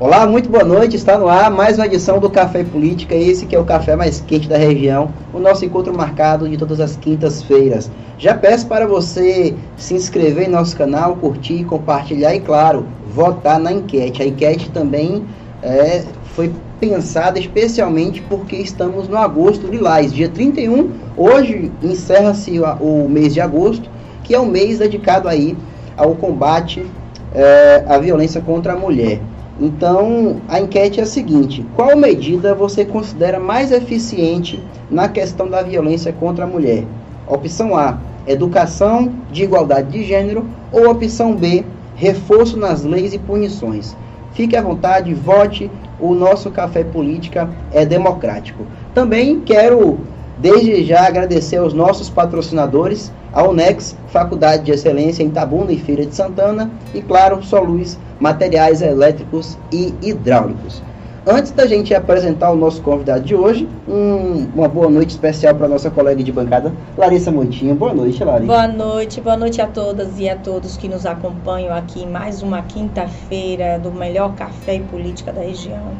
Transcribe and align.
Olá, 0.00 0.26
muito 0.26 0.48
boa 0.48 0.64
noite. 0.64 0.96
Está 0.96 1.18
no 1.18 1.28
ar 1.28 1.50
mais 1.50 1.76
uma 1.76 1.84
edição 1.84 2.18
do 2.18 2.30
Café 2.30 2.64
Política. 2.64 3.14
Esse 3.14 3.44
que 3.44 3.54
é 3.54 3.58
o 3.58 3.66
café 3.66 3.94
mais 3.94 4.18
quente 4.18 4.48
da 4.48 4.56
região. 4.56 5.12
O 5.30 5.38
nosso 5.38 5.62
encontro 5.62 5.94
marcado 5.94 6.48
de 6.48 6.56
todas 6.56 6.80
as 6.80 6.96
quintas-feiras. 6.96 7.90
Já 8.16 8.34
peço 8.34 8.66
para 8.66 8.86
você 8.86 9.54
se 9.76 9.92
inscrever 9.92 10.48
em 10.48 10.50
nosso 10.50 10.74
canal, 10.74 11.16
curtir, 11.16 11.64
compartilhar 11.64 12.34
e, 12.34 12.40
claro, 12.40 12.86
votar 13.12 13.60
na 13.60 13.70
enquete. 13.72 14.22
A 14.22 14.26
enquete 14.26 14.70
também 14.70 15.22
é, 15.62 16.02
foi 16.34 16.50
pensada 16.80 17.38
especialmente 17.38 18.22
porque 18.22 18.56
estamos 18.56 19.06
no 19.06 19.18
agosto 19.18 19.66
lilás, 19.66 20.14
dia 20.14 20.30
31. 20.30 20.92
Hoje 21.14 21.70
encerra-se 21.82 22.58
o 22.80 23.06
mês 23.06 23.34
de 23.34 23.42
agosto, 23.42 23.86
que 24.24 24.34
é 24.34 24.40
o 24.40 24.46
mês 24.46 24.78
dedicado 24.78 25.28
aí 25.28 25.54
ao 25.94 26.14
combate 26.14 26.86
é, 27.34 27.84
à 27.86 27.98
violência 27.98 28.40
contra 28.40 28.72
a 28.72 28.76
mulher. 28.76 29.20
Então, 29.60 30.40
a 30.48 30.58
enquete 30.58 31.00
é 31.00 31.02
a 31.02 31.06
seguinte: 31.06 31.64
qual 31.76 31.94
medida 31.94 32.54
você 32.54 32.82
considera 32.82 33.38
mais 33.38 33.70
eficiente 33.70 34.58
na 34.90 35.06
questão 35.06 35.48
da 35.50 35.62
violência 35.62 36.12
contra 36.12 36.44
a 36.44 36.48
mulher? 36.48 36.84
Opção 37.28 37.76
A: 37.76 37.98
educação 38.26 39.12
de 39.30 39.44
igualdade 39.44 39.90
de 39.90 40.02
gênero. 40.02 40.46
Ou 40.72 40.88
opção 40.88 41.36
B: 41.36 41.62
reforço 41.94 42.56
nas 42.56 42.84
leis 42.84 43.12
e 43.12 43.18
punições. 43.18 43.94
Fique 44.32 44.56
à 44.56 44.62
vontade, 44.62 45.12
vote. 45.12 45.70
O 46.00 46.14
nosso 46.14 46.50
café 46.50 46.82
política 46.82 47.50
é 47.70 47.84
democrático. 47.84 48.64
Também 48.94 49.40
quero, 49.40 49.98
desde 50.38 50.82
já, 50.84 51.06
agradecer 51.06 51.56
aos 51.56 51.74
nossos 51.74 52.08
patrocinadores, 52.08 53.12
a 53.30 53.42
UNEX, 53.46 53.94
Faculdade 54.08 54.64
de 54.64 54.70
Excelência 54.72 55.22
em 55.22 55.28
Tabuna 55.28 55.72
e 55.72 55.78
Feira 55.78 56.06
de 56.06 56.14
Santana, 56.14 56.70
e, 56.94 57.02
claro, 57.02 57.42
Soluz 57.42 57.98
materiais 58.20 58.82
elétricos 58.82 59.58
e 59.72 59.94
hidráulicos. 60.02 60.82
Antes 61.26 61.52
da 61.52 61.66
gente 61.66 61.94
apresentar 61.94 62.50
o 62.50 62.56
nosso 62.56 62.80
convidado 62.80 63.22
de 63.22 63.34
hoje, 63.34 63.68
um, 63.86 64.48
uma 64.54 64.66
boa 64.66 64.88
noite 64.88 65.10
especial 65.10 65.54
para 65.54 65.68
nossa 65.68 65.90
colega 65.90 66.22
de 66.22 66.32
bancada, 66.32 66.72
Larissa 66.96 67.30
Moitinho. 67.30 67.74
Boa 67.74 67.92
noite, 67.92 68.24
Larissa. 68.24 68.46
Boa 68.46 68.68
noite, 68.68 69.20
boa 69.20 69.36
noite 69.36 69.60
a 69.60 69.66
todas 69.66 70.18
e 70.18 70.28
a 70.28 70.36
todos 70.36 70.78
que 70.78 70.88
nos 70.88 71.04
acompanham 71.04 71.74
aqui 71.74 72.04
em 72.04 72.08
mais 72.08 72.42
uma 72.42 72.62
quinta-feira 72.62 73.78
do 73.78 73.92
melhor 73.92 74.34
café 74.34 74.76
e 74.76 74.80
política 74.80 75.30
da 75.30 75.42
região. 75.42 75.92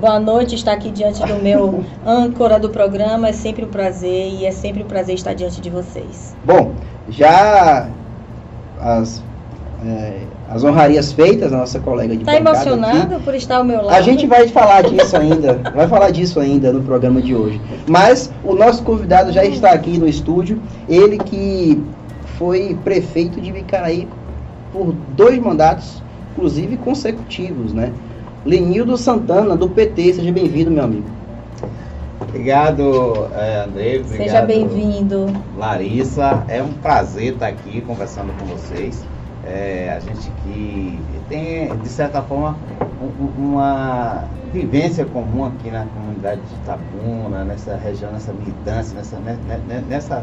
Boa 0.00 0.18
noite, 0.18 0.54
estar 0.54 0.72
aqui 0.72 0.90
diante 0.90 1.22
do 1.26 1.42
meu 1.42 1.84
âncora 2.06 2.58
do 2.58 2.70
programa. 2.70 3.28
É 3.28 3.32
sempre 3.32 3.66
um 3.66 3.68
prazer 3.68 4.32
e 4.32 4.46
é 4.46 4.50
sempre 4.50 4.82
um 4.82 4.86
prazer 4.86 5.14
estar 5.14 5.34
diante 5.34 5.60
de 5.60 5.68
vocês. 5.68 6.34
Bom, 6.44 6.72
já 7.10 7.86
as 8.80 9.22
é, 9.84 10.22
as 10.48 10.64
honrarias 10.64 11.12
feitas, 11.12 11.52
a 11.52 11.58
nossa 11.58 11.78
colega 11.78 12.14
de 12.14 12.22
Está 12.22 12.36
emocionado 12.36 13.14
aqui. 13.16 13.24
por 13.24 13.34
estar 13.34 13.56
ao 13.56 13.64
meu 13.64 13.82
lado? 13.82 13.96
A 13.96 14.00
gente 14.00 14.26
vai 14.26 14.48
falar 14.48 14.82
disso 14.82 15.16
ainda, 15.16 15.54
vai 15.74 15.86
falar 15.86 16.10
disso 16.10 16.40
ainda 16.40 16.72
no 16.72 16.82
programa 16.82 17.22
de 17.22 17.34
hoje. 17.34 17.60
Mas 17.86 18.32
o 18.44 18.54
nosso 18.54 18.82
convidado 18.82 19.32
já 19.32 19.44
está 19.44 19.70
aqui 19.70 19.98
no 19.98 20.08
estúdio, 20.08 20.60
ele 20.88 21.18
que 21.18 21.82
foi 22.38 22.76
prefeito 22.82 23.40
de 23.40 23.52
Vicaraí 23.52 24.08
por 24.72 24.92
dois 25.16 25.38
mandatos, 25.38 26.02
inclusive 26.32 26.76
consecutivos, 26.78 27.72
né? 27.72 27.92
Lenildo 28.44 28.96
Santana, 28.96 29.56
do 29.56 29.68
PT, 29.68 30.14
seja 30.14 30.32
bem-vindo, 30.32 30.70
meu 30.70 30.84
amigo. 30.84 31.06
Obrigado, 32.20 33.28
é, 33.34 33.64
André. 33.64 33.98
Obrigado, 33.98 34.16
seja 34.16 34.42
bem-vindo. 34.42 35.26
Larissa, 35.56 36.44
é 36.48 36.62
um 36.62 36.72
prazer 36.74 37.34
estar 37.34 37.48
aqui 37.48 37.80
conversando 37.80 38.32
com 38.38 38.46
vocês. 38.46 39.04
É, 39.48 39.94
a 39.96 40.00
gente 40.00 40.30
que 40.42 41.00
tem, 41.28 41.74
de 41.78 41.88
certa 41.88 42.20
forma, 42.20 42.54
um, 43.00 43.48
uma 43.54 44.24
vivência 44.52 45.06
comum 45.06 45.46
aqui 45.46 45.70
na 45.70 45.86
comunidade 45.86 46.40
de 46.42 46.54
Itabuna, 46.56 47.44
nessa 47.44 47.76
região, 47.76 48.12
nessa 48.12 48.32
militância, 48.32 48.94
nessa, 48.94 49.18
né, 49.18 49.38
né, 49.46 49.60
né, 49.66 49.84
nessa 49.88 50.22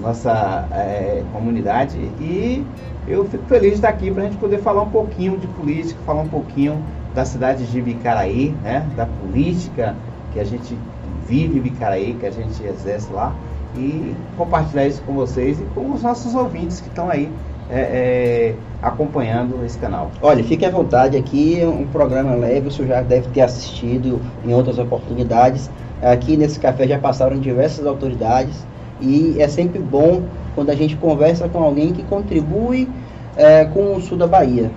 nossa 0.00 0.66
é, 0.72 1.22
comunidade. 1.32 1.98
E 2.20 2.64
eu 3.06 3.26
fico 3.26 3.44
feliz 3.44 3.70
de 3.70 3.76
estar 3.76 3.90
aqui 3.90 4.10
para 4.10 4.22
a 4.22 4.26
gente 4.26 4.38
poder 4.38 4.58
falar 4.58 4.82
um 4.82 4.90
pouquinho 4.90 5.36
de 5.36 5.46
política, 5.48 6.00
falar 6.06 6.22
um 6.22 6.28
pouquinho 6.28 6.82
da 7.14 7.24
cidade 7.24 7.66
de 7.66 7.80
Vicaraí, 7.80 8.54
né, 8.62 8.86
da 8.96 9.06
política 9.06 9.94
que 10.32 10.40
a 10.40 10.44
gente 10.44 10.78
vive 11.26 11.58
em 11.58 11.60
Vicaraí, 11.60 12.14
que 12.18 12.26
a 12.26 12.30
gente 12.30 12.62
exerce 12.62 13.12
lá, 13.12 13.34
e 13.74 14.14
compartilhar 14.36 14.86
isso 14.86 15.02
com 15.02 15.12
vocês 15.12 15.60
e 15.60 15.64
com 15.74 15.92
os 15.92 16.02
nossos 16.02 16.34
ouvintes 16.34 16.80
que 16.80 16.88
estão 16.88 17.10
aí 17.10 17.30
é, 17.70 17.80
é, 17.80 18.54
acompanhando 18.82 19.64
esse 19.64 19.78
canal. 19.78 20.10
Olha, 20.22 20.42
fique 20.44 20.64
à 20.64 20.70
vontade 20.70 21.16
aqui, 21.16 21.60
é 21.60 21.66
um 21.66 21.86
programa 21.86 22.34
leve, 22.34 22.68
o 22.68 22.70
senhor 22.70 22.88
já 22.88 23.02
deve 23.02 23.28
ter 23.28 23.40
assistido 23.40 24.20
em 24.44 24.54
outras 24.54 24.78
oportunidades. 24.78 25.70
Aqui 26.02 26.36
nesse 26.36 26.60
café 26.60 26.86
já 26.86 26.98
passaram 26.98 27.38
diversas 27.38 27.86
autoridades 27.86 28.66
e 29.00 29.36
é 29.38 29.48
sempre 29.48 29.78
bom 29.78 30.22
quando 30.54 30.70
a 30.70 30.74
gente 30.74 30.96
conversa 30.96 31.48
com 31.48 31.58
alguém 31.58 31.92
que 31.92 32.02
contribui 32.04 32.88
é, 33.36 33.64
com 33.64 33.94
o 33.94 34.00
sul 34.00 34.16
da 34.16 34.26
Bahia, 34.26 34.70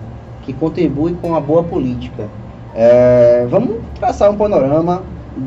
que 0.44 0.54
contribui 0.54 1.14
com 1.22 1.36
a 1.36 1.40
boa 1.40 1.64
política. 1.64 2.28
É, 2.76 3.46
vamos 3.50 3.78
traçar 3.96 4.30
um 4.30 4.36
panorama 4.36 5.04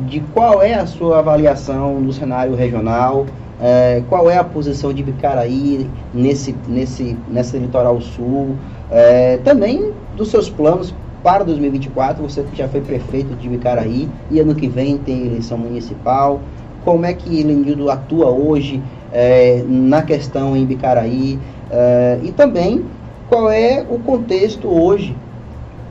de 0.07 0.19
qual 0.33 0.61
é 0.61 0.73
a 0.73 0.85
sua 0.85 1.19
avaliação 1.19 2.01
do 2.01 2.11
cenário 2.11 2.55
regional, 2.55 3.25
é, 3.61 4.01
qual 4.09 4.29
é 4.29 4.37
a 4.37 4.43
posição 4.43 4.93
de 4.93 5.03
Bicaraí 5.03 5.89
nesse, 6.13 6.55
nesse, 6.67 7.17
nessa 7.29 7.57
litoral 7.57 7.99
sul, 8.01 8.55
é, 8.91 9.37
também 9.43 9.91
dos 10.15 10.29
seus 10.29 10.49
planos 10.49 10.93
para 11.21 11.43
2024, 11.43 12.21
você 12.21 12.43
que 12.43 12.57
já 12.57 12.67
foi 12.67 12.81
prefeito 12.81 13.33
de 13.35 13.47
Bicaraí 13.47 14.09
e 14.29 14.39
ano 14.39 14.53
que 14.53 14.67
vem 14.67 14.97
tem 14.97 15.27
eleição 15.27 15.57
municipal, 15.57 16.41
como 16.83 17.05
é 17.05 17.13
que 17.13 17.43
Lenildo 17.43 17.89
atua 17.89 18.29
hoje 18.29 18.81
é, 19.11 19.63
na 19.67 20.01
questão 20.01 20.55
em 20.57 20.65
Bicaraí 20.65 21.39
é, 21.71 22.19
e 22.23 22.31
também 22.31 22.83
qual 23.29 23.49
é 23.49 23.85
o 23.89 23.97
contexto 23.99 24.67
hoje, 24.67 25.15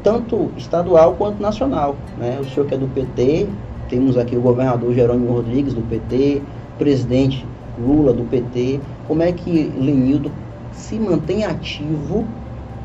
tanto 0.03 0.51
estadual 0.57 1.15
quanto 1.15 1.41
nacional. 1.41 1.97
Né? 2.19 2.39
O 2.41 2.45
senhor 2.45 2.67
que 2.67 2.75
é 2.75 2.79
do 2.79 2.87
PT, 2.89 3.47
temos 3.89 4.19
aqui 4.19 4.37
o 4.37 4.41
governador 4.41 4.93
Jerônimo 4.95 5.33
Rodrigues 5.33 5.73
do 5.75 5.83
PT, 5.83 6.43
presidente 6.83 7.47
Lula, 7.79 8.13
do 8.13 8.25
PT, 8.25 8.81
como 9.07 9.23
é 9.23 9.31
que 9.31 9.73
Lenildo 9.79 10.33
se 10.73 10.99
mantém 10.99 11.45
ativo 11.45 12.25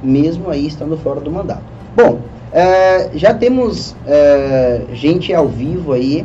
mesmo 0.04 0.52
aí 0.52 0.68
estando 0.68 0.96
fora 0.98 1.20
do 1.20 1.32
mandato. 1.32 1.64
Bom, 1.96 2.20
é, 2.54 3.10
já 3.16 3.34
temos 3.34 3.96
é, 4.06 4.84
gente 4.94 5.34
ao 5.34 5.48
vivo 5.48 5.94
aí 5.94 6.24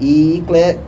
e 0.00 0.42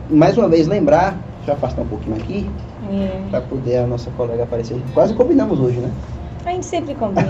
mais 0.09 0.37
uma 0.37 0.49
vez 0.49 0.67
lembrar, 0.67 1.17
deixa 1.37 1.51
eu 1.51 1.53
afastar 1.53 1.83
um 1.83 1.87
pouquinho 1.87 2.17
aqui, 2.17 2.49
é. 2.91 3.21
para 3.31 3.39
poder 3.39 3.77
a 3.77 3.87
nossa 3.87 4.11
colega 4.11 4.43
aparecer. 4.43 4.75
Quase 4.93 5.13
combinamos 5.13 5.57
hoje, 5.61 5.79
né? 5.79 5.89
A 6.45 6.51
gente 6.51 6.65
sempre 6.65 6.95
combina. 6.95 7.29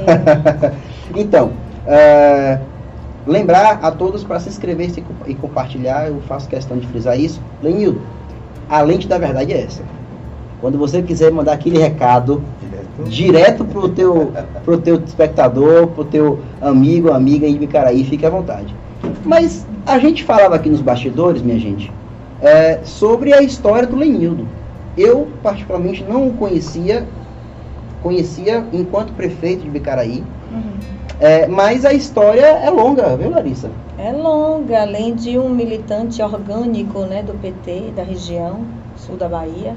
então, 1.16 1.52
é, 1.86 2.58
lembrar 3.28 3.80
a 3.84 3.92
todos 3.92 4.24
para 4.24 4.40
se 4.40 4.50
inscrever 4.50 4.92
e 5.28 5.36
compartilhar, 5.36 6.08
eu 6.08 6.20
faço 6.22 6.50
questão 6.50 6.76
de 6.76 6.88
frisar 6.88 7.20
isso. 7.20 7.40
Lenildo, 7.62 8.02
a 8.70 8.82
lente 8.82 9.08
da 9.08 9.18
verdade 9.18 9.54
é 9.54 9.62
essa. 9.62 9.82
Quando 10.62 10.78
você 10.78 11.02
quiser 11.02 11.32
mandar 11.32 11.54
aquele 11.54 11.78
recado 11.78 12.42
direto 13.08 13.66
pro 13.66 13.90
teu, 13.90 14.32
pro 14.64 14.78
teu 14.78 14.96
espectador, 15.04 15.88
pro 15.88 16.06
teu 16.06 16.40
amigo, 16.62 17.12
amiga 17.12 17.48
em 17.48 17.58
Bicaraí, 17.58 18.04
fique 18.04 18.26
à 18.26 18.30
vontade. 18.30 18.74
Mas 19.26 19.66
a 19.86 19.98
gente 20.00 20.24
falava 20.24 20.56
aqui 20.56 20.70
nos 20.70 20.82
bastidores, 20.82 21.42
minha 21.42 21.60
gente, 21.60 21.92
é, 22.42 22.80
sobre 22.84 23.34
a 23.34 23.42
história 23.42 23.88
do 23.88 23.96
Lenildo. 23.96 24.48
Eu, 24.98 25.28
particularmente, 25.42 26.06
não 26.08 26.28
o 26.28 26.34
conhecia, 26.34 27.08
conhecia 28.02 28.64
enquanto 28.72 29.12
prefeito 29.14 29.64
de 29.64 29.70
Bicaraí, 29.70 30.24
uhum. 30.52 30.93
É, 31.20 31.48
mas 31.48 31.86
a 31.86 31.94
história 31.94 32.46
é 32.46 32.70
longa, 32.70 33.16
viu, 33.16 33.30
Larissa? 33.30 33.70
É 33.98 34.12
longa, 34.12 34.82
além 34.82 35.14
de 35.14 35.38
um 35.38 35.50
militante 35.50 36.22
orgânico 36.22 37.02
né, 37.02 37.22
do 37.22 37.34
PT 37.34 37.92
da 37.96 38.04
região 38.04 38.66
sul 38.98 39.16
da 39.16 39.30
Bahia 39.30 39.76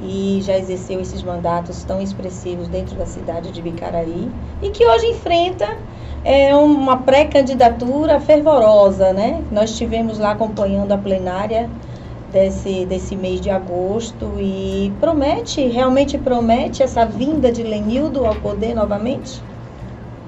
e 0.00 0.40
já 0.42 0.56
exerceu 0.56 1.00
esses 1.00 1.22
mandatos 1.22 1.82
tão 1.84 2.00
expressivos 2.00 2.68
dentro 2.68 2.94
da 2.96 3.06
cidade 3.06 3.50
de 3.50 3.62
Bicaraí 3.62 4.28
e 4.62 4.70
que 4.70 4.84
hoje 4.86 5.06
enfrenta 5.06 5.66
é, 6.24 6.54
uma 6.54 6.98
pré-candidatura 6.98 8.20
fervorosa, 8.20 9.12
né? 9.12 9.42
Nós 9.50 9.70
estivemos 9.70 10.18
lá 10.18 10.32
acompanhando 10.32 10.92
a 10.92 10.98
plenária 10.98 11.68
desse, 12.32 12.84
desse 12.86 13.14
mês 13.14 13.40
de 13.40 13.50
agosto 13.50 14.32
e 14.38 14.92
promete, 15.00 15.66
realmente 15.68 16.18
promete 16.18 16.82
essa 16.82 17.04
vinda 17.04 17.52
de 17.52 17.62
Lenildo 17.62 18.26
ao 18.26 18.34
poder 18.34 18.74
novamente? 18.74 19.40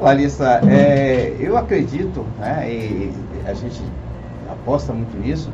Larissa, 0.00 0.60
é, 0.68 1.34
eu 1.38 1.56
acredito, 1.56 2.24
né, 2.38 2.68
e 2.70 3.12
a 3.46 3.54
gente 3.54 3.82
aposta 4.50 4.92
muito 4.92 5.16
nisso, 5.18 5.50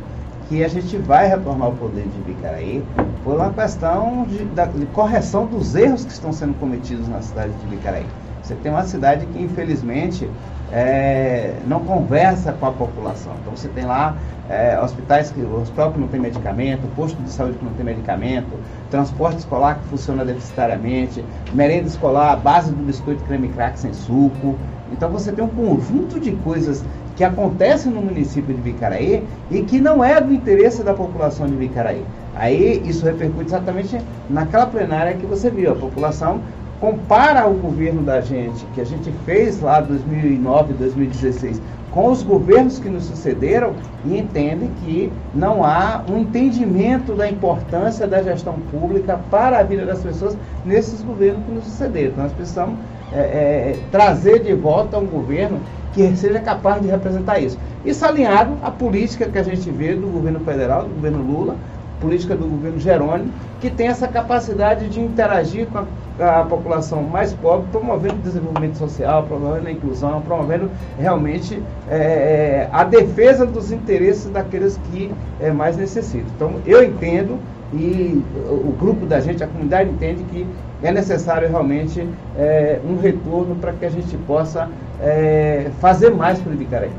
que 0.49 0.65
a 0.65 0.69
gente 0.69 0.97
vai 0.99 1.29
retornar 1.29 1.69
ao 1.69 1.73
poder 1.73 2.03
de 2.03 2.33
Bicaraí 2.33 2.83
por 3.23 3.37
uma 3.37 3.53
questão 3.53 4.27
de, 4.29 4.45
da, 4.47 4.67
de 4.67 4.85
correção 4.87 5.47
dos 5.47 5.75
erros 5.75 6.05
que 6.05 6.13
estão 6.13 6.33
sendo 6.33 6.55
cometidos 6.59 7.09
na 7.09 7.23
cidade 7.23 7.53
de 7.53 7.67
Bicaraí. 7.67 8.07
Você 8.43 8.55
tem 8.57 8.73
uma 8.73 8.83
cidade 8.83 9.25
que, 9.27 9.41
infelizmente, 9.41 10.29
é, 10.73 11.53
não 11.67 11.81
conversa 11.81 12.53
com 12.53 12.67
a 12.67 12.73
população. 12.73 13.33
Então 13.41 13.55
você 13.55 13.69
tem 13.69 13.85
lá 13.85 14.17
é, 14.49 14.79
hospitais 14.81 15.31
que 15.31 15.41
os 15.41 15.71
próprios 15.71 16.01
não 16.01 16.09
têm 16.09 16.19
medicamento, 16.19 16.81
posto 16.97 17.23
de 17.23 17.31
saúde 17.31 17.59
que 17.59 17.65
não 17.65 17.73
tem 17.75 17.85
medicamento, 17.85 18.49
transporte 18.91 19.39
escolar 19.39 19.79
que 19.79 19.89
funciona 19.89 20.25
deficitariamente, 20.25 21.25
merenda 21.53 21.87
escolar, 21.87 22.37
base 22.37 22.73
do 22.73 22.83
biscoito 22.83 23.23
creme 23.25 23.49
crack 23.49 23.79
sem 23.79 23.93
suco. 23.93 24.57
Então 24.91 25.11
você 25.11 25.31
tem 25.31 25.45
um 25.45 25.49
conjunto 25.49 26.19
de 26.19 26.33
coisas 26.33 26.85
que 27.17 27.25
acontecem 27.25 27.93
no 27.93 28.01
município 28.01 28.55
de 28.55 28.61
Vicaraí 28.63 29.23
e 29.51 29.63
que 29.63 29.81
não 29.81 30.03
é 30.03 30.21
do 30.21 30.33
interesse 30.33 30.83
da 30.83 30.95
população 30.95 31.47
de 31.47 31.55
Vicaraí. 31.55 32.05
Aí 32.35 32.83
isso 32.87 33.05
repercute 33.05 33.47
exatamente 33.47 33.99
naquela 34.31 34.67
plenária 34.67 35.15
que 35.15 35.27
você 35.27 35.51
viu. 35.51 35.73
A 35.73 35.75
população 35.75 36.41
compara 36.83 37.47
o 37.47 37.55
governo 37.55 38.03
da 38.03 38.21
gente, 38.21 38.67
que 38.75 38.81
a 38.81 38.85
gente 38.85 39.13
fez 39.25 39.61
lá 39.61 39.81
2009, 39.81 40.73
2016, 40.73 41.63
com 41.93 42.11
os 42.11 42.25
governos 42.25 42.81
que 42.81 42.89
nos 42.89 43.05
sucederam 43.05 43.75
e 44.05 44.19
entende 44.19 44.69
que 44.83 45.13
não 45.33 45.63
há 45.63 46.03
um 46.11 46.19
entendimento 46.19 47.15
da 47.15 47.31
importância 47.31 48.05
da 48.05 48.21
gestão 48.21 48.55
pública 48.73 49.21
para 49.31 49.61
a 49.61 49.63
vida 49.63 49.87
das 49.87 50.03
pessoas 50.03 50.37
nesses 50.65 51.01
governos 51.03 51.45
que 51.47 51.53
nos 51.53 51.65
sucederam. 51.67 52.09
Então 52.11 52.25
nós 52.25 52.33
precisamos 52.33 52.75
é, 53.13 53.21
é, 53.21 53.79
trazer 53.93 54.41
de 54.41 54.53
volta 54.53 54.99
um 54.99 55.07
governo 55.07 55.61
que 55.93 56.17
seja 56.17 56.41
capaz 56.41 56.83
de 56.83 56.89
representar 56.89 57.39
isso. 57.39 57.57
Isso 57.85 58.05
alinhado 58.05 58.57
à 58.61 58.73
política 58.73 59.27
que 59.27 59.39
a 59.39 59.45
gente 59.45 59.71
vê 59.71 59.95
do 59.95 60.09
governo 60.09 60.41
federal, 60.41 60.83
do 60.83 60.95
governo 60.97 61.23
Lula, 61.23 61.57
política 62.01 62.35
do 62.35 62.45
governo 62.45 62.81
Jerônimo, 62.81 63.31
que 63.61 63.71
tem 63.71 63.87
essa 63.87 64.09
capacidade 64.09 64.89
de 64.89 65.01
interagir 65.01 65.69
com 65.69 65.79
a, 65.79 65.85
a 66.23 66.45
população 66.45 67.03
mais 67.03 67.33
pobre, 67.35 67.67
promovendo 67.71 68.15
o 68.15 68.19
desenvolvimento 68.19 68.77
social, 68.77 69.25
promovendo 69.25 69.69
a 69.69 69.73
inclusão, 69.73 70.21
promovendo 70.23 70.71
realmente 70.99 71.63
é, 71.91 71.97
é, 71.97 72.69
a 72.73 72.85
defesa 72.85 73.45
dos 73.47 73.73
interesses 73.73 74.31
daqueles 74.31 74.79
que 74.91 75.13
é, 75.41 75.51
mais 75.51 75.77
necessitam. 75.77 76.27
Então, 76.37 76.55
eu 76.67 76.83
entendo 76.83 77.39
e 77.75 78.23
o 78.51 78.75
grupo 78.79 79.07
da 79.07 79.19
gente, 79.19 79.43
a 79.43 79.47
comunidade 79.47 79.89
entende 79.89 80.23
que 80.25 80.47
é 80.83 80.93
necessário 80.93 81.49
realmente 81.49 82.07
é, 82.37 82.79
um 82.85 83.01
retorno 83.01 83.55
para 83.55 83.73
que 83.73 83.87
a 83.87 83.89
gente 83.89 84.15
possa 84.19 84.69
é, 85.01 85.71
fazer 85.81 86.11
mais 86.11 86.39
para 86.39 86.51
o 86.51 86.55
Ibicaraí. 86.55 86.91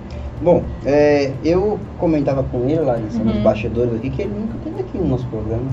Bom, 0.41 0.63
é, 0.83 1.31
eu 1.45 1.79
comentava 1.99 2.43
com 2.43 2.67
ele 2.67 2.79
lá 2.79 2.97
nos 2.97 3.15
uhum. 3.15 3.43
bastidores 3.43 3.93
aqui 3.95 4.09
que 4.09 4.23
ele 4.23 4.33
nunca 4.33 4.55
teve 4.63 4.81
aqui 4.81 4.97
no 4.97 5.07
nosso 5.07 5.25
programa. 5.27 5.69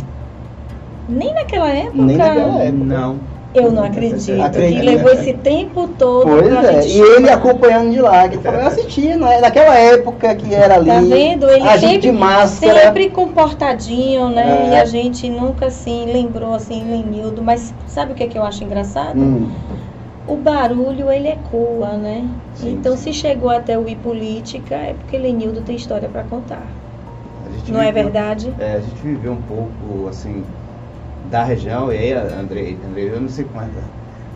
Nem 1.09 1.33
naquela 1.35 1.71
época? 1.71 2.03
Nem 2.03 2.17
naquela 2.17 2.63
época. 2.63 2.85
Não. 2.85 3.19
Eu 3.53 3.73
não 3.73 3.83
acredito, 3.83 4.41
acredito 4.41 4.81
que 4.81 4.87
levou 4.87 5.13
esse 5.13 5.33
tempo 5.33 5.89
todo 5.99 6.25
pois 6.25 6.65
é. 6.65 6.87
E 6.87 7.01
ele 7.01 7.29
acompanhando 7.29 7.91
de 7.91 8.01
lá, 8.01 8.29
que 8.29 8.39
falou, 8.39 8.61
eu 8.61 8.67
assisti, 8.69 9.15
né? 9.15 9.41
naquela 9.41 9.77
época 9.77 10.35
que 10.37 10.55
era 10.55 10.77
ali. 10.77 10.87
Tá 10.87 11.01
vendo? 11.01 11.51
Ele 11.51 11.63
a 11.63 11.73
sempre, 11.73 11.89
gente 11.89 12.03
de 12.03 12.13
máscara. 12.13 12.81
sempre 12.81 13.11
comportadinho, 13.11 14.29
né? 14.29 14.67
É. 14.67 14.71
E 14.71 14.77
a 14.77 14.85
gente 14.85 15.29
nunca 15.29 15.67
assim 15.67 16.07
lembrou 16.07 16.55
assim, 16.55 16.85
Lenildo. 16.85 17.43
Mas 17.43 17.75
sabe 17.89 18.13
o 18.13 18.15
que, 18.15 18.23
é 18.23 18.27
que 18.29 18.39
eu 18.39 18.45
acho 18.45 18.63
engraçado? 18.63 19.19
Hum 19.19 19.51
o 20.31 20.37
barulho 20.37 21.11
ele 21.11 21.29
ecoa, 21.29 21.97
né? 21.97 22.29
Sim, 22.55 22.75
então 22.75 22.97
sim. 22.97 23.13
se 23.13 23.15
chegou 23.15 23.51
até 23.51 23.77
o 23.77 23.85
Política 23.97 24.77
é 24.77 24.95
porque 24.95 25.19
Lenildo 25.19 25.61
tem 25.63 25.75
história 25.75 26.09
para 26.09 26.23
contar. 26.23 26.63
Não 27.69 27.81
é 27.81 27.87
viveu, 27.87 27.89
é 27.89 27.93
verdade? 27.93 28.55
É, 28.59 28.75
a 28.75 28.81
gente 28.81 29.03
viveu 29.03 29.33
um 29.33 29.43
pouco 29.43 30.09
assim 30.09 30.45
da 31.31 31.45
região, 31.45 31.93
e 31.93 31.97
aí, 31.97 32.13
André, 32.13 32.77
André 32.85 33.03
eu 33.15 33.21
não 33.21 33.29
sei 33.29 33.45
quanto, 33.45 33.71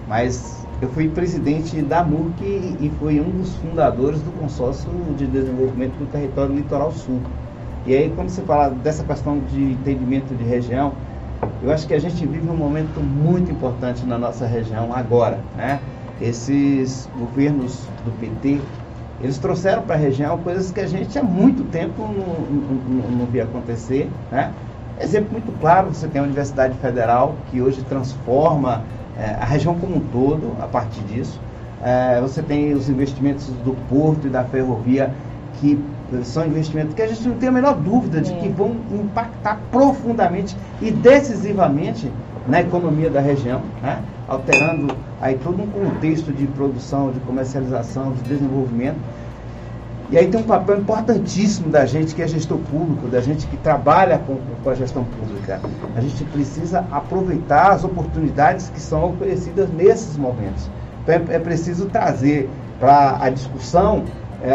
mas 0.08 0.64
eu 0.81 0.88
fui 0.91 1.08
presidente 1.08 1.82
da 1.82 2.05
MUC 2.05 2.76
e 2.81 2.91
fui 3.00 3.20
um 3.20 3.31
dos 3.31 3.56
fundadores 3.56 4.20
do 4.20 4.31
consórcio 4.32 4.88
de 5.17 5.26
desenvolvimento 5.26 5.96
do 5.99 6.06
território 6.06 6.55
litoral 6.55 6.93
sul. 6.93 7.20
E 7.87 7.94
aí, 7.94 8.11
quando 8.14 8.29
você 8.29 8.43
fala 8.43 8.70
dessa 8.70 9.02
questão 9.05 9.38
de 9.41 9.61
entendimento 9.73 10.35
de 10.35 10.44
região, 10.44 10.93
eu 11.62 11.70
acho 11.73 11.87
que 11.87 11.94
a 11.94 11.99
gente 11.99 12.26
vive 12.26 12.49
um 12.49 12.56
momento 12.56 13.00
muito 13.00 13.50
importante 13.50 14.06
na 14.06 14.19
nossa 14.19 14.46
região 14.46 14.93
agora, 14.94 15.38
né? 15.56 15.81
Esses 16.20 17.06
governos 17.19 17.87
do 18.05 18.12
PT, 18.12 18.61
eles 19.20 19.38
trouxeram 19.38 19.82
para 19.82 19.96
a 19.96 19.99
região 19.99 20.38
coisas 20.38 20.70
que 20.70 20.81
a 20.81 20.87
gente 20.87 21.19
há 21.19 21.23
muito 21.23 21.64
tempo 21.64 22.02
não, 22.02 22.46
não, 22.46 23.11
não 23.11 23.26
via 23.26 23.44
acontecer, 23.44 24.11
né? 24.31 24.52
Exemplo 25.00 25.32
muito 25.32 25.52
claro, 25.61 25.88
você 25.88 26.06
tem 26.06 26.20
a 26.20 26.25
Universidade 26.25 26.75
Federal, 26.79 27.35
que 27.50 27.61
hoje 27.61 27.82
transforma 27.82 28.85
é, 29.19 29.37
a 29.41 29.44
região 29.44 29.75
como 29.75 29.96
um 29.96 30.00
todo 30.00 30.56
a 30.61 30.67
partir 30.67 31.00
disso. 31.02 31.41
É, 31.82 32.20
você 32.20 32.43
tem 32.43 32.73
os 32.73 32.88
investimentos 32.88 33.49
do 33.64 33.76
porto 33.88 34.26
e 34.26 34.31
da 34.31 34.44
ferrovia, 34.44 35.12
que 35.55 35.79
são 36.23 36.46
investimentos 36.46 36.94
que 36.94 37.02
a 37.02 37.06
gente 37.08 37.26
não 37.26 37.37
tem 37.37 37.49
a 37.49 37.52
menor 37.52 37.75
dúvida 37.75 38.20
de 38.20 38.32
é. 38.32 38.37
que 38.37 38.49
vão 38.49 38.76
impactar 38.93 39.58
profundamente 39.70 40.56
e 40.81 40.91
decisivamente 40.91 42.11
na 42.46 42.61
economia 42.61 43.11
da 43.11 43.20
região, 43.20 43.62
né? 43.82 44.02
alterando 44.29 44.94
aí 45.20 45.38
todo 45.43 45.62
um 45.62 45.67
contexto 45.67 46.32
de 46.32 46.46
produção, 46.49 47.11
de 47.11 47.20
comercialização, 47.20 48.12
de 48.12 48.23
desenvolvimento. 48.23 48.99
E 50.11 50.19
aí 50.19 50.29
tem 50.29 50.41
um 50.41 50.45
papel 50.45 50.79
importantíssimo 50.79 51.71
da 51.71 51.87
gente 51.87 52.15
que 52.15 52.23
é 52.23 52.29
gestor 52.29 52.59
público, 52.71 53.09
da 53.09 53.21
gente 53.21 53.47
que 53.47 53.56
trabalha 53.56 54.19
com, 54.19 54.37
com 54.62 54.71
a 54.71 54.75
gestão 54.75 55.05
pública. 55.05 55.61
A 55.97 56.01
gente 56.01 56.25
precisa 56.25 56.85
aproveitar 56.91 57.73
as 57.73 57.85
oportunidades 57.85 58.69
que 58.69 58.81
são 58.81 59.11
oferecidas 59.11 59.69
nesses 59.71 60.17
momentos. 60.17 60.69
Então 61.03 61.15
é, 61.15 61.37
é 61.37 61.39
preciso 61.39 61.87
trazer 61.87 62.49
para 62.79 63.19
a 63.21 63.31
discussão 63.31 64.05
é, 64.45 64.55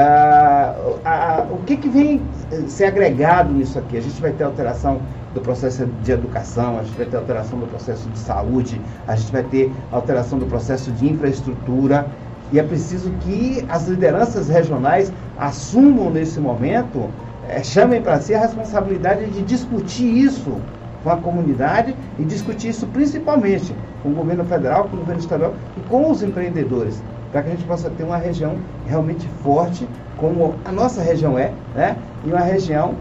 a, 1.03 1.47
o 1.49 1.57
que, 1.65 1.75
que 1.75 1.89
vem 1.89 2.21
ser 2.67 2.85
agregado 2.85 3.51
nisso 3.51 3.79
aqui? 3.79 3.97
A 3.97 4.01
gente 4.01 4.21
vai 4.21 4.31
ter 4.31 4.43
alteração 4.43 5.01
do 5.33 5.41
processo 5.41 5.85
de 6.03 6.11
educação, 6.11 6.77
a 6.77 6.83
gente 6.83 6.95
vai 6.95 7.07
ter 7.07 7.17
alteração 7.17 7.57
do 7.57 7.65
processo 7.65 8.07
de 8.09 8.19
saúde, 8.19 8.79
a 9.07 9.15
gente 9.15 9.31
vai 9.31 9.43
ter 9.43 9.71
alteração 9.91 10.37
do 10.37 10.45
processo 10.45 10.91
de 10.91 11.11
infraestrutura. 11.11 12.05
E 12.51 12.59
é 12.59 12.63
preciso 12.63 13.11
que 13.21 13.65
as 13.69 13.87
lideranças 13.87 14.49
regionais 14.49 15.11
assumam 15.37 16.09
nesse 16.09 16.39
momento, 16.39 17.09
é, 17.47 17.63
chamem 17.63 18.01
para 18.01 18.19
si 18.19 18.33
a 18.33 18.39
responsabilidade 18.39 19.25
de 19.27 19.41
discutir 19.43 20.05
isso 20.05 20.57
com 21.03 21.09
a 21.09 21.17
comunidade 21.17 21.95
e 22.17 22.23
discutir 22.23 22.69
isso 22.69 22.85
principalmente 22.87 23.73
com 24.03 24.09
o 24.09 24.13
governo 24.13 24.43
federal, 24.45 24.85
com 24.85 24.97
o 24.97 24.99
governo 24.99 25.21
estadual 25.21 25.53
e 25.77 25.81
com 25.81 26.09
os 26.11 26.23
empreendedores 26.23 27.01
para 27.31 27.43
que 27.43 27.49
a 27.49 27.51
gente 27.51 27.65
possa 27.65 27.89
ter 27.89 28.03
uma 28.03 28.17
região 28.17 28.57
realmente 28.87 29.27
forte, 29.43 29.87
como 30.17 30.55
a 30.65 30.71
nossa 30.71 31.01
região 31.01 31.37
é, 31.37 31.51
né? 31.75 31.95
e 32.25 32.29
uma 32.29 32.41
região 32.41 32.95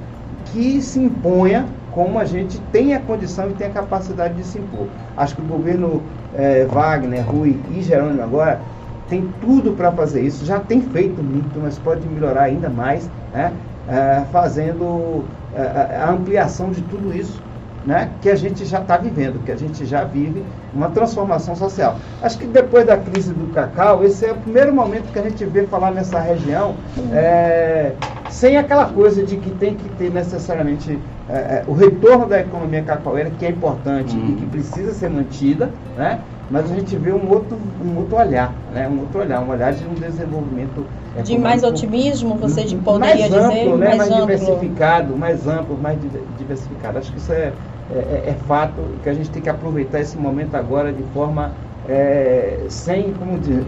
que 0.46 0.80
se 0.80 0.98
imponha 0.98 1.66
como 1.92 2.18
a 2.18 2.24
gente 2.24 2.60
tem 2.72 2.94
a 2.94 3.00
condição 3.00 3.50
e 3.50 3.54
tem 3.54 3.66
a 3.66 3.70
capacidade 3.70 4.34
de 4.34 4.44
se 4.44 4.58
impor. 4.58 4.86
Acho 5.16 5.34
que 5.34 5.42
o 5.42 5.44
governo 5.44 6.02
é, 6.34 6.64
Wagner, 6.66 7.24
Rui 7.28 7.58
e 7.74 7.82
Jerônimo 7.82 8.22
agora 8.22 8.60
tem 9.08 9.28
tudo 9.40 9.72
para 9.72 9.90
fazer 9.92 10.22
isso, 10.22 10.44
já 10.44 10.60
tem 10.60 10.82
feito 10.82 11.22
muito, 11.22 11.58
mas 11.60 11.78
pode 11.78 12.06
melhorar 12.08 12.42
ainda 12.42 12.68
mais, 12.68 13.08
né? 13.32 13.52
É, 13.88 14.22
fazendo 14.30 15.24
é, 15.54 15.96
a 15.96 16.10
ampliação 16.10 16.70
de 16.70 16.82
tudo 16.82 17.16
isso 17.16 17.40
né, 17.88 18.10
que 18.20 18.28
a 18.28 18.34
gente 18.34 18.66
já 18.66 18.80
está 18.80 18.98
vivendo, 18.98 19.42
que 19.44 19.50
a 19.50 19.56
gente 19.56 19.86
já 19.86 20.04
vive 20.04 20.44
uma 20.74 20.90
transformação 20.90 21.56
social. 21.56 21.96
Acho 22.22 22.38
que 22.38 22.46
depois 22.46 22.86
da 22.86 22.98
crise 22.98 23.32
do 23.32 23.50
cacau, 23.52 24.04
esse 24.04 24.26
é 24.26 24.32
o 24.32 24.34
primeiro 24.34 24.74
momento 24.74 25.10
que 25.10 25.18
a 25.18 25.22
gente 25.22 25.42
vê 25.46 25.66
falar 25.66 25.90
nessa 25.90 26.20
região, 26.20 26.74
é, 27.12 27.92
sem 28.28 28.58
aquela 28.58 28.86
coisa 28.86 29.22
de 29.22 29.38
que 29.38 29.50
tem 29.52 29.74
que 29.74 29.88
ter 29.90 30.10
necessariamente 30.10 30.98
é, 31.30 31.32
é 31.32 31.64
o 31.66 31.72
retorno 31.72 32.26
da 32.26 32.40
economia 32.40 32.82
cacaueira, 32.82 33.30
que 33.30 33.46
é 33.46 33.50
importante 33.50 34.14
e 34.16 34.34
que 34.34 34.46
precisa 34.46 34.92
ser 34.92 35.08
mantida, 35.08 35.70
né? 35.96 36.20
Mas 36.50 36.70
a 36.70 36.74
gente 36.74 36.96
vê 36.96 37.12
um 37.12 37.30
outro, 37.30 37.58
um 37.84 37.98
outro 37.98 38.16
olhar, 38.16 38.54
né? 38.72 38.88
um 38.88 39.00
outro 39.00 39.20
olhar, 39.20 39.40
um 39.40 39.50
olhar 39.50 39.72
de 39.72 39.84
um 39.84 39.94
desenvolvimento 39.94 40.86
de 41.22 41.38
mais 41.38 41.62
otimismo, 41.62 42.36
você 42.36 42.64
poderia 42.76 43.28
mais 43.28 43.32
amplo, 43.32 43.48
dizer? 43.50 43.76
Né? 43.76 43.76
Mais, 43.76 43.98
mais 43.98 44.10
amplo. 44.10 44.26
diversificado, 44.26 45.16
mais 45.16 45.46
amplo, 45.48 45.78
mais 45.78 45.98
diversificado. 46.38 46.98
Acho 46.98 47.12
que 47.12 47.18
isso 47.18 47.32
é, 47.32 47.52
é, 47.90 47.98
é, 47.98 48.30
é 48.30 48.36
fato 48.46 48.80
que 49.02 49.08
a 49.08 49.14
gente 49.14 49.30
tem 49.30 49.42
que 49.42 49.48
aproveitar 49.48 50.00
esse 50.00 50.16
momento 50.16 50.54
agora 50.54 50.92
de 50.92 51.02
forma 51.14 51.52
é, 51.88 52.66
sem, 52.68 53.12
como 53.14 53.38
diz, 53.38 53.64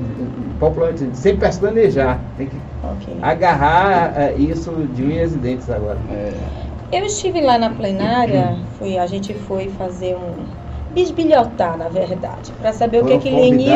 popularmente, 0.59 1.17
sem 1.17 1.37
pestanejar. 1.37 2.21
Tem 2.37 2.47
que 2.47 2.57
okay. 2.85 3.17
agarrar 3.21 4.13
é, 4.17 4.35
isso 4.35 4.71
de 4.95 5.03
unhas 5.03 5.35
e 5.35 5.39
dentes 5.39 5.69
agora. 5.71 5.99
É. 6.11 6.33
Eu 6.93 7.05
estive 7.05 7.41
lá 7.41 7.57
na 7.57 7.71
plenária, 7.71 8.57
fui, 8.79 8.99
a 8.99 9.07
gente 9.07 9.33
foi 9.33 9.69
fazer 9.69 10.17
um 10.17 10.60
bisbilhotar, 10.93 11.77
na 11.77 11.89
verdade, 11.89 12.53
para 12.61 12.73
saber 12.73 13.03
o 13.03 13.07
que, 13.07 13.19
que 13.19 13.31
Lenildo, 13.31 13.71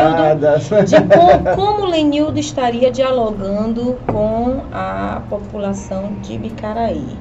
de 0.85 0.97
como, 1.15 1.57
como 1.57 1.87
Lenildo 1.87 2.39
estaria 2.39 2.91
dialogando 2.91 3.97
com 4.11 4.61
a 4.73 5.23
população 5.29 6.13
de 6.23 6.37
Bicaraí. 6.39 7.17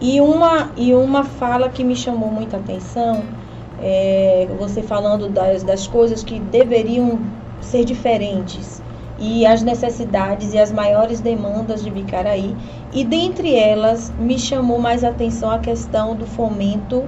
E 0.00 0.20
uma, 0.20 0.70
e 0.76 0.94
uma 0.94 1.24
fala 1.24 1.68
que 1.68 1.82
me 1.82 1.96
chamou 1.96 2.30
muita 2.30 2.56
atenção, 2.56 3.22
é, 3.82 4.48
você 4.58 4.82
falando 4.82 5.28
das, 5.28 5.62
das 5.62 5.86
coisas 5.86 6.22
que 6.22 6.38
deveriam 6.38 7.18
ser 7.60 7.84
diferentes 7.84 8.82
e 9.18 9.44
as 9.44 9.62
necessidades 9.62 10.54
e 10.54 10.58
as 10.58 10.70
maiores 10.70 11.20
demandas 11.20 11.82
de 11.82 11.90
Bicaraí. 11.90 12.56
E 12.92 13.04
dentre 13.04 13.54
elas, 13.54 14.12
me 14.18 14.38
chamou 14.38 14.78
mais 14.78 15.02
atenção 15.02 15.50
a 15.50 15.58
questão 15.58 16.14
do 16.14 16.24
fomento 16.24 17.04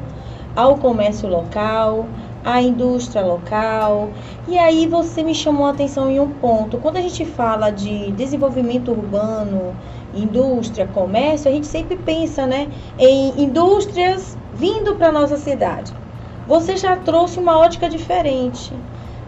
ao 0.55 0.77
comércio 0.79 1.29
local, 1.29 2.09
à 2.45 2.61
indústria 2.61 3.25
local. 3.25 4.11
E 4.49 4.59
aí 4.59 4.87
você 4.87 5.23
me 5.23 5.35
chamou 5.35 5.67
a 5.67 5.71
atenção 5.71 6.11
em 6.11 6.21
um 6.21 6.31
ponto. 6.31 6.79
Quando 6.79 6.97
a 6.97 7.03
gente 7.03 7.25
fala 7.25 7.71
de 7.71 8.13
desenvolvimento 8.13 8.91
urbano, 8.91 9.77
indústria, 10.15 10.87
comércio, 10.87 11.51
a 11.51 11.55
gente 11.55 11.67
sempre 11.67 11.97
pensa 11.97 12.47
né, 12.47 12.69
em 12.99 13.43
indústrias 13.43 14.37
vindo 14.53 14.97
para 14.97 15.13
nossa 15.13 15.37
cidade. 15.37 15.93
Você 16.47 16.77
já 16.77 16.97
trouxe 16.97 17.39
uma 17.39 17.59
ótica 17.59 17.89
diferente. 17.89 18.75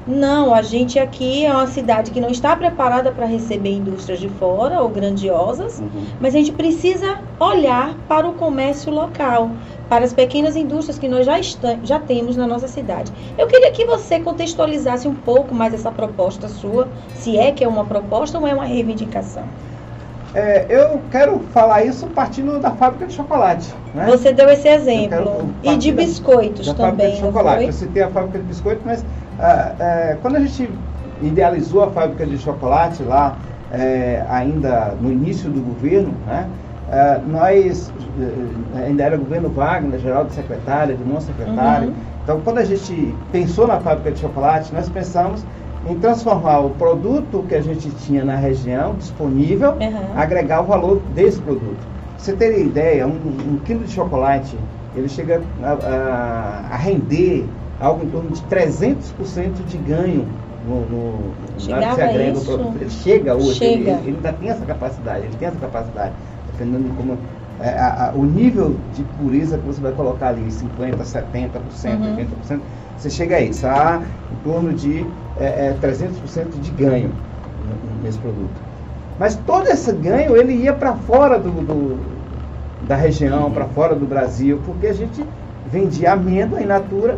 Não, 0.06 0.52
a 0.52 0.62
gente 0.62 0.98
aqui 0.98 1.44
é 1.44 1.52
uma 1.52 1.66
cidade 1.68 2.10
que 2.10 2.20
não 2.20 2.28
está 2.28 2.56
preparada 2.56 3.12
para 3.12 3.24
receber 3.24 3.70
indústrias 3.70 4.18
de 4.18 4.28
fora 4.28 4.82
ou 4.82 4.88
grandiosas, 4.88 5.78
uhum. 5.78 6.04
mas 6.20 6.34
a 6.34 6.38
gente 6.38 6.52
precisa 6.52 7.20
olhar 7.38 7.94
para 8.08 8.28
o 8.28 8.32
comércio 8.32 8.92
local, 8.92 9.50
para 9.88 10.04
as 10.04 10.12
pequenas 10.12 10.56
indústrias 10.56 10.98
que 10.98 11.08
nós 11.08 11.24
já, 11.24 11.38
está, 11.38 11.76
já 11.84 12.00
temos 12.00 12.36
na 12.36 12.48
nossa 12.48 12.66
cidade. 12.66 13.12
Eu 13.38 13.46
queria 13.46 13.70
que 13.70 13.84
você 13.84 14.18
contextualizasse 14.18 15.06
um 15.06 15.14
pouco 15.14 15.54
mais 15.54 15.72
essa 15.72 15.92
proposta 15.92 16.48
sua, 16.48 16.88
se 17.14 17.38
é 17.38 17.52
que 17.52 17.62
é 17.62 17.68
uma 17.68 17.84
proposta 17.84 18.38
ou 18.38 18.46
é 18.46 18.52
uma 18.52 18.64
reivindicação. 18.64 19.44
É, 20.34 20.64
eu 20.68 21.00
quero 21.10 21.40
falar 21.52 21.84
isso 21.84 22.06
partindo 22.06 22.58
da 22.58 22.70
fábrica 22.70 23.06
de 23.06 23.12
chocolate. 23.12 23.68
Né? 23.94 24.06
Você 24.06 24.32
deu 24.32 24.48
esse 24.48 24.66
exemplo. 24.66 25.50
E 25.62 25.76
de 25.76 25.92
biscoitos 25.92 26.66
da, 26.66 26.72
da 26.72 26.90
também. 26.90 27.06
Fábrica 27.06 27.14
de 27.14 27.20
chocolate. 27.20 27.64
Eu 27.66 27.72
citei 27.72 28.02
a 28.02 28.08
fábrica 28.08 28.38
de 28.38 28.44
biscoito, 28.44 28.80
mas 28.84 29.04
ah, 29.38 29.74
é, 29.78 30.18
quando 30.20 30.36
a 30.36 30.40
gente 30.40 30.70
idealizou 31.22 31.84
a 31.84 31.90
fábrica 31.90 32.26
de 32.26 32.38
chocolate 32.38 33.02
lá, 33.02 33.36
é, 33.72 34.24
ainda 34.28 34.94
no 35.00 35.10
início 35.10 35.48
do 35.50 35.60
governo, 35.60 36.12
né, 36.26 36.48
é, 36.90 37.20
nós, 37.26 37.90
é, 38.76 38.86
ainda 38.86 39.02
era 39.04 39.16
governo 39.16 39.48
Wagner, 39.48 39.98
Geraldo 39.98 40.30
secretário, 40.32 40.94
Edmond 40.94 41.22
secretário. 41.22 41.88
Uhum. 41.88 41.94
Então, 42.22 42.40
quando 42.42 42.58
a 42.58 42.64
gente 42.64 43.14
pensou 43.32 43.66
na 43.66 43.80
fábrica 43.80 44.12
de 44.12 44.18
chocolate, 44.18 44.72
nós 44.74 44.88
pensamos 44.90 45.44
em 45.88 45.98
transformar 45.98 46.60
o 46.60 46.70
produto 46.70 47.44
que 47.48 47.54
a 47.54 47.60
gente 47.60 47.90
tinha 47.90 48.24
na 48.24 48.36
região 48.36 48.94
disponível, 48.94 49.72
uhum. 49.72 50.16
agregar 50.16 50.60
o 50.60 50.64
valor 50.64 51.00
desse 51.14 51.40
produto. 51.40 51.80
você 52.16 52.34
ter 52.34 52.60
ideia, 52.60 53.06
um, 53.06 53.10
um, 53.10 53.58
quilo 53.64 53.84
de 53.84 53.90
chocolate, 53.90 54.56
ele 54.94 55.08
chega 55.08 55.42
a, 55.62 55.72
a, 55.72 56.74
a 56.74 56.76
render 56.76 57.46
algo 57.82 58.04
em 58.04 58.10
torno 58.10 58.30
de 58.30 58.40
300% 58.42 59.64
de 59.66 59.76
ganho 59.78 60.26
no, 60.66 60.86
no, 60.86 61.34
na 61.68 61.88
que 61.88 61.94
se 61.94 62.00
agrega 62.00 62.38
o 62.38 62.44
produto. 62.44 62.76
Ele 62.80 62.90
chega 62.90 63.34
hoje, 63.34 63.54
chega. 63.54 63.90
Ele, 63.90 63.90
ele, 63.90 64.16
ainda 64.16 64.32
tem 64.32 64.48
essa 64.48 64.64
capacidade, 64.64 65.24
ele 65.26 65.36
tem 65.36 65.48
essa 65.48 65.58
capacidade, 65.58 66.12
dependendo 66.52 66.84
de 66.84 66.96
como. 66.96 67.18
É, 67.60 67.68
a, 67.78 68.10
a, 68.10 68.12
o 68.14 68.24
nível 68.24 68.76
de 68.94 69.02
pureza 69.02 69.58
que 69.58 69.66
você 69.66 69.80
vai 69.80 69.92
colocar 69.92 70.28
ali, 70.28 70.42
50%, 70.42 70.96
70%, 70.96 71.50
uhum. 72.00 72.16
80%, 72.48 72.60
você 72.96 73.10
chega 73.10 73.36
a 73.36 73.40
isso, 73.40 73.66
a 73.66 74.02
em 74.32 74.44
torno 74.44 74.72
de 74.72 75.04
é, 75.38 75.68
é, 75.68 75.76
300% 75.80 76.60
de 76.60 76.70
ganho 76.70 77.10
nesse 78.02 78.18
produto. 78.18 78.60
Mas 79.18 79.36
todo 79.46 79.68
esse 79.68 79.92
ganho 79.92 80.36
ele 80.36 80.54
ia 80.54 80.72
para 80.72 80.94
fora 80.94 81.38
do, 81.38 81.50
do, 81.50 81.98
da 82.88 82.96
região, 82.96 83.50
para 83.50 83.66
fora 83.66 83.94
do 83.94 84.06
Brasil, 84.06 84.60
porque 84.64 84.86
a 84.86 84.94
gente 84.94 85.24
vendia 85.70 86.12
amêndoa 86.12 86.60
in 86.60 86.66
natura 86.66 87.16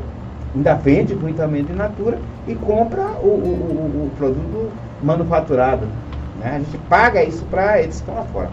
ainda 0.54 0.75
vende 0.75 1.14
entamento 1.14 1.73
in 1.73 1.76
natura 1.76 2.18
e 2.46 2.54
compra 2.54 3.02
o, 3.23 3.26
o, 3.26 4.06
o, 4.06 4.11
produto 4.16 4.70
manufaturado. 5.02 5.87
Né? 6.40 6.56
A 6.56 6.58
gente 6.58 6.78
paga 6.88 7.23
isso 7.25 7.44
para 7.46 7.80
eles 7.82 7.96
que 7.96 8.02
estão 8.02 8.14
lá 8.14 8.25
fora. 8.25 8.50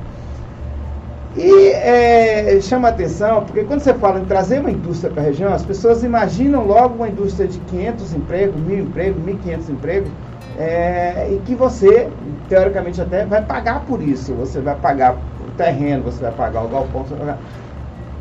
E 1.35 1.69
é, 1.69 2.59
chama 2.61 2.89
atenção, 2.89 3.45
porque 3.45 3.63
quando 3.63 3.79
você 3.79 3.93
fala 3.93 4.19
em 4.19 4.25
trazer 4.25 4.59
uma 4.59 4.71
indústria 4.71 5.09
para 5.11 5.21
a 5.21 5.25
região, 5.25 5.53
as 5.53 5.63
pessoas 5.63 6.03
imaginam 6.03 6.65
logo 6.65 6.95
uma 6.95 7.07
indústria 7.07 7.47
de 7.47 7.57
500 7.59 8.13
empregos, 8.13 8.61
mil 8.61 8.79
empregos, 8.79 9.23
1.500 9.23 9.69
empregos, 9.69 10.11
é, 10.59 11.29
e 11.31 11.37
que 11.45 11.55
você, 11.55 12.09
teoricamente 12.49 12.99
até, 12.99 13.25
vai 13.25 13.41
pagar 13.41 13.85
por 13.85 14.01
isso. 14.01 14.33
Você 14.33 14.59
vai 14.59 14.75
pagar 14.75 15.13
o 15.13 15.51
terreno, 15.55 16.03
você 16.03 16.21
vai 16.21 16.33
pagar 16.33 16.63
o 16.63 16.67
galpão. 16.67 17.05
Pagar... 17.05 17.39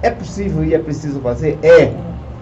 É 0.02 0.10
possível 0.10 0.64
e 0.64 0.72
é 0.72 0.78
preciso 0.78 1.18
fazer? 1.20 1.58
É. 1.64 1.92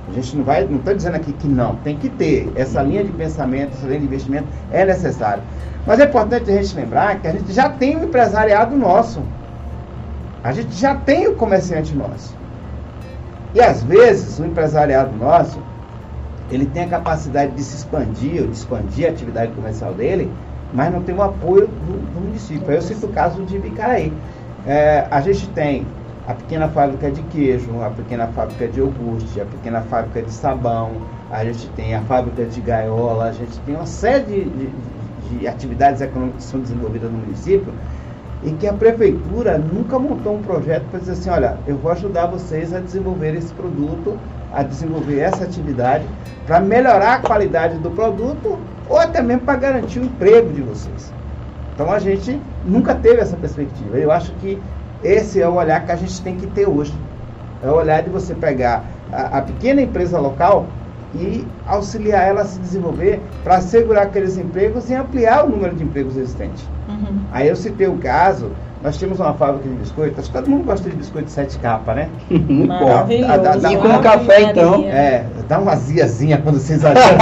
A 0.08 0.12
gente 0.12 0.36
não 0.36 0.44
vai, 0.44 0.64
não 0.64 0.78
está 0.78 0.92
dizendo 0.92 1.16
aqui 1.16 1.32
que 1.32 1.46
não, 1.46 1.76
tem 1.76 1.96
que 1.96 2.08
ter 2.08 2.50
essa 2.54 2.82
linha 2.82 3.04
de 3.04 3.12
pensamento, 3.12 3.72
essa 3.74 3.86
linha 3.86 4.00
de 4.00 4.06
investimento 4.06 4.46
é 4.72 4.84
necessário. 4.84 5.42
Mas 5.86 6.00
é 6.00 6.04
importante 6.04 6.50
a 6.50 6.62
gente 6.62 6.74
lembrar 6.74 7.20
que 7.20 7.28
a 7.28 7.32
gente 7.32 7.52
já 7.52 7.68
tem 7.68 7.96
o 7.96 8.04
empresariado 8.04 8.76
nosso. 8.76 9.22
A 10.42 10.52
gente 10.52 10.72
já 10.72 10.94
tem 10.94 11.28
o 11.28 11.34
comerciante 11.34 11.94
nosso. 11.94 12.36
E 13.54 13.60
às 13.60 13.82
vezes 13.82 14.38
o 14.38 14.44
empresariado 14.44 15.16
nosso, 15.16 15.58
ele 16.50 16.66
tem 16.66 16.84
a 16.84 16.88
capacidade 16.88 17.52
de 17.52 17.62
se 17.62 17.76
expandir, 17.76 18.42
ou 18.42 18.48
de 18.48 18.56
expandir 18.56 19.06
a 19.06 19.10
atividade 19.10 19.52
comercial 19.52 19.92
dele, 19.92 20.30
mas 20.72 20.92
não 20.92 21.02
tem 21.02 21.14
o 21.14 21.22
apoio 21.22 21.66
do, 21.66 22.14
do 22.14 22.20
município. 22.20 22.70
Eu 22.70 22.82
cito 22.82 23.06
o 23.06 23.08
caso 23.10 23.42
de 23.42 23.58
Vicaraí. 23.58 24.12
É, 24.66 25.06
a 25.10 25.20
gente 25.20 25.48
tem 25.50 25.86
a 26.28 26.34
pequena 26.34 26.68
fábrica 26.68 27.10
de 27.10 27.22
queijo, 27.22 27.82
a 27.82 27.88
pequena 27.88 28.26
fábrica 28.26 28.68
de 28.68 28.80
iogurte, 28.80 29.40
a 29.40 29.46
pequena 29.46 29.80
fábrica 29.80 30.20
de 30.20 30.30
sabão, 30.30 30.92
a 31.30 31.42
gente 31.42 31.66
tem 31.70 31.94
a 31.94 32.02
fábrica 32.02 32.44
de 32.44 32.60
gaiola, 32.60 33.24
a 33.24 33.32
gente 33.32 33.58
tem 33.60 33.74
uma 33.74 33.86
série 33.86 34.24
de, 34.24 34.44
de, 34.44 34.70
de 35.30 35.48
atividades 35.48 36.02
econômicas 36.02 36.44
que 36.44 36.50
são 36.50 36.60
desenvolvidas 36.60 37.10
no 37.10 37.16
município 37.16 37.72
e 38.42 38.50
que 38.50 38.66
a 38.66 38.74
prefeitura 38.74 39.56
nunca 39.56 39.98
montou 39.98 40.36
um 40.36 40.42
projeto 40.42 40.84
para 40.90 41.00
dizer 41.00 41.12
assim, 41.12 41.30
olha, 41.30 41.56
eu 41.66 41.78
vou 41.78 41.90
ajudar 41.92 42.26
vocês 42.26 42.74
a 42.74 42.78
desenvolver 42.78 43.34
esse 43.34 43.54
produto, 43.54 44.18
a 44.52 44.62
desenvolver 44.62 45.20
essa 45.20 45.44
atividade, 45.44 46.04
para 46.46 46.60
melhorar 46.60 47.14
a 47.14 47.18
qualidade 47.20 47.78
do 47.78 47.90
produto 47.90 48.58
ou 48.86 48.98
até 48.98 49.22
mesmo 49.22 49.44
para 49.44 49.56
garantir 49.58 50.00
o 50.00 50.04
emprego 50.04 50.52
de 50.52 50.60
vocês. 50.60 51.10
Então 51.74 51.90
a 51.90 51.98
gente 51.98 52.38
nunca 52.66 52.94
teve 52.94 53.22
essa 53.22 53.36
perspectiva. 53.36 53.96
Eu 53.96 54.12
acho 54.12 54.30
que 54.34 54.60
esse 55.02 55.40
é 55.40 55.48
o 55.48 55.54
olhar 55.54 55.84
que 55.84 55.92
a 55.92 55.96
gente 55.96 56.20
tem 56.22 56.36
que 56.36 56.46
ter 56.48 56.68
hoje. 56.68 56.94
É 57.62 57.68
o 57.68 57.74
olhar 57.74 58.02
de 58.02 58.10
você 58.10 58.34
pegar 58.34 58.84
a, 59.12 59.38
a 59.38 59.42
pequena 59.42 59.82
empresa 59.82 60.18
local 60.18 60.66
e 61.14 61.46
auxiliar 61.66 62.28
ela 62.28 62.42
a 62.42 62.44
se 62.44 62.58
desenvolver 62.58 63.20
para 63.42 63.56
assegurar 63.56 64.04
aqueles 64.04 64.36
empregos 64.36 64.90
e 64.90 64.94
ampliar 64.94 65.44
o 65.44 65.48
número 65.48 65.74
de 65.74 65.82
empregos 65.82 66.16
existentes. 66.16 66.64
Uhum. 66.88 67.18
Aí 67.32 67.48
eu 67.48 67.56
citei 67.56 67.86
o 67.86 67.96
caso, 67.96 68.50
nós 68.82 68.96
tínhamos 68.96 69.18
uma 69.18 69.34
fábrica 69.34 69.68
de 69.68 69.74
biscoito, 69.74 70.20
acho 70.20 70.30
que 70.30 70.36
todo 70.36 70.48
mundo 70.48 70.64
gosta 70.64 70.88
de 70.88 70.94
biscoito 70.94 71.26
de 71.26 71.32
sete 71.32 71.58
capa, 71.58 71.94
né? 71.94 72.08
Muito 72.30 72.68
bom. 72.68 73.06
Dá, 73.26 73.36
dá, 73.36 73.56
dá, 73.56 73.72
e 73.72 73.76
com 73.76 73.98
café 73.98 74.42
então. 74.42 74.84
É, 74.84 75.24
dá 75.48 75.58
uma 75.58 75.72
aziazinha 75.72 76.38
quando 76.38 76.60
você 76.60 76.74
exagera. 76.74 77.16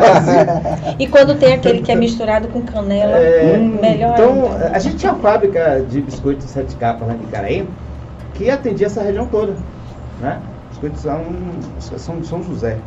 e 0.98 1.06
quando 1.06 1.38
tem 1.38 1.52
aquele 1.52 1.82
que 1.82 1.92
é 1.92 1.94
misturado 1.94 2.48
com 2.48 2.62
canela, 2.62 3.18
é, 3.18 3.58
hum, 3.58 3.78
melhor 3.80 4.14
Então, 4.14 4.52
ainda. 4.52 4.70
a 4.72 4.78
gente 4.78 4.96
tinha 4.96 5.12
uma 5.12 5.20
fábrica 5.20 5.84
de 5.88 6.00
biscoito 6.00 6.44
de 6.44 6.50
sete 6.50 6.74
capas 6.76 7.06
lá 7.06 7.14
em 7.14 7.26
Caraí, 7.26 7.68
que 8.32 8.48
atendia 8.48 8.86
essa 8.86 9.02
região 9.02 9.26
toda. 9.26 9.54
Né? 10.20 10.38
Biscoitos 10.70 11.02
são, 11.02 11.22
são 11.98 12.24
São 12.24 12.42
José. 12.42 12.78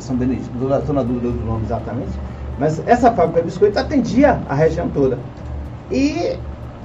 São 0.00 0.16
Benedito, 0.16 0.50
estou 0.52 0.94
na 0.94 1.02
dúvida 1.04 1.30
do 1.30 1.46
nome 1.46 1.64
exatamente. 1.64 2.10
Mas 2.58 2.82
essa 2.86 3.12
fábrica 3.12 3.40
de 3.40 3.46
biscoito 3.46 3.78
atendia 3.78 4.40
a 4.48 4.54
região 4.54 4.88
toda. 4.88 5.18
E 5.90 6.36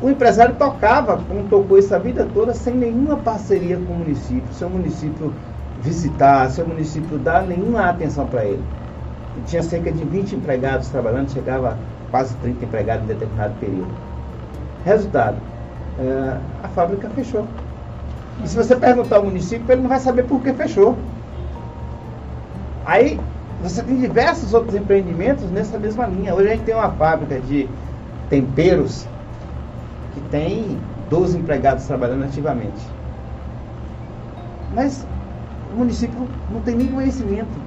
o 0.02 0.10
empresário 0.10 0.56
tocava, 0.56 1.18
como 1.28 1.44
tocou 1.50 1.78
isso 1.78 1.94
a 1.94 1.98
vida 1.98 2.28
toda, 2.34 2.54
sem 2.54 2.74
nenhuma 2.74 3.18
parceria 3.18 3.78
com 3.78 3.94
o 3.94 3.98
município, 3.98 4.54
sem 4.54 4.68
o 4.68 4.72
município 4.72 5.34
visitar, 5.82 6.50
sem 6.50 6.64
o 6.64 6.68
município 6.68 7.18
dar 7.18 7.46
nenhuma 7.46 7.90
atenção 7.90 8.26
para 8.26 8.46
ele. 8.46 8.64
E 9.38 9.42
tinha 9.42 9.62
cerca 9.62 9.92
de 9.92 10.04
20 10.04 10.36
empregados 10.36 10.88
trabalhando, 10.88 11.32
chegava 11.32 11.78
quase 12.12 12.34
30 12.36 12.64
empregados 12.64 13.04
em 13.04 13.08
determinado 13.08 13.54
período. 13.60 13.90
Resultado, 14.86 15.36
é, 16.00 16.38
a 16.64 16.68
fábrica 16.70 17.10
fechou. 17.10 17.46
E 18.44 18.48
se 18.48 18.56
você 18.56 18.76
perguntar 18.76 19.18
ao 19.18 19.26
município, 19.26 19.70
ele 19.70 19.82
não 19.82 19.90
vai 19.90 20.00
saber 20.00 20.24
por 20.24 20.42
que 20.42 20.54
fechou. 20.54 20.96
Aí 22.86 23.20
você 23.62 23.84
tem 23.84 23.98
diversos 23.98 24.54
outros 24.54 24.76
empreendimentos 24.76 25.52
nessa 25.52 25.78
mesma 25.78 26.06
linha. 26.08 26.34
Hoje 26.34 26.48
a 26.48 26.52
gente 26.52 26.64
tem 26.64 26.74
uma 26.74 26.90
fábrica 26.92 27.40
de 27.42 27.68
temperos 28.30 29.06
tem 30.32 30.78
12 31.10 31.38
empregados 31.38 31.86
trabalhando 31.86 32.24
ativamente. 32.24 32.80
Mas 34.74 35.06
o 35.74 35.78
município 35.78 36.28
não 36.52 36.62
tem 36.62 36.76
nem 36.76 36.88
conhecimento 36.88 37.60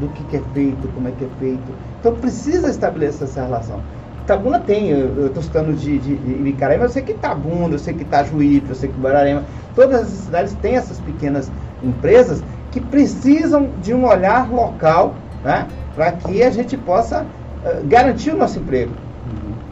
do 0.00 0.08
que, 0.08 0.24
que 0.24 0.36
é 0.36 0.42
feito, 0.52 0.88
como 0.94 1.08
é 1.08 1.12
que 1.12 1.24
é 1.24 1.28
feito. 1.38 1.72
Então 2.00 2.14
precisa 2.14 2.68
estabelecer 2.68 3.26
essa 3.26 3.42
relação. 3.42 3.80
Tabuna 4.26 4.60
tem, 4.60 4.90
eu 4.90 5.26
estou 5.26 5.42
citando 5.42 5.72
de, 5.72 5.98
de, 5.98 6.16
de 6.16 6.48
Icaraí, 6.50 6.78
mas 6.78 6.90
eu 6.90 6.92
sei 6.94 7.02
que 7.02 7.14
Tabuna, 7.14 7.74
eu 7.74 7.78
sei 7.78 7.92
que 7.92 8.02
Itajuípe, 8.02 8.68
eu 8.68 8.74
sei 8.74 8.88
que 8.88 8.98
Bararema, 8.98 9.42
todas 9.74 10.02
as 10.02 10.08
cidades 10.08 10.54
têm 10.54 10.76
essas 10.76 10.98
pequenas 11.00 11.50
empresas 11.82 12.42
que 12.70 12.80
precisam 12.80 13.68
de 13.82 13.92
um 13.92 14.06
olhar 14.06 14.50
local 14.50 15.14
né, 15.44 15.66
para 15.94 16.12
que 16.12 16.42
a 16.42 16.50
gente 16.50 16.76
possa 16.76 17.22
uh, 17.22 17.86
garantir 17.86 18.30
o 18.30 18.36
nosso 18.36 18.60
emprego. 18.60 18.92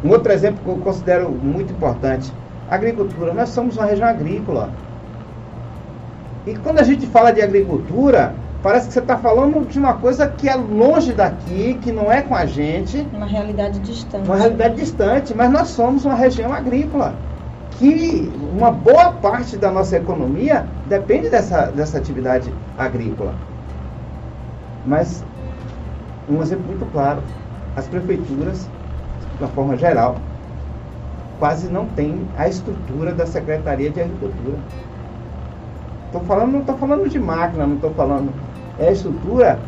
Um 0.02 0.10
outro 0.10 0.32
exemplo 0.32 0.60
que 0.64 0.70
eu 0.70 0.76
considero 0.76 1.30
muito 1.30 1.72
importante, 1.72 2.32
agricultura. 2.70 3.34
Nós 3.34 3.50
somos 3.50 3.76
uma 3.76 3.86
região 3.86 4.08
agrícola. 4.08 4.70
E 6.46 6.54
quando 6.56 6.78
a 6.78 6.82
gente 6.82 7.06
fala 7.06 7.32
de 7.32 7.42
agricultura, 7.42 8.34
parece 8.62 8.88
que 8.88 8.94
você 8.94 9.00
está 9.00 9.18
falando 9.18 9.66
de 9.68 9.78
uma 9.78 9.94
coisa 9.94 10.26
que 10.26 10.48
é 10.48 10.54
longe 10.54 11.12
daqui, 11.12 11.78
que 11.82 11.92
não 11.92 12.10
é 12.10 12.22
com 12.22 12.34
a 12.34 12.46
gente. 12.46 13.06
Uma 13.12 13.26
realidade 13.26 13.78
distante. 13.80 14.24
Uma 14.26 14.36
realidade 14.36 14.76
distante, 14.76 15.34
mas 15.34 15.50
nós 15.50 15.68
somos 15.68 16.04
uma 16.04 16.14
região 16.14 16.52
agrícola. 16.52 17.14
Que 17.72 18.30
uma 18.56 18.70
boa 18.70 19.12
parte 19.12 19.56
da 19.56 19.70
nossa 19.70 19.96
economia 19.96 20.66
depende 20.86 21.28
dessa, 21.28 21.66
dessa 21.66 21.98
atividade 21.98 22.52
agrícola. 22.78 23.34
Mas, 24.86 25.22
um 26.28 26.40
exemplo 26.42 26.66
muito 26.66 26.90
claro, 26.90 27.22
as 27.76 27.86
prefeituras, 27.86 28.68
de 29.40 29.44
uma 29.44 29.50
forma 29.50 29.76
geral, 29.76 30.16
quase 31.38 31.68
não 31.68 31.86
têm 31.86 32.20
a 32.36 32.46
estrutura 32.46 33.12
da 33.12 33.26
Secretaria 33.26 33.90
de 33.90 34.00
Agricultura. 34.00 34.58
Tô 36.12 36.20
falando, 36.20 36.52
não 36.52 36.60
estou 36.60 36.76
falando 36.76 37.08
de 37.08 37.18
máquina, 37.18 37.66
não 37.66 37.76
estou 37.76 37.90
falando. 37.92 38.30
É 38.78 38.88
a 38.88 38.92
estrutura, 38.92 39.58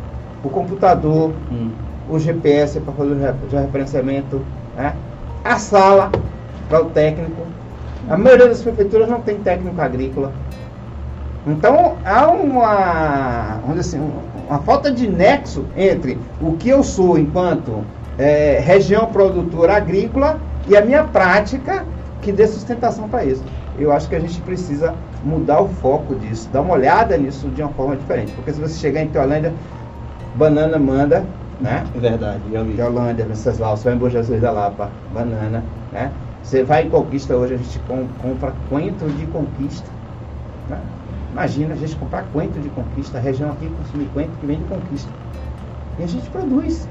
o 0.43 0.49
computador, 0.49 1.33
hum. 1.51 1.71
o 2.09 2.19
GPS 2.19 2.79
para 2.79 2.93
fazer 2.93 3.11
o 3.11 3.61
referenciamento, 3.61 4.41
né? 4.77 4.93
a 5.43 5.57
sala 5.57 6.11
para 6.69 6.81
o 6.81 6.85
técnico. 6.91 7.41
A 8.07 8.17
maioria 8.17 8.49
das 8.49 8.61
prefeituras 8.61 9.09
não 9.09 9.21
tem 9.21 9.39
técnico 9.39 9.81
agrícola. 9.81 10.31
Então 11.47 11.95
há 12.05 12.27
uma, 12.27 13.59
vamos 13.61 13.77
dizer 13.77 13.97
assim, 13.97 14.11
uma 14.47 14.59
falta 14.59 14.91
de 14.91 15.07
nexo 15.09 15.65
entre 15.75 16.19
o 16.41 16.53
que 16.53 16.69
eu 16.69 16.83
sou 16.83 17.17
enquanto 17.17 17.83
é, 18.17 18.59
região 18.59 19.07
produtora 19.07 19.75
agrícola 19.77 20.39
e 20.67 20.75
a 20.75 20.81
minha 20.81 21.03
prática 21.03 21.85
que 22.21 22.31
dê 22.31 22.47
sustentação 22.47 23.09
para 23.09 23.25
isso. 23.25 23.43
Eu 23.77 23.91
acho 23.91 24.07
que 24.07 24.15
a 24.15 24.19
gente 24.19 24.39
precisa 24.41 24.93
mudar 25.23 25.61
o 25.61 25.67
foco 25.67 26.15
disso, 26.15 26.49
dar 26.51 26.61
uma 26.61 26.73
olhada 26.73 27.17
nisso 27.17 27.47
de 27.49 27.61
uma 27.61 27.71
forma 27.73 27.95
diferente. 27.95 28.31
Porque 28.33 28.53
se 28.53 28.61
você 28.61 28.79
chegar 28.79 29.01
em 29.01 29.07
Teolândia, 29.07 29.53
banana 30.35 30.77
manda, 30.77 31.25
né? 31.59 31.83
É 31.95 31.99
verdade, 31.99 32.41
eu 32.51 32.63
vi. 32.63 32.73
Teolândia, 32.73 33.25
Venceslau, 33.25 33.75
você 33.75 33.85
vai 33.85 33.93
em 33.93 33.97
Bom 33.97 34.09
Jesus 34.09 34.41
da 34.41 34.51
Lapa, 34.51 34.89
banana, 35.13 35.63
né? 35.91 36.11
Você 36.43 36.63
vai 36.63 36.83
em 36.83 36.89
Conquista 36.89 37.35
hoje, 37.35 37.53
a 37.53 37.57
gente 37.57 37.79
compra 38.21 38.53
coentro 38.69 39.09
de 39.09 39.25
conquista. 39.27 39.87
Né? 40.69 40.77
Imagina 41.31 41.73
a 41.73 41.77
gente 41.77 41.95
comprar 41.95 42.23
coentro 42.33 42.61
de 42.61 42.69
conquista, 42.69 43.17
a 43.17 43.21
região 43.21 43.49
aqui 43.51 43.67
consumir 43.69 44.05
coentro 44.13 44.33
que 44.39 44.45
vem 44.45 44.57
de 44.57 44.65
conquista. 44.65 45.09
E 45.97 46.03
a 46.03 46.07
gente 46.07 46.29
produz. 46.29 46.87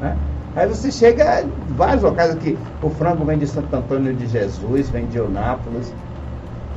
Né? 0.00 0.16
Aí 0.56 0.68
você 0.68 0.90
chega 0.92 1.42
em 1.42 1.74
vários 1.74 2.02
locais 2.02 2.30
aqui. 2.30 2.56
O 2.82 2.88
frango 2.90 3.24
vem 3.24 3.38
de 3.38 3.46
Santo 3.46 3.74
Antônio 3.74 4.14
de 4.14 4.26
Jesus, 4.26 4.88
vem 4.90 5.06
de 5.06 5.18
Eunápolis. 5.18 5.92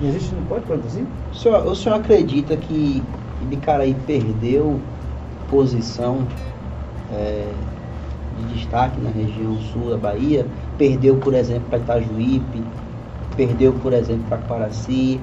E 0.01 0.09
a 0.09 0.11
gente 0.11 0.33
não 0.33 0.43
pode 0.45 0.65
produzir? 0.65 1.05
O 1.31 1.35
senhor, 1.35 1.65
o 1.65 1.75
senhor 1.75 1.95
acredita 1.95 2.57
que 2.57 3.03
Ibicaraí 3.41 3.95
perdeu 4.05 4.79
posição 5.49 6.27
é, 7.11 7.47
de 8.37 8.55
destaque 8.55 8.99
na 8.99 9.11
região 9.11 9.55
sul 9.73 9.91
da 9.91 9.97
Bahia? 9.97 10.45
Perdeu, 10.77 11.15
por 11.17 11.33
exemplo, 11.33 11.65
para 11.69 11.79
Itajuípe, 11.79 12.63
perdeu, 13.35 13.73
por 13.73 13.93
exemplo, 13.93 14.23
para 14.27 14.39
Quaraci, 14.39 15.19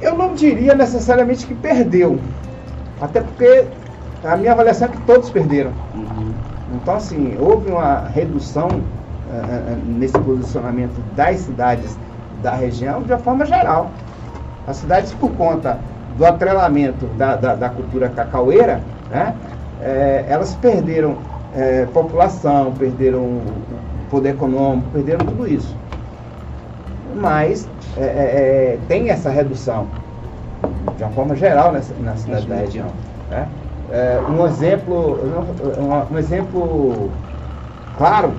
eu 0.00 0.16
não 0.16 0.34
diria 0.34 0.74
necessariamente 0.74 1.46
que 1.46 1.54
perdeu. 1.54 2.18
Até 3.00 3.20
porque 3.20 3.64
a 4.24 4.36
minha 4.36 4.52
avaliação 4.52 4.88
é 4.88 4.90
que 4.90 5.00
todos 5.02 5.30
perderam. 5.30 5.72
Uhum. 5.94 6.32
Então, 6.74 6.94
assim, 6.94 7.36
houve 7.38 7.70
uma 7.70 8.08
redução 8.08 8.68
uh, 8.68 9.76
nesse 9.86 10.18
posicionamento 10.18 11.00
das 11.14 11.40
cidades 11.40 11.96
da 12.42 12.54
região 12.54 13.02
de 13.02 13.12
uma 13.12 13.18
forma 13.18 13.44
geral. 13.44 13.90
As 14.66 14.76
cidades, 14.76 15.12
por 15.14 15.30
conta 15.32 15.78
do 16.16 16.24
atrelamento 16.24 17.06
da, 17.18 17.36
da, 17.36 17.54
da 17.54 17.68
cultura 17.68 18.08
cacaueira, 18.08 18.80
né, 19.10 19.34
é, 19.80 20.24
elas 20.28 20.54
perderam 20.56 21.16
é, 21.54 21.86
população, 21.86 22.72
perderam 22.72 23.40
poder 24.10 24.30
econômico, 24.30 24.88
perderam 24.92 25.24
tudo 25.26 25.46
isso. 25.46 25.74
Mas 27.14 27.68
é, 27.96 28.78
tem 28.88 29.10
essa 29.10 29.30
redução, 29.30 29.86
de 30.96 31.02
uma 31.02 31.12
forma 31.12 31.36
geral, 31.36 31.72
nessa, 31.72 31.94
na 32.00 32.16
cidade 32.16 32.46
da 32.46 32.56
região. 32.56 32.88
Né? 33.30 33.48
É, 33.94 34.20
um, 34.28 34.44
exemplo, 34.44 35.20
um, 36.10 36.18
exemplo 36.18 37.12
claro 37.96 38.32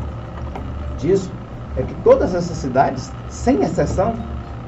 disso 0.98 1.32
é 1.78 1.82
que 1.82 1.94
todas 2.04 2.36
essas 2.36 2.58
cidades, 2.58 3.10
sem 3.30 3.62
exceção, 3.64 4.14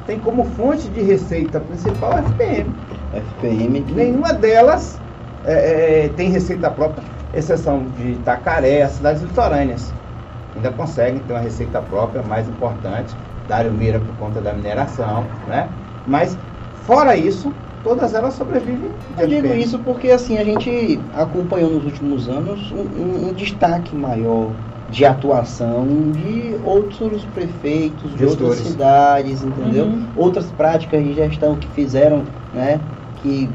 têm 0.05 0.17
como 0.17 0.45
fonte 0.45 0.87
de 0.87 1.01
receita 1.01 1.59
principal 1.59 2.13
a 2.13 2.19
FPM. 2.19 2.73
FPM 3.13 3.81
que... 3.81 3.91
Nenhuma 3.91 4.31
delas 4.31 4.97
é, 5.43 6.05
é, 6.05 6.09
tem 6.15 6.29
receita 6.29 6.71
própria, 6.71 7.03
exceção 7.33 7.83
de 7.97 8.11
Itacaré, 8.13 8.83
as 8.83 8.93
cidades 8.93 9.21
litorâneas. 9.21 9.93
Ainda 10.55 10.71
conseguem 10.71 11.19
ter 11.19 11.33
uma 11.33 11.41
receita 11.41 11.81
própria 11.81 12.23
mais 12.23 12.47
importante, 12.47 13.13
Dário 13.49 13.73
Mira 13.73 13.99
por 13.99 14.15
conta 14.15 14.39
da 14.39 14.53
mineração, 14.53 15.25
né? 15.49 15.67
Mas, 16.07 16.37
fora 16.85 17.17
isso, 17.17 17.53
todas 17.87 18.13
elas 18.13 18.33
sobrevivem. 18.33 18.91
Eu 19.17 19.27
digo 19.27 19.47
isso 19.53 19.79
porque 19.79 20.11
assim 20.11 20.37
a 20.37 20.43
gente 20.43 20.99
acompanhou 21.15 21.71
nos 21.71 21.85
últimos 21.85 22.27
anos 22.27 22.71
um, 22.71 23.29
um, 23.29 23.33
destaque 23.33 23.95
maior 23.95 24.51
de 24.89 25.05
atuação 25.05 25.85
de 26.11 26.55
outros 26.63 27.23
prefeitos, 27.33 28.11
de 28.11 28.19
Gestores. 28.19 28.41
outras 28.41 28.59
cidades, 28.59 29.43
entendeu? 29.43 29.85
Uhum. 29.85 30.05
Outras 30.15 30.45
práticas 30.51 31.03
de 31.03 31.13
gestão 31.13 31.55
que 31.55 31.67
fizeram, 31.69 32.23
né? 32.53 32.79
Que 33.21 33.49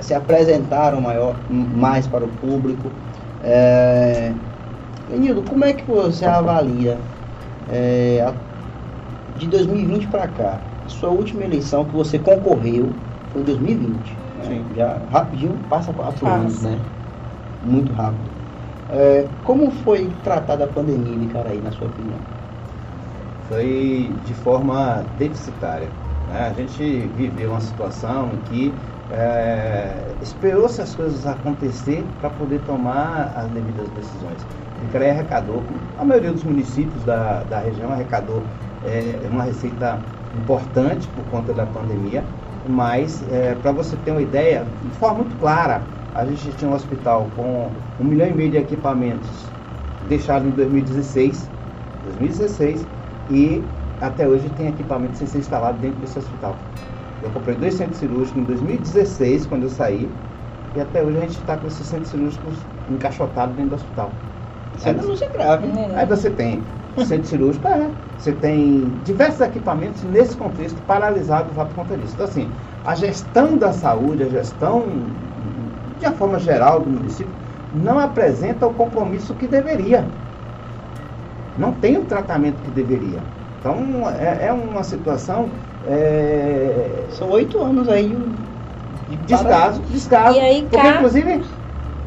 se 0.00 0.14
apresentaram 0.14 1.00
maior, 1.00 1.34
mais 1.50 2.06
para 2.06 2.24
o 2.24 2.28
público. 2.28 2.90
É... 3.42 4.32
Lenildo, 5.10 5.42
como 5.42 5.64
é 5.64 5.72
que 5.72 5.84
você 5.84 6.24
avalia 6.24 6.98
é, 7.70 8.24
a 8.26 8.32
de 9.38 9.46
2020 9.46 10.06
para 10.06 10.26
cá, 10.28 10.60
a 10.84 10.88
sua 10.88 11.10
última 11.10 11.44
eleição 11.44 11.84
que 11.84 11.92
você 11.92 12.18
concorreu 12.18 12.90
foi 13.36 13.40
em 13.40 13.44
2020. 13.44 14.16
Né? 14.38 14.64
Já 14.76 14.98
rapidinho 15.10 15.54
passa 15.68 15.92
quatro 15.92 16.26
anos, 16.26 16.62
né? 16.62 16.78
Muito 17.62 17.92
rápido. 17.92 18.30
É, 18.88 19.26
como 19.44 19.70
foi 19.70 20.10
tratada 20.22 20.64
a 20.64 20.68
pandemia 20.68 21.14
em 21.14 21.24
Icaraí, 21.24 21.60
na 21.60 21.72
sua 21.72 21.88
opinião? 21.88 22.18
Foi 23.48 24.10
de 24.24 24.34
forma 24.34 25.04
deficitária. 25.18 25.88
Né? 26.28 26.48
A 26.48 26.52
gente 26.52 27.08
viveu 27.16 27.50
uma 27.50 27.60
situação 27.60 28.30
em 28.32 28.36
que 28.48 28.74
é, 29.12 30.14
esperou-se 30.22 30.80
as 30.80 30.94
coisas 30.94 31.26
acontecer 31.26 32.04
para 32.20 32.30
poder 32.30 32.60
tomar 32.60 33.32
as 33.36 33.48
devidas 33.50 33.88
decisões. 33.90 34.46
Icaraí 34.88 35.10
arrecadou, 35.10 35.62
a 35.98 36.04
maioria 36.04 36.32
dos 36.32 36.44
municípios 36.44 37.02
da, 37.04 37.42
da 37.44 37.60
região 37.60 37.90
arrecadou 37.90 38.42
é 38.84 39.28
uma 39.30 39.44
receita 39.44 39.98
importante 40.36 41.08
por 41.08 41.24
conta 41.24 41.52
da 41.52 41.66
pandemia, 41.66 42.22
mas 42.68 43.22
é, 43.30 43.54
para 43.54 43.72
você 43.72 43.96
ter 44.04 44.10
uma 44.10 44.22
ideia, 44.22 44.66
de 44.82 44.90
forma 44.98 45.18
muito 45.18 45.38
clara, 45.38 45.82
a 46.14 46.24
gente 46.24 46.50
tinha 46.52 46.70
um 46.70 46.74
hospital 46.74 47.26
com 47.36 47.70
um 48.00 48.04
milhão 48.04 48.28
e 48.28 48.32
meio 48.32 48.50
de 48.50 48.56
equipamentos 48.56 49.28
deixado 50.08 50.46
em 50.46 50.50
2016, 50.50 51.50
2016 52.04 52.86
e 53.30 53.62
até 54.00 54.26
hoje 54.26 54.48
tem 54.50 54.68
equipamento 54.68 55.16
sem 55.16 55.26
ser 55.26 55.38
instalado 55.38 55.78
dentro 55.78 55.98
desse 56.00 56.18
hospital. 56.18 56.56
Eu 57.22 57.30
comprei 57.30 57.56
dois 57.56 57.74
centros 57.74 57.98
cirúrgicos 57.98 58.40
em 58.40 58.44
2016, 58.44 59.46
quando 59.46 59.64
eu 59.64 59.70
saí, 59.70 60.08
e 60.74 60.80
até 60.80 61.02
hoje 61.02 61.16
a 61.16 61.20
gente 61.22 61.38
está 61.38 61.56
com 61.56 61.66
esses 61.66 61.86
centros 61.86 62.10
cirúrgicos 62.10 62.54
encaixotados 62.90 63.56
dentro 63.56 63.70
do 63.70 63.76
hospital. 63.76 64.10
Isso 64.76 64.88
ainda 64.88 65.02
não 65.02 65.16
se 65.16 65.26
grave. 65.26 65.66
Né? 65.66 65.92
Aí 65.94 66.06
você 66.06 66.30
tem 66.30 66.62
centro 67.04 67.26
cirúrgico, 67.26 67.66
é. 67.68 67.90
Você 68.18 68.32
tem 68.32 68.90
diversos 69.04 69.40
equipamentos 69.40 70.02
nesse 70.04 70.36
contexto 70.36 70.80
paralisados 70.82 71.54
lá 71.56 71.64
por 71.66 71.74
conta 71.74 71.96
disso. 71.96 72.14
Então, 72.14 72.26
assim, 72.26 72.48
a 72.84 72.94
gestão 72.94 73.56
da 73.56 73.72
saúde, 73.72 74.22
a 74.22 74.28
gestão, 74.28 74.84
de 75.98 76.06
uma 76.06 76.12
forma 76.12 76.38
geral, 76.38 76.80
do 76.80 76.88
município, 76.88 77.32
não 77.74 77.98
apresenta 77.98 78.66
o 78.66 78.72
compromisso 78.72 79.34
que 79.34 79.46
deveria. 79.46 80.04
Não 81.58 81.72
tem 81.72 81.98
o 81.98 82.04
tratamento 82.04 82.56
que 82.62 82.70
deveria. 82.70 83.20
Então, 83.60 84.08
é, 84.18 84.46
é 84.46 84.52
uma 84.52 84.82
situação. 84.82 85.48
É... 85.88 87.04
São 87.10 87.30
oito 87.30 87.60
anos 87.60 87.88
aí 87.88 88.16
de 89.08 89.16
descaso, 89.18 89.80
descaso. 89.90 90.36
E 90.36 90.40
aí, 90.40 90.66
porque, 90.70 90.88
inclusive, 90.88 91.42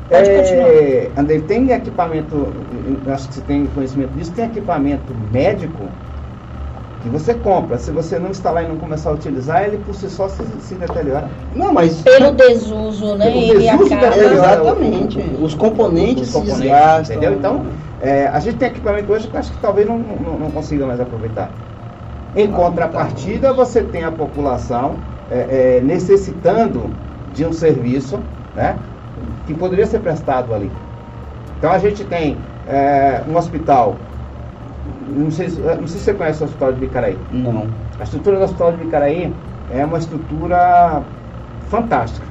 Pode 0.09 0.27
é, 0.27 1.11
Andrei, 1.15 1.39
tem 1.41 1.71
equipamento, 1.71 2.47
acho 3.07 3.27
que 3.27 3.35
você 3.35 3.41
tem 3.41 3.67
conhecimento 3.67 4.11
disso, 4.13 4.31
tem 4.31 4.45
equipamento 4.45 5.13
médico 5.31 5.87
que 7.03 7.09
você 7.09 7.33
compra. 7.35 7.77
Se 7.77 7.91
você 7.91 8.17
não 8.17 8.31
instalar 8.31 8.65
e 8.65 8.67
não 8.67 8.77
começar 8.77 9.11
a 9.11 9.13
utilizar, 9.13 9.63
ele 9.63 9.77
por 9.77 9.93
si 9.93 10.09
só 10.09 10.27
se, 10.27 10.43
se 10.61 10.75
deteriora. 10.75 11.29
Não, 11.55 11.71
mas 11.71 12.01
pelo 12.01 12.31
desuso, 12.31 13.15
né? 13.15 13.25
Pelo 13.25 13.37
ele 13.37 13.67
desuso 13.67 13.93
acaba... 13.93 14.17
Exatamente. 14.17 15.19
Os 15.39 15.53
componentes, 15.53 16.27
Os 16.27 16.33
componentes 16.33 16.57
se 16.57 16.59
desgastam. 16.61 17.15
Entendeu? 17.15 17.37
Então, 17.37 17.65
é, 18.01 18.27
a 18.27 18.39
gente 18.39 18.57
tem 18.57 18.69
equipamento 18.69 19.13
hoje 19.13 19.27
que 19.27 19.37
acho 19.37 19.51
que 19.51 19.59
talvez 19.59 19.87
não, 19.87 19.99
não, 19.99 20.39
não 20.39 20.51
consiga 20.51 20.85
mais 20.85 20.99
aproveitar. 20.99 21.51
Em 22.35 22.47
contrapartida, 22.47 23.53
você 23.53 23.81
tem 23.83 24.03
a 24.03 24.11
população 24.11 24.95
é, 25.31 25.77
é, 25.77 25.81
necessitando 25.81 26.89
de 27.33 27.45
um 27.45 27.53
serviço 27.53 28.19
né, 28.55 28.75
que 29.49 29.53
poderia 29.55 29.87
ser 29.87 29.99
prestado 29.99 30.53
ali. 30.53 30.71
Então 31.57 31.71
a 31.71 31.79
gente 31.79 32.03
tem 32.05 32.37
é, 32.67 33.23
um 33.27 33.35
hospital 33.35 33.95
não 35.07 35.31
sei, 35.31 35.47
não 35.47 35.87
sei 35.87 35.99
se 35.99 36.05
você 36.05 36.13
conhece 36.13 36.41
o 36.43 36.45
Hospital 36.45 36.73
de 36.73 36.79
Bicaraí. 36.81 37.17
Não. 37.31 37.67
A 37.99 38.03
estrutura 38.03 38.37
do 38.37 38.43
Hospital 38.43 38.73
de 38.73 38.77
Bicaraí 38.77 39.33
é 39.71 39.83
uma 39.83 39.97
estrutura 39.97 41.01
fantástica. 41.67 42.27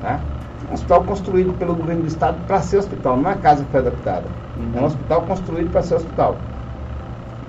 Tá? 0.00 0.18
Um 0.70 0.74
hospital 0.74 1.04
construído 1.04 1.52
pelo 1.58 1.74
governo 1.74 2.02
do 2.02 2.08
estado 2.08 2.38
para 2.46 2.60
ser 2.62 2.78
hospital, 2.78 3.18
não 3.18 3.30
é 3.30 3.34
uma 3.34 3.40
casa 3.40 3.64
que 3.64 3.70
foi 3.70 3.80
adaptada. 3.80 4.24
Uhum. 4.56 4.78
É 4.78 4.80
um 4.80 4.84
hospital 4.86 5.22
construído 5.22 5.70
para 5.70 5.82
ser 5.82 5.94
hospital. 5.96 6.36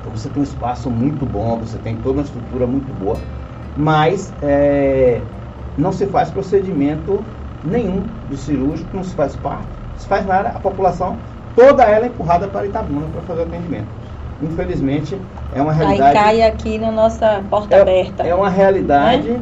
Então 0.02 0.12
você 0.14 0.28
tem 0.28 0.42
um 0.42 0.44
espaço 0.44 0.90
muito 0.90 1.26
bom, 1.26 1.60
você 1.60 1.78
tem 1.78 1.96
toda 1.98 2.20
uma 2.20 2.24
estrutura 2.24 2.68
muito 2.68 2.92
boa, 3.00 3.18
mas 3.78 4.34
é, 4.42 5.22
não 5.78 5.94
se 5.94 6.06
faz 6.08 6.30
procedimento 6.30 7.24
nenhum 7.64 8.04
de 8.30 8.38
cirúrgico, 8.38 8.90
não 8.96 9.04
se 9.04 9.16
faz 9.16 9.36
parto, 9.36 9.68
não 9.94 10.00
se 10.00 10.08
faz 10.08 10.26
nada, 10.26 10.50
a 10.50 10.60
população 10.60 11.18
toda 11.56 11.84
ela 11.84 12.06
é 12.06 12.08
empurrada 12.08 12.48
para 12.48 12.66
Itabuna 12.66 13.08
para 13.08 13.22
fazer 13.22 13.44
atendimento 13.44 13.88
infelizmente, 14.42 15.18
é 15.54 15.62
uma 15.62 15.72
realidade. 15.72 16.18
Aí 16.18 16.24
cai 16.24 16.42
aqui 16.42 16.78
na 16.78 16.92
nossa 16.92 17.44
porta 17.50 17.76
é, 17.76 17.82
aberta. 17.82 18.24
É 18.24 18.34
uma 18.34 18.50
realidade 18.50 19.30
é? 19.30 19.40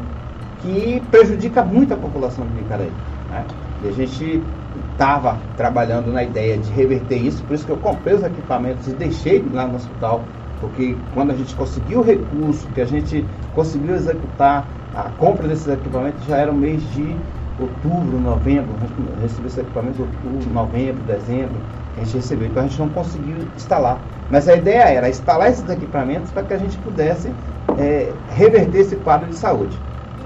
que 0.61 1.01
prejudica 1.09 1.63
muito 1.63 1.93
a 1.93 1.97
população 1.97 2.45
de 2.45 2.61
Vicaraí. 2.61 2.91
Né? 3.29 3.45
E 3.83 3.87
a 3.87 3.91
gente 3.91 4.43
estava 4.91 5.37
trabalhando 5.55 6.11
na 6.11 6.23
ideia 6.23 6.57
de 6.57 6.69
reverter 6.71 7.17
isso, 7.17 7.43
por 7.43 7.53
isso 7.53 7.65
que 7.65 7.71
eu 7.71 7.77
comprei 7.77 8.15
os 8.15 8.23
equipamentos 8.23 8.87
e 8.87 8.91
deixei 8.91 9.43
lá 9.53 9.65
no 9.65 9.75
hospital, 9.75 10.21
porque 10.59 10.97
quando 11.13 11.31
a 11.31 11.35
gente 11.35 11.55
conseguiu 11.55 11.99
o 11.99 12.03
recurso, 12.03 12.67
que 12.73 12.81
a 12.81 12.85
gente 12.85 13.25
conseguiu 13.55 13.95
executar 13.95 14.65
a 14.93 15.03
compra 15.17 15.47
desses 15.47 15.67
equipamentos, 15.67 16.25
já 16.25 16.37
era 16.37 16.51
o 16.51 16.55
mês 16.55 16.81
de 16.93 17.15
outubro, 17.59 18.19
novembro, 18.19 18.73
recebi 19.21 19.47
esses 19.47 19.57
equipamentos 19.57 19.99
outubro, 19.99 20.53
novembro, 20.53 21.01
dezembro, 21.03 21.55
a 21.97 22.03
gente 22.03 22.15
recebeu. 22.15 22.47
Então 22.47 22.63
a 22.63 22.67
gente 22.67 22.79
não 22.79 22.89
conseguiu 22.89 23.37
instalar. 23.55 23.99
Mas 24.29 24.47
a 24.47 24.55
ideia 24.55 24.83
era 24.83 25.09
instalar 25.09 25.49
esses 25.49 25.67
equipamentos 25.69 26.31
para 26.31 26.43
que 26.43 26.53
a 26.53 26.57
gente 26.57 26.77
pudesse 26.77 27.31
é, 27.77 28.11
reverter 28.35 28.79
esse 28.79 28.95
quadro 28.97 29.27
de 29.27 29.35
saúde. 29.35 29.77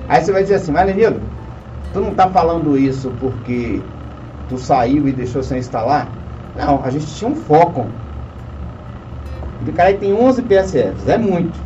Aí 0.07 0.23
você 0.23 0.31
vai 0.31 0.43
dizer 0.43 0.55
assim, 0.55 0.71
mas 0.71 0.85
Lenildo, 0.85 1.21
tu 1.93 2.01
não 2.01 2.09
está 2.09 2.29
falando 2.29 2.77
isso 2.77 3.11
porque 3.19 3.81
tu 4.49 4.57
saiu 4.57 5.07
e 5.07 5.11
deixou 5.11 5.41
sem 5.41 5.59
instalar? 5.59 6.07
Não, 6.55 6.83
a 6.83 6.89
gente 6.89 7.07
tinha 7.07 7.29
um 7.29 7.35
foco. 7.35 7.85
O 9.61 9.65
Bicaraí 9.65 9.97
tem 9.97 10.13
11 10.13 10.41
PSFs, 10.43 11.07
é 11.07 11.17
muito 11.17 11.57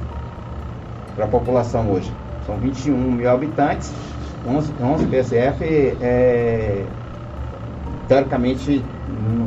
para 1.15 1.25
a 1.25 1.27
população 1.27 1.89
hoje. 1.89 2.11
São 2.45 2.55
21 2.57 2.95
mil 2.95 3.29
habitantes, 3.29 3.91
11, 4.47 4.73
11 4.81 5.05
PSF 5.07 5.63
é, 6.01 6.85
teoricamente 8.07 8.83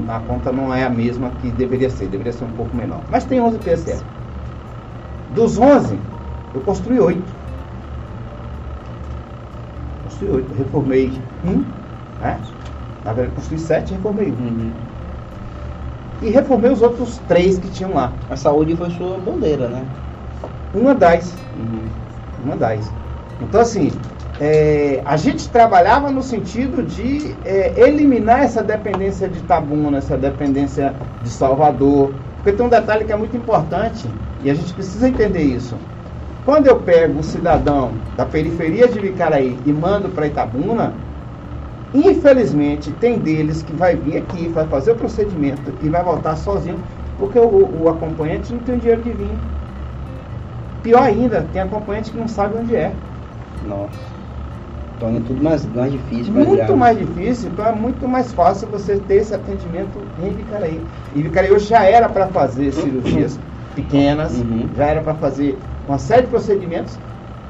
a 0.09 0.21
conta 0.21 0.53
não 0.53 0.75
é 0.75 0.85
a 0.85 0.91
mesma 0.91 1.31
que 1.41 1.51
deveria 1.51 1.89
ser, 1.89 2.09
deveria 2.09 2.33
ser 2.33 2.45
um 2.45 2.53
pouco 2.53 2.77
menor. 2.77 3.01
Mas 3.11 3.25
tem 3.25 3.41
11 3.41 3.59
PSF. 3.59 4.05
Dos 5.35 5.59
11, 5.59 5.99
eu 6.55 6.61
construí 6.63 6.99
8. 6.99 7.23
Construí 10.05 10.31
8. 10.31 10.55
Reformei 10.59 11.13
um, 11.45 11.65
né? 12.21 12.41
Na 13.05 13.13
verdade, 13.13 13.37
construí 13.37 13.59
7 13.59 13.91
e 13.93 13.97
reformei 13.97 14.33
um. 14.33 14.45
Uhum. 14.45 14.73
E 16.23 16.31
reformei 16.31 16.71
os 16.71 16.83
outros 16.83 17.19
3 17.29 17.59
que 17.59 17.71
tinham 17.71 17.95
lá. 17.95 18.13
A 18.29 18.37
saúde 18.37 18.77
foi 18.77 18.91
sua 18.91 19.17
bandeira, 19.19 19.69
né? 19.69 19.85
Uma 20.75 20.95
das. 20.95 21.33
Uhum. 21.57 21.89
Uma 22.45 22.57
das. 22.57 22.93
Então, 23.41 23.61
assim, 23.61 23.91
é, 24.41 25.03
a 25.05 25.19
gente 25.19 25.51
trabalhava 25.51 26.11
no 26.11 26.23
sentido 26.23 26.83
de 26.83 27.37
é, 27.45 27.75
eliminar 27.77 28.43
essa 28.43 28.63
dependência 28.63 29.29
de 29.29 29.39
Tabuna, 29.43 29.99
essa 29.99 30.17
dependência 30.17 30.95
de 31.23 31.29
Salvador. 31.29 32.15
Porque 32.37 32.53
tem 32.53 32.65
um 32.65 32.71
detalhe 32.71 33.05
que 33.05 33.13
é 33.13 33.17
muito 33.17 33.37
importante 33.37 34.09
e 34.43 34.51
a 34.51 34.55
gente 34.55 34.73
precisa 34.73 35.07
entender 35.07 35.43
isso. 35.43 35.77
Quando 36.47 36.69
eu 36.69 36.77
pego 36.77 37.19
um 37.19 37.23
cidadão 37.23 37.93
da 38.17 38.25
periferia 38.25 38.89
de 38.89 38.99
Vicaraí 38.99 39.59
e 39.67 39.73
mando 39.73 40.09
para 40.09 40.27
Itabuna, 40.27 40.95
infelizmente 41.93 42.91
tem 42.93 43.19
deles 43.19 43.63
que 43.63 43.75
vai 43.75 43.95
vir 43.95 44.17
aqui, 44.17 44.49
vai 44.49 44.67
fazer 44.69 44.93
o 44.93 44.97
procedimento 44.97 45.71
e 45.83 45.89
vai 45.91 46.03
voltar 46.03 46.35
sozinho, 46.37 46.79
porque 47.19 47.39
o, 47.39 47.83
o 47.83 47.91
acompanhante 47.91 48.55
não 48.55 48.61
tem 48.61 48.79
dinheiro 48.79 49.03
de 49.03 49.11
vir. 49.11 49.39
Pior 50.83 51.03
ainda, 51.03 51.45
tem 51.53 51.61
acompanhante 51.61 52.11
que 52.11 52.17
não 52.17 52.27
sabe 52.27 52.57
onde 52.57 52.75
é. 52.75 52.91
Nossa 53.69 54.10
torna 55.01 55.21
tudo 55.27 55.43
mais, 55.43 55.67
mais 55.75 55.91
difícil. 55.91 56.33
Mais 56.33 56.47
muito 56.47 56.59
grave. 56.59 56.79
mais 56.79 56.99
difícil, 56.99 57.51
então 57.51 57.67
é 57.67 57.73
muito 57.73 58.07
mais 58.07 58.33
fácil 58.33 58.69
você 58.69 58.99
ter 58.99 59.17
esse 59.17 59.35
atendimento 59.35 59.99
em 60.23 60.31
Vicaraí. 60.31 60.81
E 61.17 61.23
Vicaraí 61.23 61.51
hoje 61.51 61.67
já 61.67 61.83
era 61.83 62.09
para 62.09 62.29
fazer 62.29 62.71
cirurgias 62.73 63.39
pequenas, 63.75 64.39
uhum. 64.39 64.69
já 64.77 64.87
era 64.87 65.01
para 65.01 65.15
fazer 65.15 65.59
uma 65.89 65.99
série 65.99 66.23
de 66.23 66.29
procedimentos, 66.29 66.99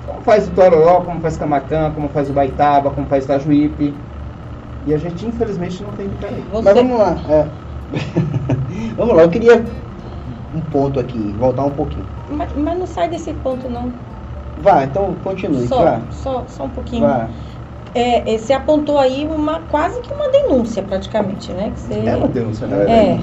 como 0.06 0.22
faz 0.22 0.46
o 0.46 0.50
Tororó, 0.52 1.00
como 1.00 1.20
faz 1.20 1.36
Camacã, 1.36 1.92
como 1.94 2.08
faz 2.08 2.30
o 2.30 2.32
Baitaba, 2.32 2.90
como 2.90 3.06
faz 3.08 3.24
o 3.24 3.26
Itajuípe. 3.26 3.92
E 4.86 4.94
a 4.94 4.96
gente 4.96 5.26
infelizmente 5.26 5.82
não 5.82 5.92
tem 5.92 6.08
Vicaraí. 6.08 6.42
Você... 6.52 6.62
Mas 6.62 6.74
vamos 6.74 6.98
lá. 6.98 7.16
É. 7.28 7.46
vamos 8.96 9.16
lá, 9.16 9.22
eu 9.22 9.28
queria 9.28 9.62
um 10.54 10.60
ponto 10.72 10.98
aqui, 10.98 11.34
voltar 11.38 11.64
um 11.64 11.70
pouquinho. 11.70 12.06
Mas, 12.30 12.50
mas 12.56 12.78
não 12.78 12.86
sai 12.86 13.08
desse 13.08 13.32
ponto 13.34 13.68
não. 13.68 13.92
Vá, 14.60 14.84
então 14.84 15.14
continue. 15.16 15.66
Só, 15.66 15.82
vá. 15.82 16.06
só, 16.10 16.46
só 16.46 16.64
um 16.64 16.70
pouquinho. 16.70 17.06
Vá. 17.06 17.30
É, 17.92 18.34
é, 18.34 18.38
você 18.38 18.52
apontou 18.52 18.98
aí 18.98 19.26
uma 19.26 19.62
quase 19.62 20.00
que 20.00 20.12
uma 20.12 20.30
denúncia 20.30 20.82
praticamente, 20.82 21.52
né? 21.52 21.70
Que 21.72 21.80
você, 21.80 21.94
é 21.94 22.16
uma 22.16 22.28
denúncia, 22.28 22.66
né? 22.66 23.16
É, 23.16 23.20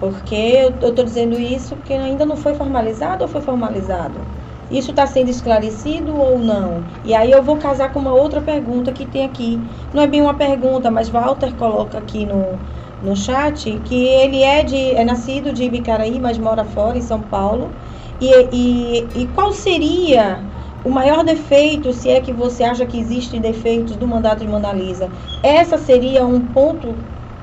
porque 0.00 0.34
eu 0.34 0.70
estou 0.70 1.04
dizendo 1.04 1.38
isso 1.38 1.76
porque 1.76 1.92
ainda 1.92 2.26
não 2.26 2.36
foi 2.36 2.54
formalizado 2.54 3.22
ou 3.22 3.28
foi 3.28 3.40
formalizado? 3.40 4.26
Isso 4.70 4.90
está 4.90 5.06
sendo 5.06 5.28
esclarecido 5.30 6.16
ou 6.16 6.38
não? 6.38 6.86
E 7.04 7.12
aí 7.12 7.30
eu 7.30 7.42
vou 7.42 7.58
casar 7.58 7.92
com 7.92 7.98
uma 7.98 8.14
outra 8.14 8.40
pergunta 8.40 8.92
que 8.92 9.04
tem 9.04 9.24
aqui. 9.24 9.88
Não 9.92 10.02
é 10.02 10.06
bem 10.06 10.22
uma 10.22 10.34
pergunta, 10.34 10.90
mas 10.90 11.08
Walter 11.08 11.54
coloca 11.56 11.98
aqui 11.98 12.24
no, 12.24 12.60
no 13.00 13.16
chat 13.16 13.80
que 13.80 13.94
ele 14.06 14.42
é, 14.42 14.62
de, 14.62 14.92
é 14.92 15.04
nascido 15.04 15.52
de 15.52 15.64
Ibicaraí, 15.64 16.20
mas 16.20 16.38
mora 16.38 16.64
fora, 16.64 16.96
em 16.98 17.02
São 17.02 17.20
Paulo. 17.22 17.76
E, 18.20 18.28
e, 18.52 19.22
e 19.22 19.28
qual 19.28 19.52
seria 19.52 20.49
o 20.84 20.90
maior 20.90 21.24
defeito, 21.24 21.92
se 21.92 22.08
é 22.08 22.20
que 22.20 22.32
você 22.32 22.64
acha 22.64 22.86
que 22.86 22.98
existem 22.98 23.40
defeitos 23.40 23.96
do 23.96 24.06
mandato 24.06 24.40
de 24.40 24.48
Mona 24.48 24.72
Lisa, 24.72 25.10
essa 25.42 25.76
seria 25.76 26.24
um 26.24 26.40
ponto 26.40 26.96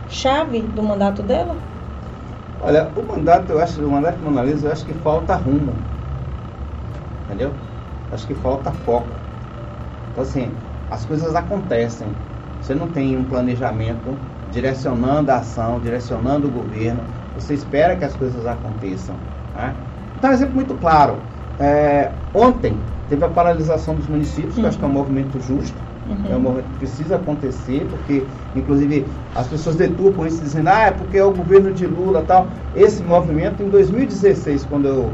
chave 0.07 0.61
do 0.61 0.81
mandato 0.81 1.21
dela? 1.21 1.55
Olha, 2.61 2.91
o 2.95 3.03
mandato, 3.03 3.51
eu 3.51 3.59
acho, 3.59 3.85
o 3.85 3.91
mandato 3.91 4.17
de 4.17 4.23
Mona 4.23 4.43
Lisa, 4.43 4.67
eu 4.67 4.71
acho 4.71 4.85
que 4.85 4.93
falta 4.93 5.35
rumo. 5.35 5.73
Entendeu? 7.25 7.51
Acho 8.11 8.25
que 8.25 8.33
falta 8.35 8.71
foco. 8.71 9.09
Então 10.11 10.23
assim, 10.23 10.51
as 10.89 11.05
coisas 11.05 11.35
acontecem. 11.35 12.07
Você 12.61 12.73
não 12.73 12.87
tem 12.87 13.15
um 13.15 13.23
planejamento 13.23 14.17
direcionando 14.49 15.31
a 15.31 15.37
ação, 15.37 15.79
direcionando 15.79 16.47
o 16.47 16.51
governo. 16.51 17.03
Você 17.35 17.53
espera 17.53 17.95
que 17.95 18.03
as 18.03 18.15
coisas 18.15 18.45
aconteçam. 18.45 19.15
Né? 19.53 19.75
Então, 20.17 20.31
um 20.31 20.33
exemplo 20.33 20.55
muito 20.55 20.73
claro. 20.75 21.19
É, 21.59 22.11
ontem, 22.33 22.79
Teve 23.09 23.23
a 23.23 23.29
paralisação 23.29 23.95
dos 23.95 24.07
municípios, 24.07 24.55
uhum. 24.55 24.61
que 24.61 24.65
eu 24.65 24.69
acho 24.69 24.77
que 24.77 24.83
é 24.83 24.87
um 24.87 24.91
uhum. 24.91 24.97
movimento 24.97 25.39
justo. 25.39 25.77
Uhum. 26.09 26.31
É 26.31 26.35
um 26.35 26.39
movimento 26.39 26.67
que 26.71 26.77
precisa 26.79 27.15
acontecer, 27.15 27.85
porque, 27.89 28.23
inclusive, 28.55 29.05
as 29.35 29.47
pessoas 29.47 29.75
deturpam 29.75 30.25
isso 30.25 30.41
dizendo, 30.41 30.69
ah, 30.69 30.83
é 30.83 30.91
porque 30.91 31.17
é 31.17 31.23
o 31.23 31.31
governo 31.31 31.73
de 31.73 31.85
Lula 31.85 32.23
tal. 32.25 32.47
Esse 32.75 33.03
movimento, 33.03 33.61
em 33.61 33.69
2016, 33.69 34.65
quando 34.65 34.87
eu 34.87 35.11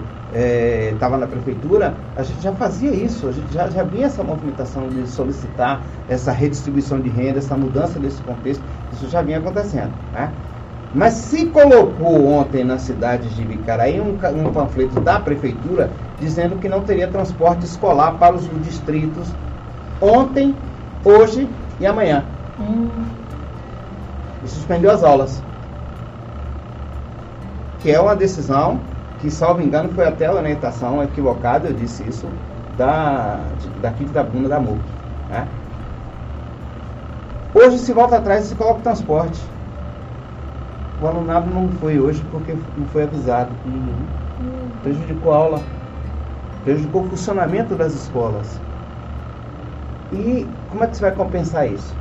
estava 0.92 1.16
é, 1.16 1.20
na 1.20 1.28
prefeitura, 1.28 1.94
a 2.16 2.24
gente 2.24 2.42
já 2.42 2.52
fazia 2.54 2.92
isso, 2.92 3.28
a 3.28 3.32
gente 3.32 3.54
já, 3.54 3.70
já 3.70 3.84
vinha 3.84 4.08
essa 4.08 4.24
movimentação 4.24 4.88
de 4.90 5.08
solicitar 5.08 5.82
essa 6.10 6.32
redistribuição 6.32 7.00
de 7.00 7.10
renda, 7.10 7.38
essa 7.38 7.56
mudança 7.56 8.00
desse 8.00 8.22
contexto, 8.24 8.64
isso 8.94 9.08
já 9.10 9.22
vinha 9.22 9.38
acontecendo. 9.38 9.92
Né? 10.12 10.32
Mas 10.94 11.14
se 11.14 11.48
colocou 11.48 12.28
ontem 12.28 12.64
na 12.64 12.78
cidade 12.78 13.28
de 13.30 13.44
Vicaraí 13.44 14.00
um, 14.00 14.18
um 14.46 14.54
panfleto 14.54 15.00
da 15.00 15.20
prefeitura 15.20 15.90
dizendo 16.20 16.58
que 16.58 16.70
não 16.70 16.82
teria 16.82 17.08
transporte 17.08 17.66
escolar 17.66 18.14
para 18.20 18.36
os 18.36 18.48
distritos 18.62 19.28
ontem, 20.00 20.56
hoje 21.04 21.50
e 21.80 21.86
amanhã. 21.86 22.24
Hum. 22.60 22.90
E 24.44 24.48
suspendeu 24.48 24.92
as 24.92 25.04
aulas. 25.04 25.42
Que 27.80 27.92
é 27.92 28.00
uma 28.00 28.16
decisão 28.16 28.80
que, 29.20 29.32
salvo 29.32 29.62
engano, 29.62 29.90
foi 29.94 30.06
até 30.06 30.28
a 30.28 30.34
orientação 30.34 31.02
equivocada, 31.02 31.70
eu 31.70 31.74
disse 31.74 32.04
isso, 32.08 32.28
da, 32.78 33.40
daqui 33.82 34.04
de 34.04 34.12
Itabuna 34.12 34.48
da 34.48 34.60
MUC. 34.60 34.80
Né? 35.30 35.48
Hoje 37.54 37.80
se 37.80 37.94
volta 37.94 38.18
atrás 38.18 38.46
e 38.46 38.48
se 38.50 38.56
coloca 38.56 38.80
o 38.80 38.84
transporte. 38.84 39.40
O 41.04 41.08
alunado 41.08 41.54
não 41.54 41.68
foi 41.82 42.00
hoje 42.00 42.24
porque 42.32 42.54
não 42.78 42.86
foi 42.94 43.04
avisado. 43.04 43.50
Uhum. 43.66 44.70
Prejudicou 44.82 45.34
a 45.34 45.36
aula, 45.36 45.62
prejudicou 46.64 47.02
o 47.04 47.10
funcionamento 47.10 47.76
das 47.76 47.94
escolas. 47.94 48.58
E 50.14 50.48
como 50.72 50.86
é 50.86 50.88
que 50.88 50.96
você 50.96 51.02
vai 51.02 51.12
compensar 51.12 51.70
isso? 51.70 51.94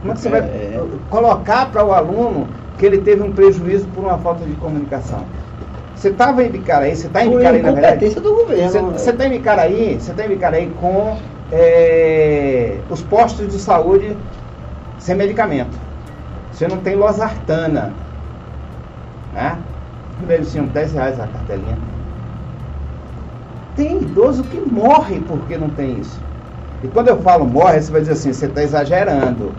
Como 0.00 0.12
é 0.12 0.14
que 0.14 0.20
você 0.20 0.28
vai 0.28 0.40
é, 0.42 0.44
é. 0.44 0.82
colocar 1.10 1.72
para 1.72 1.84
o 1.84 1.92
aluno 1.92 2.46
que 2.78 2.86
ele 2.86 2.98
teve 2.98 3.20
um 3.22 3.32
prejuízo 3.32 3.88
por 3.88 4.04
uma 4.04 4.18
falta 4.18 4.44
de 4.44 4.52
comunicação? 4.52 5.24
Você 5.96 6.10
estava 6.10 6.44
em 6.44 6.50
Bicaraí, 6.50 6.94
você 6.94 7.08
está 7.08 7.24
em 7.24 7.30
Bicaraí 7.30 7.62
na 7.62 7.72
verdade? 7.72 8.14
do 8.14 8.34
governo. 8.34 8.92
Você 8.92 9.10
está 9.10 9.26
em 9.26 9.30
Bicaraí, 9.30 9.98
você 9.98 10.12
está 10.12 10.24
em 10.24 10.28
Bicaraí 10.28 10.72
com 10.80 11.16
é, 11.50 12.78
os 12.88 13.02
postos 13.02 13.48
de 13.52 13.58
saúde 13.58 14.16
sem 14.98 15.16
medicamento. 15.16 15.83
Você 16.54 16.68
não 16.68 16.78
tem 16.78 16.94
losartana. 16.94 17.92
Né? 19.32 19.58
Eles 20.28 20.52
tinham 20.52 20.66
10 20.66 20.92
reais 20.92 21.18
a 21.18 21.26
cartelinha. 21.26 21.76
Tem 23.74 24.00
idoso 24.00 24.44
que 24.44 24.60
morre 24.60 25.20
porque 25.26 25.58
não 25.58 25.68
tem 25.70 25.98
isso. 25.98 26.20
E 26.84 26.88
quando 26.88 27.08
eu 27.08 27.20
falo 27.22 27.44
morre, 27.44 27.80
você 27.80 27.90
vai 27.90 28.00
dizer 28.02 28.12
assim, 28.12 28.32
você 28.32 28.46
está 28.46 28.62
exagerando. 28.62 29.52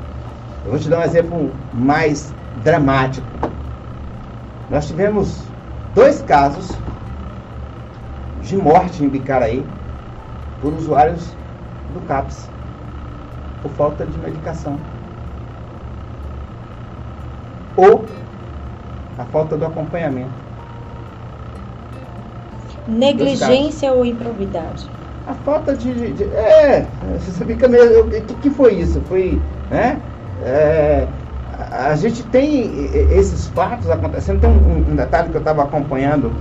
Eu 0.63 0.71
vou 0.71 0.79
te 0.79 0.87
dar 0.87 0.99
um 0.99 1.03
exemplo 1.03 1.51
mais 1.73 2.33
dramático. 2.63 3.27
Nós 4.69 4.87
tivemos 4.87 5.43
dois 5.93 6.21
casos 6.21 6.71
de 8.41 8.55
morte 8.55 9.03
em 9.03 9.09
Bicaraí 9.09 9.65
por 10.61 10.73
usuários 10.73 11.35
do 11.93 11.99
CAPS, 12.07 12.49
por 13.61 13.71
falta 13.71 14.05
de 14.05 14.17
medicação. 14.19 14.79
Ou 17.77 18.05
a 19.17 19.23
falta 19.25 19.57
do 19.57 19.65
acompanhamento. 19.65 20.29
Negligência 22.87 23.91
ou 23.91 24.05
improvidade? 24.05 24.89
A 25.27 25.33
falta 25.33 25.75
de. 25.75 25.93
de, 25.93 26.13
de 26.13 26.23
é, 26.23 26.85
você 27.19 27.45
fica 27.45 27.67
meio. 27.67 28.05
O 28.05 28.09
que, 28.09 28.33
que 28.35 28.49
foi 28.49 28.73
isso? 28.73 29.01
Foi. 29.07 29.39
Né? 29.71 29.99
É, 30.43 31.07
a 31.71 31.95
gente 31.95 32.23
tem 32.23 32.89
esses 33.11 33.47
fatos 33.47 33.89
acontecendo. 33.89 34.41
Tem 34.41 34.49
um, 34.49 34.91
um 34.91 34.95
detalhe 34.95 35.29
que 35.29 35.35
eu 35.35 35.39
estava 35.39 35.63
acompanhando, 35.63 36.31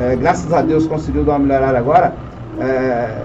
é, 0.00 0.16
graças 0.16 0.52
a 0.52 0.62
Deus 0.62 0.86
conseguiu 0.86 1.24
dar 1.24 1.32
uma 1.32 1.40
melhorada 1.40 1.78
agora. 1.78 2.12
É, 2.58 3.22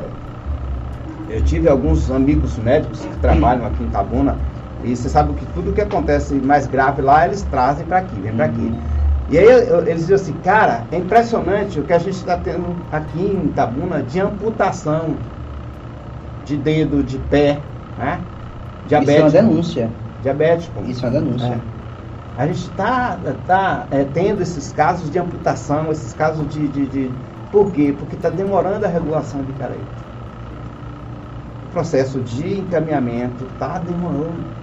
eu 1.29 1.41
tive 1.43 1.69
alguns 1.69 2.09
amigos 2.11 2.57
médicos 2.57 2.99
que 3.01 3.17
trabalham 3.17 3.65
aqui 3.65 3.83
em 3.83 3.89
Tabuna, 3.89 4.35
e 4.83 4.95
você 4.95 5.09
sabe 5.09 5.33
que 5.33 5.45
tudo 5.47 5.73
que 5.73 5.81
acontece 5.81 6.33
mais 6.35 6.67
grave 6.67 7.01
lá, 7.01 7.25
eles 7.25 7.43
trazem 7.43 7.85
para 7.85 7.99
aqui, 7.99 8.19
vem 8.19 8.33
para 8.33 8.45
aqui. 8.45 8.73
E 9.29 9.37
aí 9.37 9.45
eles 9.87 10.07
dizem 10.07 10.15
assim, 10.15 10.33
cara, 10.43 10.83
é 10.91 10.97
impressionante 10.97 11.79
o 11.79 11.83
que 11.83 11.93
a 11.93 11.99
gente 11.99 12.15
está 12.15 12.37
tendo 12.37 12.75
aqui 12.91 13.21
em 13.21 13.47
Tabuna 13.49 14.01
de 14.01 14.19
amputação 14.19 15.17
de 16.45 16.57
dedo, 16.57 17.03
de 17.03 17.19
pé, 17.19 17.61
né? 17.97 18.19
Diabético. 18.87 19.27
Isso 19.27 19.37
é 19.37 19.41
uma 19.41 19.49
denúncia. 19.49 19.89
Diabético. 20.23 20.83
Isso 20.85 21.05
é 21.05 21.09
uma 21.09 21.19
denúncia. 21.19 21.45
É. 21.45 21.59
A 22.41 22.47
gente 22.47 22.59
está 22.59 23.19
tá, 23.45 23.87
é, 23.91 24.03
tendo 24.05 24.41
esses 24.41 24.71
casos 24.71 25.11
de 25.11 25.19
amputação, 25.19 25.91
esses 25.91 26.13
casos 26.13 26.47
de, 26.47 26.67
de, 26.69 26.85
de... 26.87 27.11
Por 27.51 27.71
quê? 27.71 27.93
Porque 27.99 28.15
está 28.15 28.29
demorando 28.29 28.85
a 28.85 28.89
regulação 28.89 29.43
de 29.43 29.53
Caraí. 29.53 29.77
O 31.67 31.71
processo 31.71 32.19
de 32.21 32.59
encaminhamento 32.59 33.43
está 33.45 33.77
demorando. 33.77 34.58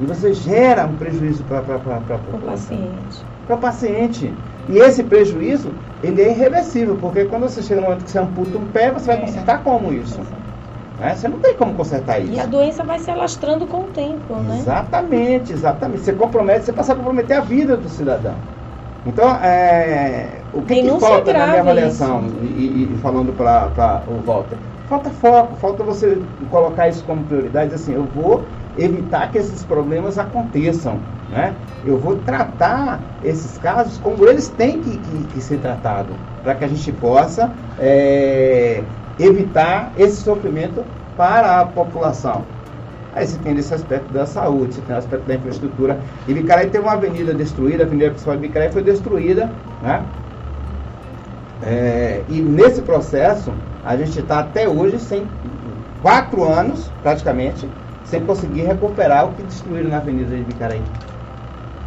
E 0.00 0.06
você 0.06 0.32
gera 0.32 0.86
um 0.86 0.96
prejuízo 0.96 1.44
para 1.44 1.60
o 1.60 2.38
paciente. 2.40 3.24
Para 3.46 3.56
o 3.56 3.58
paciente. 3.58 4.32
E 4.68 4.78
esse 4.78 5.02
prejuízo, 5.02 5.70
ele 6.02 6.22
é 6.22 6.30
irreversível, 6.30 6.96
porque 7.00 7.24
quando 7.24 7.42
você 7.42 7.62
chega 7.62 7.80
no 7.80 7.88
momento 7.88 8.04
que 8.04 8.10
você 8.10 8.18
amputa 8.18 8.58
um 8.58 8.66
pé, 8.66 8.90
você 8.90 9.06
vai 9.06 9.16
é. 9.16 9.20
consertar 9.20 9.62
como 9.62 9.92
isso? 9.92 10.20
Né? 10.98 11.14
Você 11.14 11.28
não 11.28 11.38
tem 11.38 11.54
como 11.54 11.74
consertar 11.74 12.20
isso. 12.20 12.32
E 12.32 12.40
a 12.40 12.46
doença 12.46 12.84
vai 12.84 12.98
se 12.98 13.10
alastrando 13.10 13.66
com 13.66 13.78
o 13.78 13.84
tempo, 13.88 14.34
né? 14.36 14.58
Exatamente, 14.58 15.52
exatamente. 15.52 16.00
Você 16.00 16.12
compromete, 16.12 16.64
você 16.64 16.72
passa 16.72 16.92
a 16.92 16.96
comprometer 16.96 17.36
a 17.36 17.40
vida 17.40 17.76
do 17.76 17.88
cidadão. 17.88 18.34
Então, 19.04 19.34
é, 19.42 20.28
o 20.52 20.62
que, 20.62 20.80
que 20.80 21.00
falta 21.00 21.32
na 21.32 21.46
minha 21.48 21.60
avaliação, 21.60 22.22
e, 22.40 22.94
e, 22.94 22.98
falando 23.02 23.32
para 23.32 24.04
o 24.06 24.24
Walter? 24.24 24.56
Falta 24.88 25.10
foco, 25.10 25.56
falta 25.56 25.82
você 25.82 26.18
colocar 26.50 26.88
isso 26.88 27.02
como 27.04 27.24
prioridade, 27.24 27.74
assim, 27.74 27.94
eu 27.94 28.04
vou 28.04 28.44
evitar 28.78 29.30
que 29.30 29.38
esses 29.38 29.64
problemas 29.64 30.18
aconteçam. 30.18 30.98
Né? 31.30 31.54
Eu 31.84 31.98
vou 31.98 32.16
tratar 32.16 33.00
esses 33.24 33.58
casos 33.58 33.98
como 33.98 34.26
eles 34.28 34.48
têm 34.48 34.80
que, 34.80 34.98
que, 34.98 35.24
que 35.34 35.40
ser 35.40 35.58
tratados, 35.58 36.14
para 36.42 36.54
que 36.54 36.64
a 36.64 36.68
gente 36.68 36.92
possa 36.92 37.50
é, 37.78 38.82
evitar 39.18 39.92
esse 39.96 40.16
sofrimento 40.16 40.84
para 41.16 41.60
a 41.60 41.64
população. 41.64 42.44
Aí 43.14 43.26
você 43.26 43.38
tem 43.38 43.56
esse 43.58 43.72
aspecto 43.74 44.10
da 44.12 44.24
saúde, 44.24 44.74
você 44.74 44.80
tem 44.82 44.94
o 44.94 44.98
aspecto 44.98 45.26
da 45.26 45.34
infraestrutura. 45.34 45.98
E 46.26 46.32
Bicaraí 46.32 46.70
tem 46.70 46.80
uma 46.80 46.92
avenida 46.92 47.34
destruída, 47.34 47.84
a 47.84 47.86
avenida 47.86 48.10
principal 48.10 48.36
de 48.36 48.40
Bicaraí 48.40 48.72
foi 48.72 48.82
destruída. 48.82 49.50
Né? 49.82 50.02
É, 51.62 52.22
e 52.28 52.40
nesse 52.40 52.80
processo, 52.80 53.52
a 53.84 53.96
gente 53.96 54.18
está 54.18 54.40
até 54.40 54.66
hoje, 54.66 54.98
sem 54.98 55.26
quatro 56.00 56.42
anos 56.44 56.90
praticamente, 57.02 57.68
sem 58.12 58.20
conseguir 58.26 58.64
recuperar 58.64 59.24
o 59.24 59.32
que 59.32 59.42
destruíram 59.42 59.88
na 59.88 59.96
Avenida 59.96 60.36
de 60.36 60.42
Bicaraí. 60.42 60.82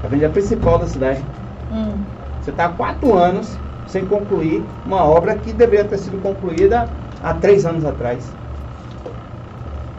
A 0.01 0.07
avenida 0.07 0.27
principal 0.29 0.79
da 0.79 0.87
cidade. 0.87 1.23
Hum. 1.71 1.93
Você 2.41 2.49
está 2.49 2.65
há 2.65 2.69
quatro 2.69 3.15
anos 3.15 3.55
sem 3.85 4.07
concluir 4.07 4.65
uma 4.87 5.03
obra 5.03 5.35
que 5.35 5.53
deveria 5.53 5.85
ter 5.85 5.99
sido 5.99 6.19
concluída 6.23 6.89
há 7.23 7.35
três 7.35 7.63
anos 7.63 7.85
atrás. 7.85 8.27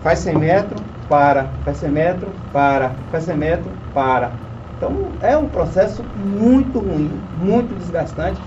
Faz 0.02 0.18
100 0.18 0.36
metros, 0.36 0.82
para. 1.08 1.46
Faz 1.64 1.76
100 1.76 1.90
metros, 1.90 2.30
para. 2.52 2.90
Faz 3.12 3.22
100 3.22 3.36
metros, 3.36 3.72
para. 3.94 4.32
Então 4.76 4.92
é 5.22 5.36
um 5.36 5.48
processo 5.48 6.02
muito 6.16 6.80
ruim, 6.80 7.08
muito 7.38 7.72
desgastante, 7.78 8.40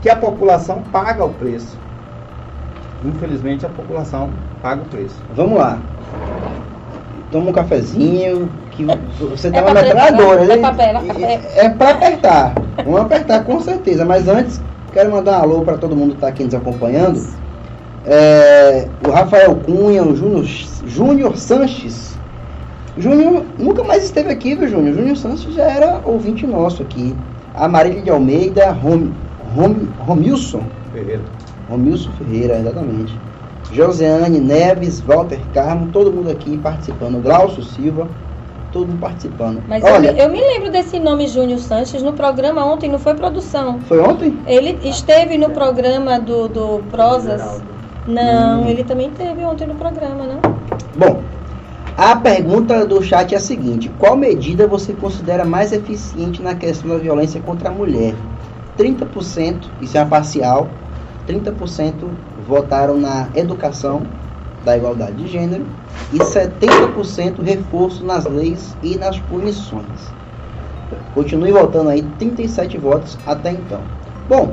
que 0.00 0.08
a 0.08 0.16
população 0.16 0.82
paga 0.90 1.22
o 1.22 1.34
preço. 1.34 1.78
Infelizmente 3.04 3.66
a 3.66 3.68
população 3.68 4.30
paga 4.62 4.80
o 4.80 4.86
preço. 4.86 5.22
Vamos 5.34 5.58
lá 5.58 5.78
toma 7.30 7.50
um 7.50 7.52
cafezinho, 7.52 8.50
que 8.70 8.84
você 9.18 9.50
tem 9.50 9.60
é 9.60 9.62
uma 9.62 9.74
metralhadora. 9.74 10.44
É, 10.44 11.24
é, 11.24 11.66
é 11.66 11.68
para 11.70 11.90
apertar. 11.90 12.54
Vamos 12.84 13.00
apertar 13.00 13.44
com 13.44 13.60
certeza. 13.60 14.04
Mas 14.04 14.28
antes, 14.28 14.60
quero 14.92 15.10
mandar 15.10 15.38
um 15.38 15.42
alô 15.42 15.62
para 15.62 15.78
todo 15.78 15.96
mundo 15.96 16.10
que 16.10 16.16
está 16.16 16.28
aqui 16.28 16.44
nos 16.44 16.54
acompanhando. 16.54 17.20
É, 18.04 18.86
o 19.06 19.10
Rafael 19.10 19.56
Cunha, 19.56 20.02
o 20.02 20.14
Júnior 20.86 21.36
Sanches. 21.36 22.16
Júnior 22.96 23.44
nunca 23.58 23.82
mais 23.82 24.04
esteve 24.04 24.30
aqui, 24.30 24.54
viu, 24.54 24.68
Júnior? 24.68 24.94
Júnior 24.94 25.16
Sanches 25.16 25.54
já 25.54 25.64
era 25.64 26.00
ouvinte 26.04 26.46
nosso 26.46 26.82
aqui. 26.82 27.14
A 27.54 27.68
Marília 27.68 28.02
de 28.02 28.10
Almeida, 28.10 28.70
Rom, 28.70 29.08
Rom, 29.54 29.74
Romilson. 29.98 30.62
Ferreira. 30.92 31.22
Romilson 31.68 32.10
Ferreira, 32.12 32.58
exatamente. 32.58 33.18
Josiane 33.76 34.40
Neves, 34.40 35.00
Walter 35.00 35.38
Carmo, 35.52 35.88
todo 35.92 36.10
mundo 36.10 36.30
aqui 36.30 36.56
participando. 36.56 37.22
Glaucio 37.22 37.62
Silva, 37.62 38.08
todo 38.72 38.86
mundo 38.88 39.00
participando. 39.00 39.62
Mas 39.68 39.84
Olha, 39.84 40.12
eu, 40.12 40.16
eu, 40.16 40.30
me 40.30 40.40
lembro 40.40 40.70
desse 40.70 40.98
nome 40.98 41.28
Júnior 41.28 41.58
Sanches 41.58 42.02
no 42.02 42.14
programa 42.14 42.64
ontem, 42.64 42.90
não 42.90 42.98
foi 42.98 43.12
produção. 43.14 43.78
Foi 43.80 44.00
ontem? 44.00 44.38
Ele 44.46 44.78
esteve 44.82 45.36
no 45.36 45.50
programa 45.50 46.18
do, 46.18 46.48
do 46.48 46.82
Prosas. 46.90 47.62
Não, 48.06 48.62
hum. 48.62 48.66
ele 48.66 48.82
também 48.82 49.10
teve 49.10 49.44
ontem 49.44 49.66
no 49.66 49.74
programa, 49.74 50.24
não? 50.24 50.40
Bom, 50.96 51.20
a 51.98 52.16
pergunta 52.16 52.86
do 52.86 53.02
chat 53.02 53.34
é 53.34 53.36
a 53.36 53.40
seguinte: 53.40 53.90
qual 53.98 54.16
medida 54.16 54.66
você 54.66 54.94
considera 54.94 55.44
mais 55.44 55.70
eficiente 55.70 56.40
na 56.40 56.54
questão 56.54 56.88
da 56.88 56.96
violência 56.96 57.42
contra 57.42 57.68
a 57.68 57.72
mulher? 57.72 58.14
30%, 58.78 59.64
isso 59.82 59.98
é 59.98 60.00
uma 60.00 60.08
parcial, 60.08 60.66
30% 61.28 61.92
votaram 62.46 62.98
na 62.98 63.28
educação 63.34 64.02
da 64.64 64.76
igualdade 64.76 65.14
de 65.14 65.28
gênero 65.28 65.64
e 66.12 66.18
70% 66.18 67.42
reforço 67.42 68.04
nas 68.04 68.24
leis 68.24 68.76
e 68.82 68.96
nas 68.96 69.18
punições. 69.18 70.14
Continue 71.14 71.52
votando 71.52 71.90
aí 71.90 72.02
37 72.18 72.78
votos 72.78 73.18
até 73.26 73.52
então. 73.52 73.80
Bom, 74.28 74.52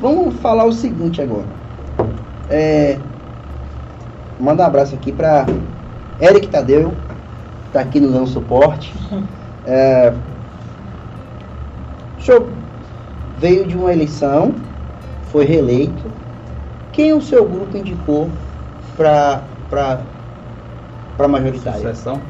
vamos 0.00 0.34
falar 0.36 0.64
o 0.64 0.72
seguinte 0.72 1.20
agora. 1.20 1.46
É, 2.48 2.98
mandar 4.38 4.64
um 4.64 4.66
abraço 4.66 4.94
aqui 4.94 5.12
para 5.12 5.46
Eric 6.20 6.48
Tadeu, 6.48 6.92
está 7.66 7.80
aqui 7.80 8.00
nos 8.00 8.12
dando 8.12 8.26
suporte. 8.26 8.92
É, 9.64 10.12
eu 12.26 12.48
veio 13.38 13.64
de 13.64 13.76
uma 13.76 13.92
eleição, 13.92 14.52
foi 15.30 15.44
reeleito. 15.44 16.02
Quem 16.92 17.14
o 17.14 17.22
seu 17.22 17.48
grupo 17.48 17.76
indicou 17.76 18.30
para 18.96 19.42
a 21.18 21.28
majoritária? 21.28 21.80
Sucessão. 21.80 22.20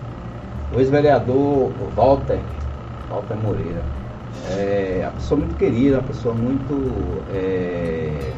O 0.74 0.78
ex-vereador 0.78 1.70
Walter, 1.94 2.38
Walter 3.10 3.36
Moreira. 3.42 3.82
É 4.50 5.00
uma 5.02 5.12
pessoa 5.12 5.38
muito 5.38 5.56
querida, 5.56 5.96
uma 5.96 6.02
pessoa 6.02 6.34
muito. 6.34 6.92
É, 7.34 8.32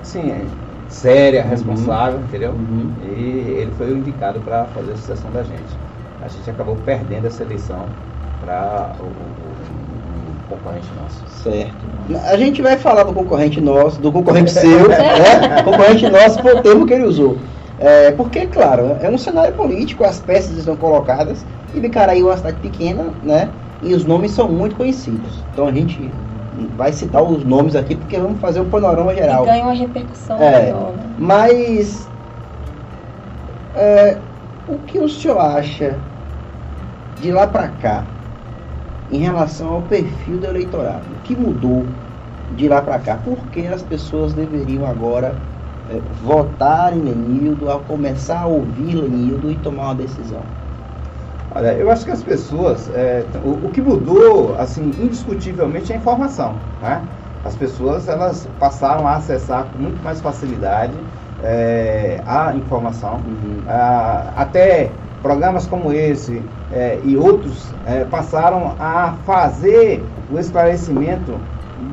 assim, 0.00 0.30
é, 0.30 0.44
séria, 0.88 1.42
uhum. 1.42 1.50
responsável, 1.50 2.20
entendeu? 2.20 2.52
Uhum. 2.52 2.92
E 3.04 3.58
ele 3.60 3.72
foi 3.76 3.92
o 3.92 3.98
indicado 3.98 4.40
para 4.40 4.64
fazer 4.66 4.92
a 4.92 4.96
sucessão 4.96 5.30
da 5.32 5.42
gente. 5.42 5.76
A 6.22 6.28
gente 6.28 6.48
acabou 6.48 6.76
perdendo 6.84 7.26
essa 7.26 7.42
eleição 7.42 7.86
para 8.40 8.94
o, 9.00 9.04
o, 9.04 9.65
concorrente 10.48 10.88
nosso. 11.00 11.42
Certo. 11.42 11.74
A 12.30 12.36
gente 12.36 12.62
vai 12.62 12.76
falar 12.76 13.04
do 13.04 13.12
concorrente 13.12 13.60
nosso, 13.60 14.00
do 14.00 14.12
concorrente 14.12 14.50
seu, 14.52 14.88
né? 14.88 15.62
concorrente 15.62 16.08
nosso 16.08 16.40
foi 16.40 16.54
o 16.54 16.62
termo 16.62 16.86
que 16.86 16.94
ele 16.94 17.04
usou. 17.04 17.38
É, 17.78 18.10
porque, 18.12 18.46
claro, 18.46 18.96
é 19.00 19.10
um 19.10 19.18
cenário 19.18 19.52
político, 19.54 20.02
as 20.04 20.18
peças 20.20 20.56
estão 20.56 20.76
colocadas, 20.76 21.44
e 21.74 21.80
Bicaraí 21.80 22.20
é 22.20 22.24
uma 22.24 22.36
cidade 22.36 22.56
pequena, 22.60 23.06
né? 23.22 23.50
E 23.82 23.92
os 23.92 24.04
nomes 24.04 24.30
são 24.30 24.48
muito 24.48 24.76
conhecidos. 24.76 25.44
Então 25.52 25.68
a 25.68 25.72
gente 25.72 26.10
vai 26.76 26.90
citar 26.92 27.22
os 27.22 27.44
nomes 27.44 27.76
aqui 27.76 27.94
porque 27.94 28.16
vamos 28.16 28.40
fazer 28.40 28.60
o 28.60 28.62
um 28.62 28.70
panorama 28.70 29.14
geral. 29.14 29.44
E 29.44 29.46
ganha 29.46 29.64
uma 29.64 29.74
repercussão 29.74 30.40
é, 30.40 30.72
maior, 30.72 30.92
né? 30.92 31.02
Mas 31.18 32.08
é, 33.74 34.16
o 34.66 34.78
que 34.78 34.98
o 34.98 35.08
senhor 35.08 35.38
acha 35.38 35.96
de 37.20 37.30
lá 37.30 37.46
para 37.46 37.68
cá 37.68 38.04
em 39.10 39.18
relação 39.18 39.68
ao 39.68 39.82
perfil 39.82 40.38
do 40.38 40.46
eleitorado? 40.46 41.04
O 41.10 41.22
que 41.22 41.36
mudou 41.36 41.84
de 42.56 42.68
lá 42.68 42.82
para 42.82 42.98
cá? 42.98 43.18
Por 43.24 43.36
que 43.48 43.66
as 43.66 43.82
pessoas 43.82 44.32
deveriam 44.32 44.86
agora 44.86 45.34
é, 45.90 46.00
votar 46.22 46.96
em 46.96 47.00
Lenildo, 47.00 47.70
ao 47.70 47.80
começar 47.80 48.40
a 48.40 48.46
ouvir 48.46 48.94
Lenildo 48.94 49.50
e 49.50 49.54
tomar 49.56 49.84
uma 49.84 49.94
decisão? 49.94 50.42
Olha, 51.54 51.72
eu 51.72 51.90
acho 51.90 52.04
que 52.04 52.10
as 52.10 52.22
pessoas, 52.22 52.90
é, 52.94 53.24
o, 53.44 53.66
o, 53.66 53.70
que 53.70 53.80
mudou, 53.80 54.54
assim, 54.58 54.90
indiscutivelmente 55.00 55.92
é 55.92 55.96
a 55.96 55.98
informação, 55.98 56.54
né? 56.82 57.00
As 57.44 57.54
pessoas, 57.54 58.08
elas 58.08 58.48
passaram 58.58 59.06
a 59.06 59.16
acessar 59.16 59.64
com 59.64 59.78
muito 59.78 60.02
mais 60.02 60.20
facilidade 60.20 60.92
é, 61.42 62.20
a 62.26 62.54
informação, 62.54 63.14
uhum. 63.14 63.62
a, 63.68 64.32
até 64.36 64.90
programas 65.22 65.66
como 65.66 65.92
esse 65.92 66.42
é, 66.72 66.98
e 67.04 67.16
outros 67.16 67.72
é, 67.86 68.04
passaram 68.04 68.74
a 68.78 69.14
fazer 69.24 70.04
o 70.30 70.38
esclarecimento 70.38 71.38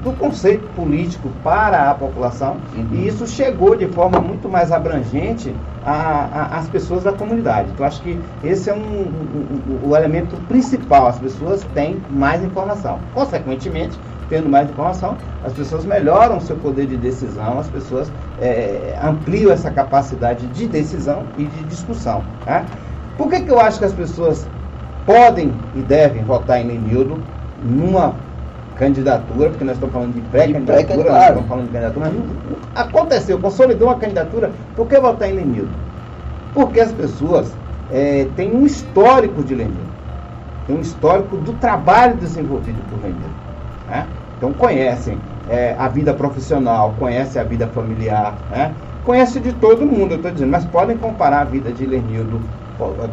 do 0.03 0.13
conceito 0.13 0.65
político 0.75 1.29
para 1.43 1.91
a 1.91 1.93
população 1.93 2.57
uhum. 2.75 2.88
e 2.93 3.07
isso 3.07 3.27
chegou 3.27 3.75
de 3.75 3.88
forma 3.88 4.19
muito 4.19 4.47
mais 4.47 4.71
abrangente 4.71 5.53
às 5.86 6.69
pessoas 6.69 7.03
da 7.03 7.12
comunidade. 7.12 7.69
Então, 7.73 7.86
acho 7.86 8.01
que 8.01 8.17
esse 8.43 8.69
é 8.69 8.73
um, 8.73 8.77
um, 8.77 9.83
um, 9.83 9.89
o 9.89 9.95
elemento 9.97 10.38
principal. 10.47 11.07
As 11.07 11.19
pessoas 11.19 11.62
têm 11.73 12.01
mais 12.09 12.41
informação. 12.41 12.99
Consequentemente, 13.13 13.99
tendo 14.29 14.49
mais 14.49 14.69
informação, 14.69 15.17
as 15.43 15.51
pessoas 15.51 15.83
melhoram 15.86 16.39
seu 16.39 16.55
poder 16.55 16.88
de 16.88 16.95
decisão, 16.95 17.59
as 17.59 17.67
pessoas 17.67 18.09
é, 18.41 18.97
ampliam 19.03 19.51
essa 19.51 19.69
capacidade 19.69 20.47
de 20.47 20.67
decisão 20.67 21.23
e 21.38 21.43
de 21.43 21.63
discussão. 21.65 22.23
Né? 22.45 22.65
Por 23.17 23.30
que, 23.30 23.41
que 23.41 23.52
eu 23.52 23.60
acho 23.60 23.80
que 23.80 23.86
as 23.86 23.93
pessoas 23.93 24.47
podem 25.06 25.54
e 25.76 25.82
devem 25.82 26.23
votar 26.23 26.60
em 26.60 26.67
Lenildo 26.67 27.17
numa 27.63 28.15
candidatura, 28.76 29.49
porque 29.49 29.63
nós 29.63 29.76
estamos 29.76 29.93
falando 29.93 30.13
de 30.13 30.21
pré-candidatura, 30.21 31.04
pré 31.04 31.12
nós 31.12 31.23
estamos 31.23 31.47
falando 31.47 31.65
de 31.67 31.71
candidatura, 31.71 32.12
mas 32.12 32.86
aconteceu, 32.86 33.39
consolidou 33.39 33.88
uma 33.88 33.95
candidatura, 33.95 34.52
por 34.76 34.88
que 34.88 34.99
votar 34.99 35.30
em 35.30 35.34
Lenildo? 35.34 35.71
Porque 36.54 36.80
as 36.80 36.91
pessoas 36.91 37.52
é, 37.91 38.28
têm 38.36 38.54
um 38.56 38.65
histórico 38.65 39.43
de 39.43 39.56
Lenildo, 39.56 39.93
tem 40.65 40.76
um 40.76 40.82
histórico 40.82 41.38
do 41.38 41.54
trabalho 41.54 42.15
desenvolvido 42.15 42.82
por 42.89 43.02
Lenildo. 43.02 43.36
Né? 43.88 44.08
Então 44.38 44.52
conhecem 44.54 45.17
é, 45.49 45.76
a 45.78 45.88
vida 45.88 46.13
profissional, 46.13 46.93
conhecem 46.97 47.41
a 47.41 47.45
vida 47.45 47.67
familiar, 47.67 48.36
né? 48.49 48.73
conhece 49.06 49.39
de 49.39 49.54
todo 49.54 49.86
mundo, 49.86 50.12
eu 50.13 50.17
estou 50.17 50.32
dizendo, 50.32 50.52
mas 50.52 50.65
podem 50.65 50.97
comparar 50.97 51.41
a 51.41 51.45
vida 51.45 51.71
de 51.71 51.86
Lenildo 51.86 52.41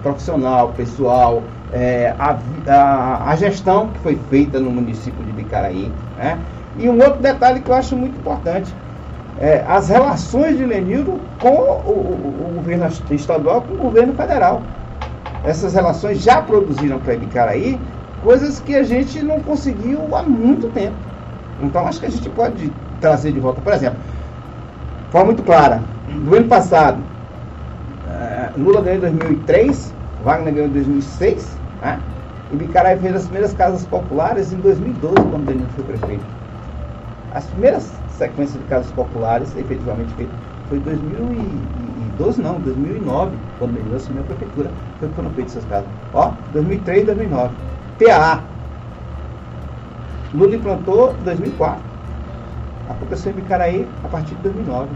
profissional, 0.03 0.73
pessoal, 0.77 1.42
é, 1.73 2.14
a, 2.18 2.38
a, 2.66 3.31
a, 3.31 3.37
gestão 3.37 3.88
que 3.88 3.99
foi 4.01 4.18
feita 4.29 4.59
no 4.59 4.70
município 4.70 5.23
de 5.25 5.33
Bicaraí. 5.33 5.92
Né? 6.16 6.38
E 6.79 6.88
um 6.88 6.99
outro 7.01 7.20
detalhe 7.20 7.61
que 7.61 7.70
eu 7.70 7.75
acho 7.75 7.96
muito 7.96 8.18
importante, 8.18 8.75
é, 9.38 9.64
as 9.68 9.88
relações 9.88 10.57
de 10.57 10.64
Lenildo 10.64 11.20
com 11.40 11.49
o, 11.49 11.90
o, 11.90 12.51
o, 12.51 12.55
governo 12.57 12.88
estadual 13.11 13.62
com 13.62 13.75
o 13.75 13.79
governo 13.79 14.14
federal. 14.14 14.62
Essas 15.44 15.75
relações 15.75 16.23
já 16.23 16.42
produziram 16.42 16.99
para 16.99 17.16
Bicaraí 17.16 17.81
coisas 18.23 18.61
que 18.61 18.75
a 18.75 18.83
gente 18.83 19.23
não 19.23 19.40
conseguiu 19.40 20.14
há 20.14 20.23
muito 20.23 20.68
tempo. 20.68 20.96
Então 21.62 21.87
acho 21.87 22.01
que 22.01 22.07
a 22.07 22.11
gente 22.11 22.29
pode 22.31 22.70
trazer 23.01 23.33
de 23.33 23.40
volta, 23.40 23.61
por 23.61 23.73
exemplo, 23.73 23.99
forma 25.11 25.27
muito 25.27 25.42
clara, 25.42 25.83
no 26.09 26.35
ano 26.35 26.46
passado, 26.46 26.99
Lula 28.57 28.81
ganhou 28.81 28.99
em 28.99 29.01
2003, 29.01 29.95
Wagner 30.25 30.55
ganhou 30.55 30.69
em 30.69 30.73
2006, 30.73 31.57
né? 31.81 32.01
E 32.53 32.57
Bicarai 32.57 32.97
fez 32.99 33.15
as 33.15 33.23
primeiras 33.25 33.53
casas 33.55 33.87
populares 33.87 34.53
em 34.53 34.57
2012, 34.57 35.15
quando 35.15 35.45
Danilo 35.45 35.69
foi 35.77 35.85
prefeito. 35.85 36.25
As 37.33 37.45
primeiras 37.47 37.93
sequências 38.19 38.61
de 38.61 38.69
casas 38.69 38.91
populares, 38.93 39.57
efetivamente 39.57 40.13
foi 40.69 40.79
em 40.79 40.81
2012, 40.81 42.43
não, 42.43 42.61
2009, 42.61 43.37
quando 43.59 43.75
Danilo 43.75 43.97
assumiu 43.97 44.23
a 44.23 44.25
prefeitura, 44.25 44.71
foi 44.99 45.09
quando 45.15 45.35
feitas 45.35 45.57
essas 45.57 45.69
casas. 45.69 45.89
Ó, 46.13 46.33
2003 46.53 47.03
e 47.03 47.07
2009. 47.07 47.55
PAA. 47.99 48.43
Lula 50.35 50.57
implantou 50.57 51.15
em 51.21 51.25
2004. 51.25 51.83
Aconteceu 52.89 53.33
em 53.33 53.35
Bicaraí 53.37 53.89
a 54.05 54.09
partir 54.09 54.35
de 54.35 54.43
2009. 54.43 54.89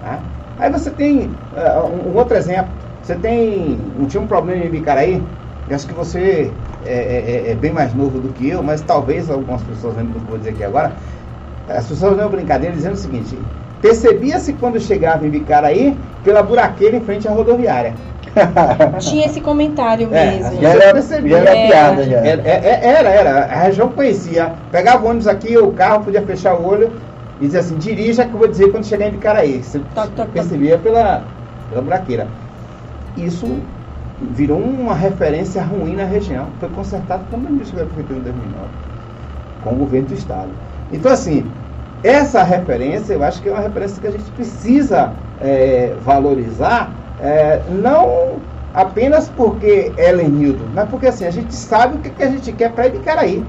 Tá? 0.00 0.20
Aí 0.58 0.70
você 0.70 0.90
tem 0.90 1.36
uh, 1.52 1.86
um, 1.86 2.16
outro 2.16 2.36
exemplo. 2.36 2.70
Você 3.02 3.14
tem. 3.14 3.78
Tinha 4.08 4.22
um 4.22 4.26
problema 4.26 4.64
em 4.64 4.70
Bicaraí, 4.70 5.22
acho 5.70 5.86
que 5.86 5.94
você 5.94 6.52
é, 6.84 6.92
é, 6.92 7.48
é, 7.48 7.50
é, 7.52 7.54
bem 7.54 7.72
mais 7.72 7.94
novo 7.94 8.18
do 8.18 8.28
que 8.30 8.48
eu, 8.48 8.62
mas 8.62 8.82
talvez 8.82 9.30
algumas 9.30 9.62
pessoas 9.62 9.96
lembrem 9.96 10.14
do 10.14 10.20
que 10.20 10.24
eu 10.24 10.28
vou 10.30 10.38
dizer 10.38 10.50
aqui 10.50 10.64
agora. 10.64 10.92
As 11.68 11.86
pessoas 11.86 12.16
não 12.16 12.28
brincadeira 12.28 12.74
dizendo 12.74 12.94
o 12.94 12.98
seguinte: 12.98 13.38
percebia-se 13.80 14.54
quando 14.54 14.80
chegava 14.80 15.26
em 15.26 15.30
Bicaraí 15.30 15.96
pela 16.24 16.42
buraqueira 16.42 16.96
em 16.96 17.00
frente 17.00 17.28
à 17.28 17.30
rodoviária. 17.32 17.94
Tinha 18.98 19.26
esse 19.26 19.40
comentário 19.40 20.08
é, 20.12 20.38
mesmo. 20.38 20.60
Já 20.60 20.68
era, 20.70 20.92
percebia, 20.92 21.38
era 21.38 21.50
piada 21.50 22.04
já. 22.04 22.18
Era, 22.18 22.42
era, 22.48 23.08
era, 23.08 23.44
A 23.44 23.62
região 23.62 23.88
conhecia. 23.90 24.54
Pegava 24.70 25.04
o 25.04 25.08
ônibus 25.08 25.26
aqui, 25.26 25.56
o 25.56 25.72
carro 25.72 26.04
podia 26.04 26.22
fechar 26.22 26.54
o 26.54 26.66
olho 26.66 26.92
e 27.40 27.46
dizer 27.46 27.58
assim, 27.58 27.76
dirija 27.76 28.26
que 28.26 28.32
eu 28.34 28.38
vou 28.38 28.48
dizer 28.48 28.70
quando 28.70 28.84
chegar 28.84 29.08
em 29.08 29.12
Bicaraí. 29.12 29.62
Você 29.62 29.80
percebia 30.32 30.78
pela, 30.78 31.22
pela 31.70 31.82
buraqueira 31.82 32.28
isso 33.18 33.46
virou 34.20 34.58
uma 34.58 34.94
referência 34.94 35.62
ruim 35.62 35.94
na 35.94 36.04
região. 36.04 36.46
Foi 36.58 36.68
consertado 36.70 37.24
quando 37.30 37.46
o 37.46 37.50
ministro 37.50 37.78
da 37.78 37.84
Prefeitura 37.84 38.18
em 38.18 38.22
2009, 38.22 38.68
com 39.62 39.74
o 39.74 39.76
governo 39.76 40.08
do 40.08 40.14
Estado. 40.14 40.50
Então, 40.92 41.12
assim, 41.12 41.50
essa 42.02 42.42
referência, 42.42 43.14
eu 43.14 43.22
acho 43.22 43.42
que 43.42 43.48
é 43.48 43.52
uma 43.52 43.60
referência 43.60 44.00
que 44.00 44.06
a 44.06 44.10
gente 44.10 44.30
precisa 44.32 45.12
é, 45.40 45.94
valorizar, 46.04 46.92
é, 47.20 47.62
não 47.68 48.36
apenas 48.74 49.28
porque 49.28 49.92
é 49.96 50.12
Lenildo, 50.12 50.68
mas 50.72 50.88
porque 50.88 51.06
assim, 51.06 51.24
a 51.24 51.30
gente 51.30 51.54
sabe 51.54 51.96
o 51.96 51.98
que, 51.98 52.10
que 52.10 52.22
a 52.22 52.30
gente 52.30 52.52
quer 52.52 52.72
para 52.72 52.86
Ibicaraí. 52.86 53.44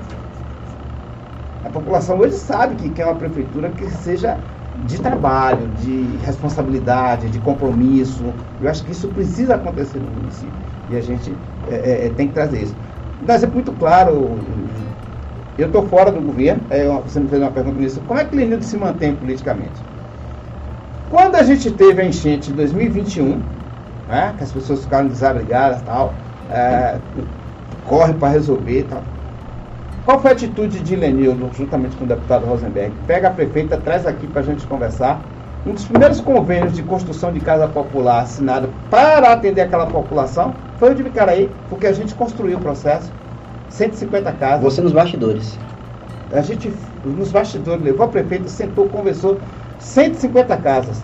A 1.65 1.69
população 1.69 2.17
hoje 2.19 2.35
sabe 2.35 2.75
que 2.75 2.89
quer 2.89 3.05
uma 3.05 3.15
prefeitura 3.15 3.69
que 3.69 3.89
seja 3.89 4.37
de 4.85 4.99
trabalho, 4.99 5.67
de 5.81 6.17
responsabilidade, 6.25 7.29
de 7.29 7.39
compromisso. 7.39 8.23
Eu 8.61 8.69
acho 8.69 8.83
que 8.83 8.91
isso 8.91 9.07
precisa 9.09 9.55
acontecer 9.55 9.99
no 9.99 10.09
município 10.09 10.53
e 10.89 10.95
a 10.95 11.01
gente 11.01 11.33
é, 11.69 11.75
é, 11.75 12.05
é 12.05 12.09
tem 12.09 12.27
que 12.27 12.33
trazer 12.33 12.63
isso. 12.63 12.75
Mas 13.27 13.43
é 13.43 13.47
muito 13.47 13.71
claro, 13.73 14.39
eu 15.57 15.67
estou 15.67 15.85
fora 15.87 16.11
do 16.11 16.21
governo, 16.21 16.61
é, 16.69 16.87
você 16.87 17.19
me 17.19 17.27
fez 17.27 17.41
uma 17.41 17.51
pergunta 17.51 17.79
nisso, 17.79 18.01
como 18.07 18.19
é 18.19 18.23
que 18.23 18.35
Lenildo 18.35 18.63
se 18.63 18.77
mantém 18.77 19.13
politicamente? 19.15 19.83
Quando 21.11 21.35
a 21.35 21.43
gente 21.43 21.71
teve 21.71 22.01
a 22.01 22.05
enchente 22.05 22.49
de 22.49 22.53
2021, 22.53 23.41
né, 24.07 24.33
que 24.37 24.43
as 24.43 24.51
pessoas 24.51 24.83
ficaram 24.83 25.07
desabrigadas 25.07 25.81
tal, 25.81 26.13
é, 26.49 26.97
corre 27.85 28.13
para 28.13 28.29
resolver 28.29 28.85
tal, 28.89 29.03
qual 30.05 30.19
foi 30.19 30.31
a 30.31 30.33
atitude 30.33 30.79
de 30.79 30.95
Lenildo, 30.95 31.49
juntamente 31.53 31.95
com 31.95 32.05
o 32.05 32.07
deputado 32.07 32.45
Rosenberg? 32.45 32.93
Pega 33.05 33.27
a 33.27 33.31
prefeita, 33.31 33.77
traz 33.77 34.05
aqui 34.05 34.27
para 34.27 34.41
a 34.41 34.45
gente 34.45 34.65
conversar. 34.65 35.21
Um 35.65 35.73
dos 35.73 35.85
primeiros 35.85 36.21
convênios 36.21 36.73
de 36.73 36.81
construção 36.81 37.33
de 37.33 37.39
casa 37.39 37.67
popular 37.67 38.21
assinado 38.21 38.69
para 38.89 39.33
atender 39.33 39.61
aquela 39.61 39.85
população 39.85 40.53
foi 40.77 40.91
o 40.91 40.95
de 40.95 41.03
Bicaraí, 41.03 41.49
porque 41.69 41.85
a 41.85 41.91
gente 41.91 42.15
construiu 42.15 42.57
o 42.57 42.61
processo. 42.61 43.11
150 43.69 44.31
casas. 44.33 44.63
Você 44.63 44.81
nos 44.81 44.91
bastidores. 44.91 45.57
a 46.31 46.41
gente, 46.41 46.73
nos 47.05 47.31
bastidores, 47.31 47.83
levou 47.83 48.05
a 48.05 48.09
prefeita, 48.09 48.47
sentou, 48.47 48.87
conversou, 48.87 49.37
150 49.79 50.57
casas. 50.57 51.01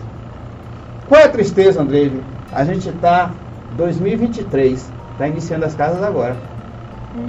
Qual 1.08 1.20
é 1.20 1.24
a 1.24 1.28
tristeza, 1.28 1.80
André? 1.80 2.10
A 2.52 2.64
gente 2.64 2.88
está 2.88 3.30
2023, 3.76 4.90
está 5.12 5.28
iniciando 5.28 5.64
as 5.64 5.74
casas 5.74 6.02
agora. 6.02 6.36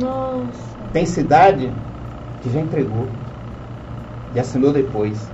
Nossa. 0.01 0.66
Tem 0.94 1.06
cidade 1.06 1.72
que 2.42 2.50
já 2.52 2.60
entregou 2.60 3.08
e 4.34 4.40
assinou 4.40 4.72
depois. 4.72 5.30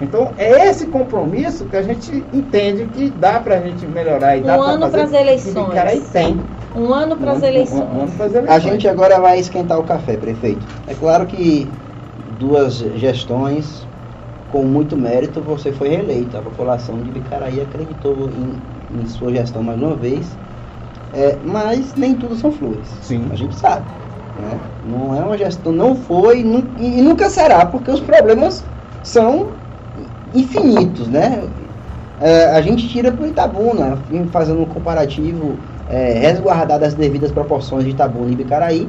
Então, 0.00 0.32
é 0.38 0.66
esse 0.68 0.86
compromisso 0.86 1.66
que 1.66 1.76
a 1.76 1.82
gente 1.82 2.24
entende 2.32 2.86
que 2.86 3.10
dá 3.10 3.38
para 3.38 3.58
a 3.58 3.60
gente 3.60 3.86
melhorar 3.86 4.36
e 4.36 4.40
um 4.40 4.44
dá 4.44 4.56
para 4.56 4.64
fazer. 4.64 4.78
Um 4.78 4.84
ano 4.84 4.90
para 4.90 5.02
as 5.02 5.12
eleições. 5.12 5.78
aí 5.78 6.00
tem. 6.00 6.40
Um 6.74 6.94
ano 6.94 7.16
para 7.16 7.32
as 7.32 7.42
eleições. 7.42 7.80
Um, 7.80 7.84
um 7.84 8.02
ano 8.02 8.12
eleições. 8.18 8.48
A 8.48 8.58
gente 8.58 8.88
agora 8.88 9.20
vai 9.20 9.38
esquentar 9.38 9.78
o 9.78 9.84
café, 9.84 10.16
prefeito. 10.16 10.66
É 10.86 10.94
claro 10.94 11.26
que 11.26 11.70
duas 12.38 12.76
gestões 12.76 13.86
com 14.50 14.64
muito 14.64 14.96
mérito 14.96 15.40
você 15.42 15.70
foi 15.70 15.88
reeleito. 15.88 16.36
A 16.36 16.40
população 16.40 16.96
de 16.98 17.10
Bicaraí 17.10 17.60
acreditou 17.60 18.30
em, 18.30 19.02
em 19.02 19.06
sua 19.06 19.32
gestão 19.32 19.62
mais 19.62 19.78
uma 19.78 19.94
vez. 19.94 20.26
É, 21.12 21.36
mas 21.44 21.94
nem 21.94 22.14
tudo 22.14 22.34
são 22.36 22.50
flores. 22.52 22.88
Sim. 23.02 23.26
A 23.30 23.36
gente 23.36 23.54
sabe. 23.56 23.84
Né? 24.38 24.58
Não 24.84 25.14
é 25.14 25.24
uma 25.24 25.36
gestão, 25.36 25.72
não 25.72 25.94
foi 25.94 26.40
e 26.40 27.02
nunca 27.02 27.28
será, 27.28 27.66
porque 27.66 27.90
os 27.90 28.00
problemas 28.00 28.64
são 29.02 29.48
infinitos, 30.34 31.08
né? 31.08 31.42
É, 32.20 32.50
a 32.50 32.60
gente 32.60 32.86
tira 32.88 33.10
para 33.10 33.26
Itabuna, 33.26 33.98
fazendo 34.30 34.60
um 34.60 34.66
comparativo 34.66 35.54
é, 35.88 36.12
resguardado 36.18 36.84
as 36.84 36.94
devidas 36.94 37.30
proporções 37.32 37.84
de 37.84 37.90
Itabuna 37.90 38.30
e 38.30 38.36
Bicaraí. 38.36 38.88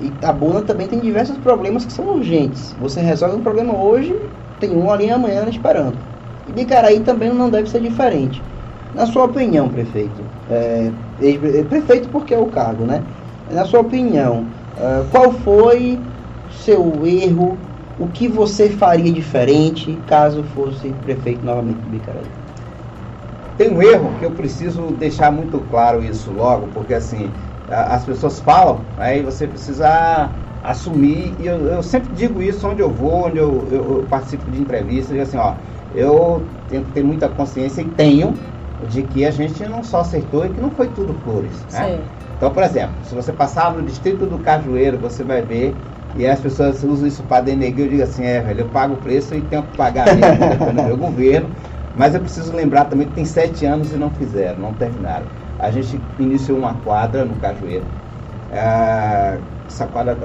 Itabuna 0.00 0.62
também 0.62 0.86
tem 0.86 0.98
diversos 0.98 1.36
problemas 1.38 1.84
que 1.84 1.92
são 1.92 2.06
urgentes. 2.06 2.74
Você 2.80 3.00
resolve 3.00 3.36
um 3.36 3.42
problema 3.42 3.76
hoje, 3.76 4.16
tem 4.58 4.70
um 4.70 4.90
ali 4.90 5.10
amanhã 5.10 5.44
esperando. 5.48 5.98
E 6.48 6.52
Bicaraí 6.52 7.00
também 7.00 7.32
não 7.32 7.50
deve 7.50 7.68
ser 7.68 7.80
diferente. 7.80 8.42
Na 8.94 9.06
sua 9.06 9.24
opinião, 9.24 9.68
prefeito, 9.68 10.22
é, 10.50 10.90
prefeito 11.68 12.08
porque 12.08 12.34
é 12.34 12.38
o 12.38 12.46
cargo, 12.46 12.84
né? 12.84 13.02
Na 13.52 13.64
sua 13.64 13.80
opinião, 13.80 14.46
é, 14.80 15.04
qual 15.10 15.32
foi 15.32 16.00
seu 16.48 17.06
erro 17.06 17.58
o 17.98 18.08
que 18.08 18.26
você 18.26 18.70
faria 18.70 19.12
diferente 19.12 20.00
caso 20.06 20.42
fosse 20.42 20.88
prefeito 21.04 21.44
novamente 21.44 21.80
de 21.80 21.90
Bicaraí? 21.90 22.24
Tem 23.58 23.70
um 23.70 23.82
erro 23.82 24.10
que 24.18 24.24
eu 24.24 24.30
preciso 24.30 24.92
deixar 24.92 25.30
muito 25.30 25.58
claro 25.70 26.02
isso 26.02 26.32
logo, 26.32 26.68
porque 26.68 26.94
assim, 26.94 27.30
as 27.68 28.06
pessoas 28.06 28.40
falam, 28.40 28.80
aí 28.96 29.22
você 29.22 29.46
precisa 29.46 30.30
assumir, 30.64 31.34
e 31.38 31.46
eu, 31.46 31.66
eu, 31.66 31.82
sempre 31.82 32.08
digo 32.14 32.40
isso 32.40 32.66
onde 32.66 32.80
eu 32.80 32.90
vou, 32.90 33.26
onde 33.26 33.36
eu, 33.36 33.68
eu, 33.70 33.96
eu 33.98 34.06
participo 34.08 34.50
de 34.50 34.62
entrevistas, 34.62 35.14
e 35.14 35.20
assim, 35.20 35.36
ó, 35.36 35.52
eu 35.94 36.46
tenho 36.70 36.84
que 36.84 36.92
ter 36.92 37.04
muita 37.04 37.28
consciência 37.28 37.82
e 37.82 37.88
tenho 37.90 38.34
de 38.88 39.02
que 39.02 39.26
a 39.26 39.30
gente 39.30 39.62
não 39.68 39.84
só 39.84 40.00
acertou 40.00 40.46
e 40.46 40.48
que 40.48 40.60
não 40.60 40.70
foi 40.70 40.88
tudo 40.88 41.12
flores. 41.22 41.66
Né? 41.70 42.00
Então, 42.40 42.50
por 42.54 42.62
exemplo, 42.62 42.94
se 43.04 43.14
você 43.14 43.34
passar 43.34 43.70
no 43.74 43.82
distrito 43.82 44.24
do 44.24 44.38
Cajueiro, 44.38 44.96
você 44.96 45.22
vai 45.22 45.42
ver 45.42 45.76
e 46.16 46.26
as 46.26 46.40
pessoas 46.40 46.82
usam 46.82 47.06
isso 47.06 47.22
para 47.24 47.42
denegrir. 47.42 47.84
Eu 47.84 47.90
digo 47.90 48.02
assim: 48.02 48.24
é, 48.24 48.40
velho, 48.40 48.60
eu 48.60 48.68
pago 48.70 48.94
o 48.94 48.96
preço 48.96 49.34
e 49.34 49.42
tenho 49.42 49.64
que 49.64 49.76
pagar 49.76 50.06
mesmo, 50.16 50.72
no 50.72 50.82
meu 50.84 50.96
governo. 50.96 51.50
Mas 51.94 52.14
eu 52.14 52.20
preciso 52.20 52.56
lembrar 52.56 52.86
também 52.86 53.08
que 53.08 53.12
tem 53.12 53.26
sete 53.26 53.66
anos 53.66 53.92
e 53.92 53.96
não 53.98 54.08
fizeram, 54.08 54.58
não 54.58 54.72
terminaram. 54.72 55.26
A 55.58 55.70
gente 55.70 56.00
iniciou 56.18 56.56
uma 56.56 56.76
quadra 56.76 57.26
no 57.26 57.36
Cajueiro. 57.36 57.84
É, 58.50 59.38
essa 59.68 59.86
quadra, 59.86 60.16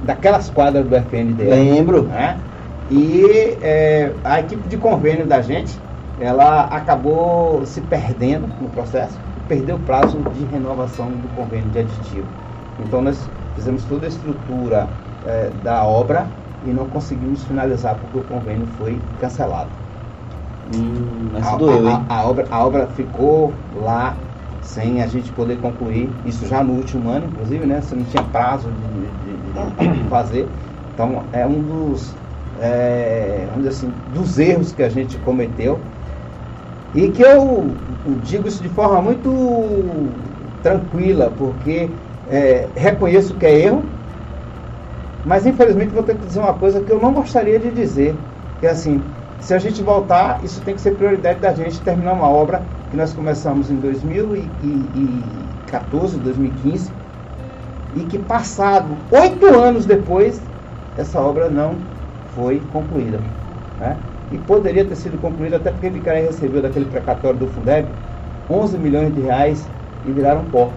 daquelas 0.00 0.48
quadras 0.50 0.86
do 0.86 0.94
FNDE. 0.94 1.42
Lembro. 1.42 2.04
Né? 2.04 2.40
E 2.88 3.58
é, 3.60 4.12
a 4.22 4.38
equipe 4.38 4.68
de 4.68 4.76
convênio 4.76 5.26
da 5.26 5.42
gente, 5.42 5.82
ela 6.20 6.66
acabou 6.66 7.66
se 7.66 7.80
perdendo 7.80 8.46
no 8.46 8.68
processo, 8.68 9.18
perdeu 9.48 9.76
o 9.76 9.80
prazo 9.80 10.18
de 10.18 10.44
renovação 10.44 11.06
do 11.06 11.36
convênio 11.36 11.68
de 11.70 11.80
aditivo. 11.80 12.26
Então 12.86 13.02
nós 13.02 13.18
fizemos 13.54 13.84
toda 13.84 14.06
a 14.06 14.08
estrutura 14.08 14.88
é, 15.26 15.50
da 15.62 15.84
obra 15.84 16.26
e 16.66 16.70
não 16.70 16.86
conseguimos 16.86 17.44
finalizar 17.44 17.96
porque 17.96 18.18
o 18.18 18.22
convênio 18.22 18.66
foi 18.78 18.98
cancelado. 19.20 19.70
Hum, 20.74 21.28
mas 21.32 21.46
a, 21.46 21.56
doeu, 21.56 21.88
hein? 21.88 22.00
A, 22.08 22.20
a, 22.20 22.24
obra, 22.26 22.46
a 22.50 22.66
obra 22.66 22.86
ficou 22.88 23.52
lá 23.82 24.14
sem 24.62 25.02
a 25.02 25.06
gente 25.06 25.30
poder 25.32 25.58
concluir, 25.58 26.08
isso 26.24 26.46
já 26.46 26.64
no 26.64 26.72
último 26.72 27.10
ano, 27.10 27.26
inclusive, 27.26 27.66
né? 27.66 27.80
Você 27.82 27.94
não 27.94 28.04
tinha 28.04 28.22
prazo 28.22 28.68
de, 28.70 29.32
de, 29.90 30.02
de 30.02 30.04
fazer. 30.08 30.48
Então 30.94 31.22
é 31.32 31.46
um 31.46 31.60
dos, 31.60 32.16
é, 32.60 33.46
vamos 33.50 33.64
dizer 33.64 33.86
assim, 33.86 33.92
dos 34.14 34.38
erros 34.38 34.72
que 34.72 34.82
a 34.82 34.88
gente 34.88 35.18
cometeu 35.18 35.78
e 36.94 37.08
que 37.08 37.22
eu, 37.22 37.64
digo 38.22 38.46
isso 38.46 38.62
de 38.62 38.68
forma 38.68 39.02
muito 39.02 39.28
tranquila, 40.62 41.32
porque 41.36 41.88
é, 42.30 42.68
reconheço 42.76 43.34
que 43.34 43.46
é 43.46 43.66
erro, 43.66 43.82
mas 45.26 45.44
infelizmente 45.44 45.90
vou 45.90 46.04
ter 46.04 46.14
que 46.14 46.26
dizer 46.26 46.38
uma 46.38 46.54
coisa 46.54 46.80
que 46.80 46.90
eu 46.90 47.00
não 47.00 47.12
gostaria 47.12 47.58
de 47.58 47.70
dizer, 47.72 48.14
que 48.60 48.66
é 48.66 48.70
assim, 48.70 49.02
se 49.40 49.52
a 49.52 49.58
gente 49.58 49.82
voltar, 49.82 50.38
isso 50.44 50.60
tem 50.60 50.74
que 50.74 50.80
ser 50.80 50.92
prioridade 50.92 51.40
da 51.40 51.52
gente 51.52 51.80
terminar 51.80 52.12
uma 52.12 52.28
obra 52.28 52.62
que 52.90 52.96
nós 52.96 53.12
começamos 53.12 53.68
em 53.70 53.76
2014, 53.76 56.18
2015, 56.18 56.92
e 57.96 58.00
que 58.04 58.18
passado 58.18 58.86
oito 59.10 59.46
anos 59.46 59.84
depois, 59.84 60.40
essa 60.96 61.20
obra 61.20 61.50
não 61.50 61.74
foi 62.36 62.60
concluída. 62.72 63.18
Né? 63.80 63.96
E 64.32 64.38
poderia 64.38 64.84
ter 64.84 64.96
sido 64.96 65.20
concluída 65.20 65.56
até 65.56 65.70
porque 65.70 65.90
Vicaria 65.90 66.22
recebeu 66.22 66.62
daquele 66.62 66.86
precatório 66.86 67.38
do 67.38 67.46
Fundeb 67.48 67.86
11 68.50 68.78
milhões 68.78 69.14
de 69.14 69.20
reais 69.20 69.66
e 70.06 70.12
viraram 70.12 70.44
pó. 70.44 70.70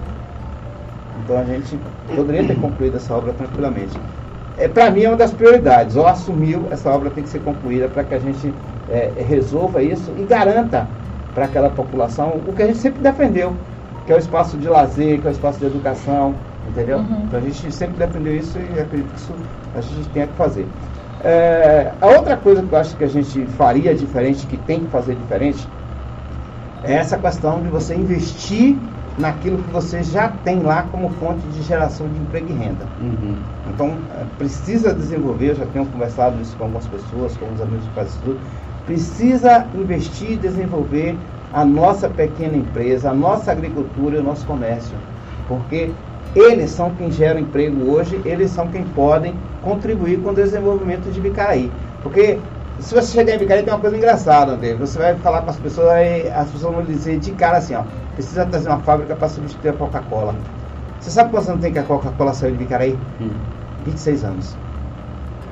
Então 1.24 1.38
a 1.38 1.44
gente 1.44 1.78
poderia 2.16 2.46
ter 2.46 2.56
concluído 2.60 2.98
essa 2.98 3.14
obra 3.14 3.34
tranquilamente 3.34 3.98
é, 4.58 4.68
para 4.68 4.90
mim 4.90 5.04
é 5.04 5.10
uma 5.10 5.18
das 5.18 5.32
prioridades. 5.32 5.96
Ou 5.96 6.08
assumiu, 6.08 6.66
essa 6.72 6.90
obra 6.90 7.10
tem 7.12 7.24
que 7.24 7.30
ser 7.30 7.40
concluída 7.40 7.88
para 7.88 8.04
que 8.04 8.16
a 8.16 8.20
gente 8.20 8.52
é, 8.90 9.12
resolva 9.30 9.82
isso 9.84 10.12
e 10.18 10.24
garanta 10.24 10.88
para 11.34 11.46
aquela 11.46 11.70
população 11.70 12.42
o 12.48 12.54
que 12.54 12.64
a 12.64 12.68
gente 12.68 12.80
sempre 12.80 13.00
defendeu, 13.02 13.54
que 14.06 14.12
é 14.12 14.16
o 14.16 14.20
espaço 14.20 14.58
de 14.58 14.68
lazer, 14.68 15.22
que 15.22 15.28
é 15.28 15.30
o 15.30 15.32
espaço 15.32 15.60
de 15.60 15.66
educação, 15.66 16.34
entendeu? 16.72 16.98
Uhum. 16.98 17.24
Então 17.28 17.40
a 17.40 17.44
gente 17.44 17.72
sempre 17.72 17.98
defendeu 18.04 18.36
isso 18.36 18.58
e 18.58 18.80
acredito 18.80 19.12
que 19.14 19.20
isso 19.20 19.34
a 19.76 19.82
gente 19.82 20.10
tem 20.10 20.26
que 20.26 20.34
fazer. 20.34 20.66
É, 21.24 21.92
a 22.00 22.08
outra 22.08 22.38
coisa 22.38 22.62
que 22.62 22.74
eu 22.74 22.78
acho 22.78 22.96
que 22.96 23.04
a 23.04 23.08
gente 23.08 23.46
faria 23.58 23.94
diferente, 23.96 24.46
que 24.46 24.58
tem 24.58 24.82
que 24.82 24.88
fazer 24.88 25.16
diferente, 25.16 25.68
é 26.84 26.94
essa 26.94 27.18
questão 27.18 27.62
de 27.62 27.70
você 27.70 27.96
investir 27.96 28.78
naquilo 29.18 29.58
que 29.58 29.72
você 29.72 30.04
já 30.04 30.30
tem 30.30 30.62
lá 30.62 30.84
como 30.92 31.10
fonte 31.20 31.42
de 31.48 31.64
geração 31.64 32.08
de 32.08 32.20
emprego 32.20 32.48
e 32.50 32.54
renda. 32.54 32.86
Uhum. 33.02 33.36
Então, 33.74 33.88
é, 33.88 34.26
precisa 34.38 34.94
desenvolver, 34.94 35.52
eu 35.52 35.56
já 35.56 35.66
tenho 35.66 35.86
conversado 35.88 36.40
isso 36.42 36.56
com 36.56 36.66
algumas 36.66 36.86
pessoas, 36.86 37.36
com 37.38 37.52
os 37.52 37.62
amigos 37.62 37.84
que 37.86 37.94
fazem 37.96 38.14
estudo, 38.14 38.40
precisa 38.86 39.66
investir 39.76 40.34
e 40.34 40.36
desenvolver 40.38 41.18
a 41.52 41.66
nossa 41.66 42.08
pequena 42.08 42.56
empresa, 42.56 43.10
a 43.10 43.14
nossa 43.14 43.52
agricultura 43.52 44.18
e 44.18 44.20
o 44.20 44.24
nosso 44.24 44.46
comércio. 44.46 44.96
Porque 45.48 45.92
eles 46.38 46.70
são 46.72 46.94
quem 46.96 47.12
geram 47.12 47.40
emprego 47.40 47.92
hoje, 47.92 48.22
eles 48.24 48.52
são 48.52 48.68
quem 48.68 48.84
podem 48.84 49.34
contribuir 49.64 50.22
com 50.22 50.30
o 50.30 50.34
desenvolvimento 50.34 51.10
de 51.12 51.20
Bicaraí. 51.20 51.72
Porque 52.04 52.38
se 52.80 52.94
você 52.94 53.12
chegar 53.12 53.34
em 53.34 53.40
Bicaraí 53.40 53.64
tem 53.64 53.74
uma 53.74 53.80
coisa 53.80 53.98
engraçada, 53.98 54.52
André. 54.54 54.76
Você 54.76 55.00
vai 55.00 55.16
falar 55.16 55.42
com 55.42 55.50
as 55.50 55.58
pessoas 55.58 55.90
as 56.36 56.50
pessoas 56.52 56.76
vão 56.76 56.84
dizer 56.84 57.20
de 57.20 57.32
cara 57.32 57.58
assim, 57.58 57.74
ó, 57.74 57.84
precisa 58.14 58.46
trazer 58.46 58.70
uma 58.70 58.80
fábrica 58.80 59.16
para 59.16 59.28
substituir 59.30 59.70
a 59.70 59.74
Coca-Cola. 59.74 60.36
Você 61.00 61.10
sabe 61.10 61.32
quantos 61.32 61.50
anos 61.50 61.62
tem 61.62 61.74
que 61.74 61.80
a 61.80 61.84
Coca-Cola 61.84 62.34
saiu 62.34 62.52
de 62.52 62.60
Bicaraí? 62.60 63.00
Hum. 63.20 63.32
26 63.84 64.24
anos. 64.24 64.58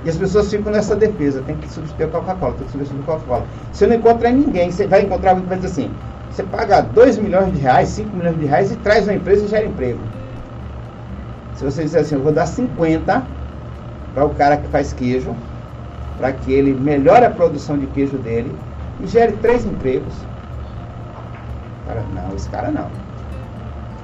E 0.03 0.09
as 0.09 0.17
pessoas 0.17 0.51
ficam 0.51 0.71
nessa 0.71 0.95
defesa, 0.95 1.41
tem 1.41 1.55
que 1.55 1.67
substituir 1.67 2.05
a 2.05 2.09
Coca-Cola, 2.09 2.53
tem 2.53 2.65
que 2.65 2.71
substituir 2.71 3.01
a 3.01 3.05
Coca-Cola. 3.05 3.45
Você 3.71 3.87
não 3.87 3.95
encontra 3.95 4.29
ninguém, 4.29 4.71
você 4.71 4.85
vai 4.85 5.01
encontrar 5.01 5.31
alguém 5.31 5.45
que 5.45 5.49
vai 5.49 5.57
dizer 5.57 5.71
assim, 5.71 5.89
você 6.29 6.43
paga 6.43 6.81
2 6.81 7.17
milhões 7.17 7.51
de 7.51 7.59
reais, 7.59 7.89
5 7.89 8.15
milhões 8.15 8.37
de 8.37 8.45
reais 8.45 8.71
e 8.71 8.75
traz 8.75 9.07
uma 9.07 9.15
empresa 9.15 9.45
e 9.45 9.47
gera 9.47 9.65
emprego. 9.65 9.99
Se 11.55 11.63
você 11.63 11.83
disser 11.83 12.01
assim, 12.01 12.15
eu 12.15 12.21
vou 12.21 12.33
dar 12.33 12.45
50 12.45 13.23
para 14.13 14.25
o 14.25 14.29
cara 14.31 14.57
que 14.57 14.67
faz 14.67 14.91
queijo, 14.93 15.33
para 16.17 16.31
que 16.31 16.51
ele 16.51 16.73
melhore 16.73 17.25
a 17.25 17.29
produção 17.29 17.77
de 17.77 17.87
queijo 17.87 18.17
dele 18.17 18.53
e 19.01 19.07
gere 19.07 19.33
três 19.41 19.65
empregos. 19.65 20.13
Cara, 21.87 22.03
não, 22.13 22.35
esse 22.35 22.49
cara 22.49 22.71
não. 22.71 22.89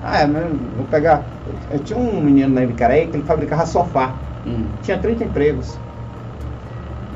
Ah, 0.04 0.22
é, 0.22 0.28
mas 0.28 0.44
vou 0.78 0.86
pegar. 0.90 1.24
Eu 1.72 1.80
tinha 1.80 2.00
um 2.00 2.22
menino 2.22 2.54
na 2.54 2.64
Ibicaré 2.64 3.06
que 3.06 3.18
ele 3.18 3.24
fabricava 3.24 3.66
sofá. 3.66 4.14
Hum. 4.48 4.64
Tinha 4.82 4.98
30 4.98 5.26
empregos. 5.26 5.78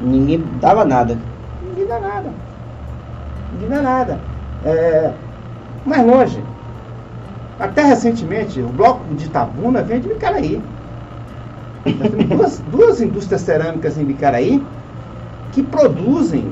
Ninguém 0.02 0.44
dava 0.60 0.86
nada. 0.86 1.18
Ninguém 1.64 1.88
dá 1.88 2.00
nada. 2.00 2.30
Ninguém 3.54 3.70
dá 3.70 3.82
nada. 3.82 4.20
É, 4.66 5.12
mais 5.86 6.06
longe. 6.06 6.55
Até 7.60 7.84
recentemente, 7.84 8.62
o 8.62 8.70
bloco 8.70 9.14
de 9.16 9.26
Itabuna 9.26 9.82
vem 9.82 10.02
de. 10.02 10.10
Nós 10.10 10.20
temos 12.10 12.26
duas, 12.26 12.60
duas 12.70 13.02
indústrias 13.02 13.42
cerâmicas 13.42 13.98
em 13.98 14.06
Bicaraí 14.06 14.62
que 15.54 15.64
produzem 15.64 16.52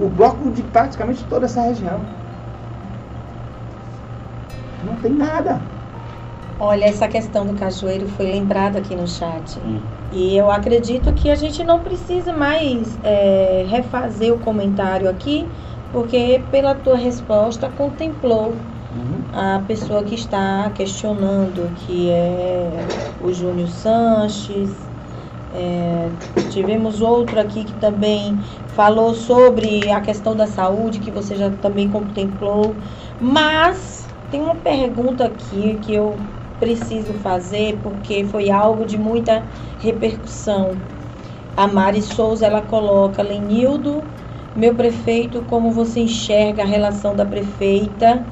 o 0.00 0.08
bloco 0.08 0.50
de 0.52 0.62
praticamente 0.62 1.24
toda 1.24 1.46
essa 1.46 1.62
região. 1.62 2.00
Não 4.84 4.94
tem 4.96 5.12
nada. 5.12 5.60
Olha, 6.60 6.84
essa 6.84 7.08
questão 7.08 7.44
do 7.44 7.54
cajueiro 7.54 8.06
foi 8.10 8.26
lembrada 8.26 8.78
aqui 8.78 8.94
no 8.94 9.08
chat. 9.08 9.58
Hum. 9.58 9.80
E 10.12 10.36
eu 10.36 10.50
acredito 10.50 11.12
que 11.14 11.30
a 11.30 11.34
gente 11.34 11.64
não 11.64 11.80
precisa 11.80 12.32
mais 12.32 12.96
é, 13.02 13.66
refazer 13.68 14.32
o 14.32 14.38
comentário 14.38 15.10
aqui, 15.10 15.48
porque 15.90 16.40
pela 16.52 16.74
tua 16.76 16.96
resposta 16.96 17.68
contemplou. 17.68 18.54
A 19.34 19.60
pessoa 19.66 20.04
que 20.04 20.14
está 20.14 20.70
questionando, 20.70 21.68
que 21.74 22.08
é 22.08 22.70
o 23.20 23.32
Júnior 23.32 23.68
Sanches. 23.68 24.70
É, 25.52 26.08
tivemos 26.50 27.00
outro 27.00 27.38
aqui 27.40 27.64
que 27.64 27.74
também 27.74 28.38
falou 28.68 29.12
sobre 29.12 29.90
a 29.90 30.00
questão 30.00 30.36
da 30.36 30.46
saúde, 30.46 31.00
que 31.00 31.10
você 31.10 31.34
já 31.34 31.50
também 31.50 31.88
contemplou. 31.90 32.76
Mas 33.20 34.06
tem 34.30 34.40
uma 34.40 34.54
pergunta 34.54 35.24
aqui 35.24 35.78
que 35.82 35.94
eu 35.94 36.16
preciso 36.60 37.12
fazer 37.14 37.78
porque 37.82 38.24
foi 38.26 38.50
algo 38.50 38.84
de 38.84 38.96
muita 38.96 39.44
repercussão. 39.78 40.80
A 41.56 41.66
Mari 41.66 42.02
Souza 42.02 42.46
ela 42.46 42.62
coloca 42.62 43.22
Lenildo, 43.22 44.04
meu 44.54 44.74
prefeito, 44.76 45.42
como 45.42 45.72
você 45.72 46.00
enxerga 46.00 46.62
a 46.62 46.66
relação 46.66 47.16
da 47.16 47.24
prefeita 47.24 48.24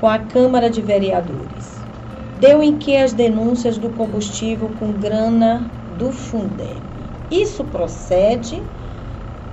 com 0.00 0.06
a 0.06 0.18
Câmara 0.18 0.70
de 0.70 0.80
Vereadores? 0.80 1.86
Deu 2.38 2.62
em 2.62 2.78
que 2.78 2.96
as 2.96 3.12
denúncias 3.12 3.76
do 3.76 3.90
combustível 3.90 4.70
com 4.70 4.92
grana 4.92 5.70
do 5.86 6.10
Fundeb? 6.10 6.82
Isso 7.30 7.64
procede? 7.66 8.62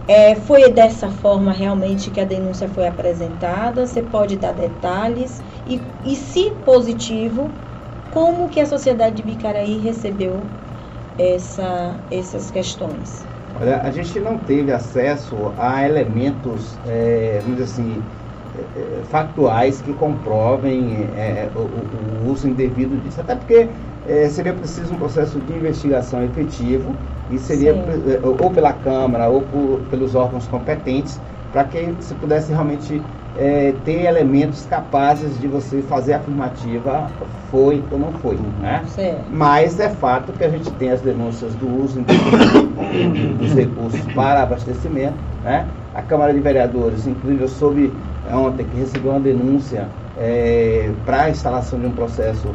É, 0.07 0.35
foi 0.35 0.71
dessa 0.71 1.09
forma 1.09 1.51
realmente 1.51 2.09
que 2.09 2.19
a 2.21 2.25
denúncia 2.25 2.69
foi 2.69 2.87
apresentada? 2.87 3.85
Você 3.85 4.01
pode 4.01 4.37
dar 4.37 4.53
detalhes? 4.53 5.43
E, 5.65 5.81
e 6.01 6.15
se 6.15 6.51
positivo, 6.63 7.53
como 8.09 8.49
que 8.49 8.61
a 8.61 8.65
sociedade 8.65 9.17
de 9.17 9.23
Bicaraí 9.23 9.79
recebeu 9.79 10.49
essa, 11.17 11.99
essas 12.09 12.49
questões? 12.49 13.27
Olha, 13.53 13.81
a 13.81 13.91
gente 13.91 14.19
não 14.19 14.37
teve 14.37 14.71
acesso 14.71 15.53
a 15.57 15.83
elementos, 15.83 16.79
é, 16.85 17.41
vamos 17.41 17.57
dizer 17.57 17.71
assim, 17.81 18.05
factuais 19.09 19.81
que 19.81 19.93
comprovem 19.93 21.07
é, 21.15 21.49
o, 21.55 21.59
o, 21.59 22.31
uso 22.31 22.47
indevido 22.47 22.95
disso. 23.03 23.21
Até 23.21 23.35
porque 23.35 23.69
é, 24.07 24.29
seria 24.29 24.53
preciso 24.53 24.93
um 24.93 24.97
processo 24.97 25.39
de 25.39 25.53
investigação 25.53 26.23
efetivo 26.23 26.95
e 27.29 27.37
seria 27.37 27.71
é, 27.71 28.19
ou 28.23 28.51
pela 28.51 28.73
Câmara 28.73 29.29
ou 29.29 29.41
por, 29.41 29.81
pelos 29.89 30.15
órgãos 30.15 30.47
competentes 30.47 31.19
para 31.51 31.63
que 31.63 31.93
se 31.99 32.13
pudesse 32.15 32.51
realmente 32.51 33.01
é, 33.37 33.73
ter 33.85 34.05
elementos 34.05 34.65
capazes 34.65 35.39
de 35.39 35.47
você 35.47 35.81
fazer 35.83 36.13
a 36.13 36.17
afirmativa 36.17 37.09
foi 37.51 37.83
ou 37.91 37.99
não 37.99 38.11
foi, 38.13 38.37
né? 38.59 38.83
Certo. 38.87 39.23
Mas 39.31 39.79
é 39.79 39.89
fato 39.89 40.33
que 40.33 40.43
a 40.43 40.49
gente 40.49 40.69
tem 40.71 40.91
as 40.91 41.01
denúncias 41.01 41.53
do 41.55 41.67
uso 41.83 42.01
dos 43.39 43.53
recursos 43.53 44.01
para 44.13 44.43
abastecimento, 44.43 45.15
né? 45.43 45.67
A 45.93 46.01
Câmara 46.01 46.33
de 46.33 46.39
Vereadores, 46.39 47.07
inclusive 47.07 47.47
soube 47.47 47.93
ontem 48.33 48.65
que 48.65 48.77
recebeu 48.77 49.11
uma 49.11 49.19
denúncia 49.19 49.87
é, 50.17 50.91
para 51.05 51.23
a 51.23 51.29
instalação 51.29 51.79
de 51.79 51.85
um 51.85 51.91
processo 51.91 52.47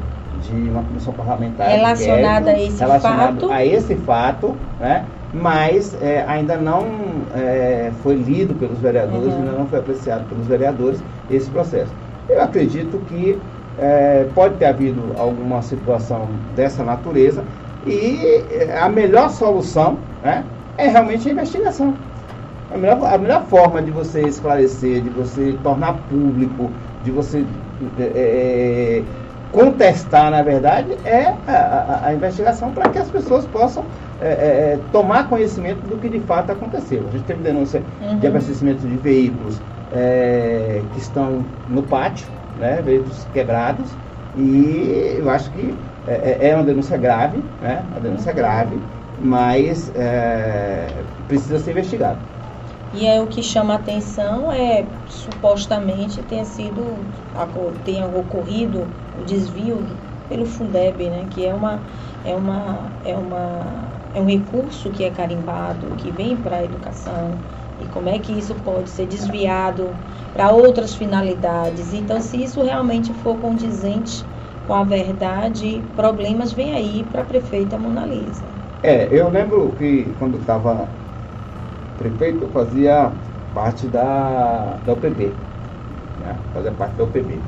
de 0.42 0.52
uma 0.52 0.82
comissão 0.82 1.12
parlamentar 1.12 1.68
relacionada 1.68 2.50
a 2.50 2.60
esse 2.60 2.80
relacionado 2.80 3.40
fato, 3.40 3.52
a 3.52 3.64
esse 3.64 3.94
fato, 3.96 4.56
né? 4.80 5.04
mas 5.32 5.96
é, 6.02 6.24
ainda 6.26 6.56
não 6.56 6.86
é, 7.34 7.90
foi 8.02 8.16
lido 8.16 8.54
pelos 8.54 8.78
vereadores, 8.78 9.32
uhum. 9.32 9.38
ainda 9.40 9.52
não 9.52 9.66
foi 9.66 9.78
apreciado 9.78 10.24
pelos 10.28 10.46
vereadores 10.46 11.02
esse 11.30 11.48
processo. 11.50 11.92
Eu 12.28 12.42
acredito 12.42 12.98
que 13.06 13.38
é, 13.78 14.26
pode 14.34 14.56
ter 14.56 14.66
havido 14.66 15.00
alguma 15.16 15.62
situação 15.62 16.28
dessa 16.54 16.84
natureza 16.84 17.44
e 17.86 18.44
é, 18.50 18.78
a 18.78 18.88
melhor 18.88 19.30
solução 19.30 19.96
né, 20.22 20.44
é 20.76 20.88
realmente 20.88 21.28
a 21.28 21.32
investigação. 21.32 21.94
A 22.72 22.78
melhor, 22.78 23.04
a 23.04 23.18
melhor 23.18 23.42
forma 23.44 23.82
de 23.82 23.90
você 23.90 24.22
esclarecer, 24.22 25.02
de 25.02 25.10
você 25.10 25.56
tornar 25.62 25.94
público, 26.08 26.70
de 27.04 27.10
você 27.10 27.44
é, 27.98 28.02
é 28.02 29.02
contestar, 29.52 30.30
na 30.30 30.42
verdade, 30.42 30.96
é 31.04 31.34
a, 31.46 31.52
a, 31.52 32.06
a 32.06 32.14
investigação 32.14 32.72
para 32.72 32.88
que 32.88 32.98
as 32.98 33.10
pessoas 33.10 33.44
possam 33.46 33.84
é, 34.20 34.26
é, 34.26 34.28
é, 34.30 34.78
tomar 34.90 35.28
conhecimento 35.28 35.80
do 35.86 35.98
que 35.98 36.08
de 36.08 36.20
fato 36.20 36.50
aconteceu. 36.50 37.04
A 37.08 37.10
gente 37.10 37.24
teve 37.24 37.42
denúncia 37.42 37.82
uhum. 38.00 38.18
de 38.18 38.26
abastecimento 38.26 38.86
de 38.86 38.96
veículos 38.96 39.60
é, 39.92 40.80
que 40.92 41.00
estão 41.00 41.44
no 41.68 41.82
pátio, 41.82 42.26
né, 42.58 42.80
veículos 42.82 43.26
quebrados, 43.32 43.90
e 44.36 45.16
eu 45.18 45.28
acho 45.28 45.50
que 45.50 45.74
é, 46.08 46.38
é, 46.40 46.48
é 46.48 46.54
uma 46.54 46.64
denúncia 46.64 46.96
grave, 46.96 47.42
né, 47.60 47.82
uma 47.90 48.00
denúncia 48.00 48.30
uhum. 48.30 48.36
grave, 48.36 48.78
mas 49.20 49.92
precisa 51.28 51.58
ser 51.58 51.72
investigado. 51.72 52.18
E 52.92 53.06
é 53.06 53.20
o 53.22 53.26
que 53.26 53.42
chama 53.42 53.74
a 53.74 53.76
atenção 53.78 54.52
é 54.52 54.86
supostamente 55.06 56.22
tenha 56.22 56.44
sido 56.44 57.10
tenha 57.84 58.06
ocorrido 58.06 58.94
o 59.14 59.24
desvio 59.24 59.98
pelo 60.28 60.46
Fundeb, 60.46 61.08
né, 61.10 61.26
que 61.26 61.44
é 61.44 61.54
uma 61.54 61.82
é 62.22 62.36
uma 62.36 62.92
é 63.02 63.16
uma 63.16 63.92
é 64.12 64.20
um 64.20 64.26
recurso 64.26 64.90
que 64.90 65.04
é 65.04 65.10
carimbado, 65.10 65.94
que 65.96 66.10
vem 66.10 66.36
para 66.36 66.58
a 66.58 66.64
educação, 66.64 67.40
e 67.78 67.88
como 67.88 68.08
é 68.08 68.18
que 68.18 68.32
isso 68.32 68.54
pode 68.56 68.90
ser 68.90 69.06
desviado 69.06 69.96
para 70.32 70.52
outras 70.52 70.94
finalidades. 70.94 71.92
Então, 71.94 72.20
se 72.20 72.42
isso 72.42 72.62
realmente 72.62 73.12
for 73.14 73.38
condizente 73.38 74.24
com 74.66 74.74
a 74.74 74.84
verdade, 74.84 75.82
problemas 75.96 76.52
vêm 76.52 76.74
aí 76.74 77.04
para 77.04 77.22
a 77.22 77.24
prefeita 77.24 77.78
Mona 77.78 78.06
Lisa. 78.06 78.46
É, 78.82 79.08
eu 79.16 79.28
lembro 79.30 79.72
que 79.72 80.14
quando 80.18 80.38
estava 80.38 80.88
prefeito, 82.02 82.44
eu 82.44 82.48
fazia 82.48 83.10
parte 83.54 83.86
da, 83.86 84.76
da 84.84 84.92
UPB, 84.92 85.32
né? 86.24 86.36
fazia 86.54 86.72
parte 86.72 86.94
da 86.96 87.04
UPB. 87.04 87.38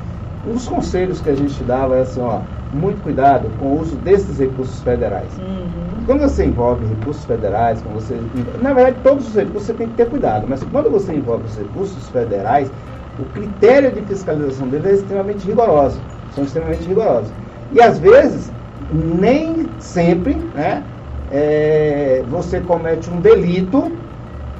Um 0.47 0.53
dos 0.53 0.67
conselhos 0.67 1.19
que 1.21 1.29
a 1.29 1.35
gente 1.35 1.63
dava 1.63 1.97
é 1.97 2.01
assim, 2.01 2.21
ó, 2.21 2.39
muito 2.73 3.01
cuidado 3.01 3.49
com 3.59 3.65
o 3.65 3.81
uso 3.81 3.95
desses 3.97 4.37
recursos 4.39 4.79
federais. 4.81 5.37
Uhum. 5.39 6.05
Quando 6.05 6.21
você 6.21 6.45
envolve 6.45 6.85
recursos 6.85 7.25
federais, 7.25 7.81
quando 7.81 7.95
você, 7.95 8.15
na 8.61 8.73
verdade 8.73 8.97
todos 9.03 9.27
os 9.27 9.35
recursos 9.35 9.63
você 9.63 9.73
tem 9.73 9.87
que 9.87 9.95
ter 9.95 10.07
cuidado, 10.07 10.45
mas 10.47 10.63
quando 10.71 10.89
você 10.89 11.13
envolve 11.13 11.45
os 11.45 11.57
recursos 11.57 12.09
federais, 12.09 12.71
o 13.19 13.25
critério 13.33 13.91
de 13.91 14.01
fiscalização 14.01 14.67
deles 14.67 14.85
é 14.85 14.93
extremamente 14.93 15.47
rigoroso, 15.47 15.99
são 16.35 16.43
extremamente 16.43 16.83
rigorosos. 16.87 17.31
E 17.71 17.81
às 17.81 17.97
vezes, 17.97 18.51
nem 18.93 19.67
sempre, 19.79 20.35
né, 20.53 20.83
é, 21.31 22.23
você 22.29 22.59
comete 22.59 23.09
um 23.09 23.19
delito, 23.19 23.91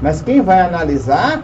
mas 0.01 0.21
quem 0.21 0.41
vai 0.41 0.61
analisar 0.61 1.43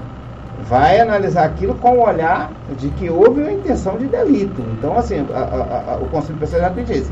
vai 0.68 1.00
analisar 1.00 1.46
aquilo 1.46 1.76
com 1.76 1.98
o 1.98 2.08
olhar 2.08 2.52
de 2.78 2.90
que 2.90 3.10
houve 3.10 3.42
uma 3.42 3.52
intenção 3.52 3.98
de 3.98 4.08
delito. 4.08 4.62
Então, 4.78 4.98
assim, 4.98 5.26
a, 5.34 5.38
a, 5.38 5.94
a, 5.94 5.98
o 5.98 6.08
Conselho 6.10 6.38
Penal 6.38 6.74
já 6.76 6.84
disse, 6.84 7.12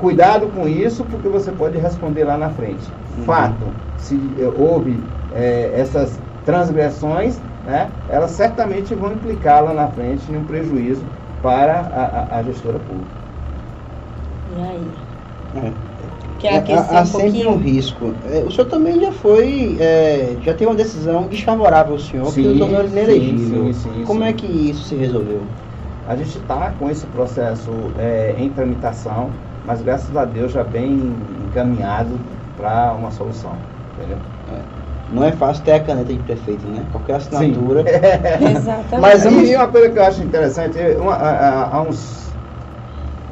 cuidado 0.00 0.46
com 0.48 0.68
isso, 0.68 1.04
porque 1.04 1.28
você 1.28 1.50
pode 1.52 1.78
responder 1.78 2.24
lá 2.24 2.36
na 2.36 2.50
frente. 2.50 2.88
Uhum. 3.18 3.24
Fato, 3.24 3.66
se 3.98 4.14
eh, 4.38 4.50
houve 4.56 4.98
é, 5.34 5.72
essas 5.76 6.18
transgressões, 6.44 7.38
né, 7.66 7.88
elas 8.08 8.30
certamente 8.32 8.94
vão 8.94 9.12
implicar 9.12 9.64
lá 9.64 9.72
na 9.72 9.88
frente 9.88 10.30
em 10.30 10.36
um 10.36 10.44
prejuízo 10.44 11.02
para 11.42 12.28
a, 12.30 12.42
gestora 12.42 12.78
pública. 12.78 13.24
E 14.56 14.62
aí? 14.62 15.13
É. 15.56 15.72
Quer 16.38 16.56
aquecer 16.58 16.96
há, 16.96 17.02
um 17.02 17.06
sempre 17.06 17.46
um 17.46 17.56
risco. 17.56 18.12
É, 18.30 18.44
o 18.46 18.50
senhor 18.50 18.66
também 18.66 19.00
já 19.00 19.12
foi, 19.12 19.76
é, 19.80 20.36
já 20.42 20.52
tem 20.52 20.66
uma 20.66 20.76
decisão 20.76 21.22
desfavorável 21.22 21.94
ao 21.94 21.98
senhor, 21.98 22.26
sim, 22.26 22.42
que 22.42 22.48
o 22.48 22.58
tornou 22.58 22.84
inelegível. 22.84 23.72
Sim, 23.72 23.72
sim, 23.72 24.04
Como 24.04 24.22
é 24.24 24.32
que 24.32 24.46
isso 24.46 24.84
se 24.84 24.94
resolveu? 24.94 25.40
A 26.06 26.16
gente 26.16 26.36
está 26.36 26.70
com 26.78 26.90
esse 26.90 27.06
processo 27.06 27.70
é, 27.98 28.34
em 28.38 28.50
tramitação, 28.50 29.30
mas 29.66 29.80
graças 29.80 30.14
a 30.14 30.24
Deus 30.26 30.52
já 30.52 30.62
bem 30.62 31.14
encaminhado 31.48 32.18
para 32.58 32.92
uma 32.92 33.10
solução. 33.10 33.52
Entendeu? 33.96 34.18
É. 34.52 34.60
Não 35.12 35.24
é 35.24 35.32
fácil 35.32 35.64
ter 35.64 35.72
a 35.72 35.80
caneta 35.80 36.12
de 36.12 36.18
prefeito, 36.18 36.66
né? 36.66 36.84
Qualquer 36.92 37.16
assinatura. 37.16 37.84
Exatamente. 38.50 39.00
Mas 39.00 39.24
e 39.24 39.54
uma 39.54 39.68
coisa 39.68 39.88
que 39.90 39.98
eu 39.98 40.04
acho 40.04 40.22
interessante, 40.22 40.78
uma, 40.98 41.14
há 41.14 41.82
uns 41.82 42.33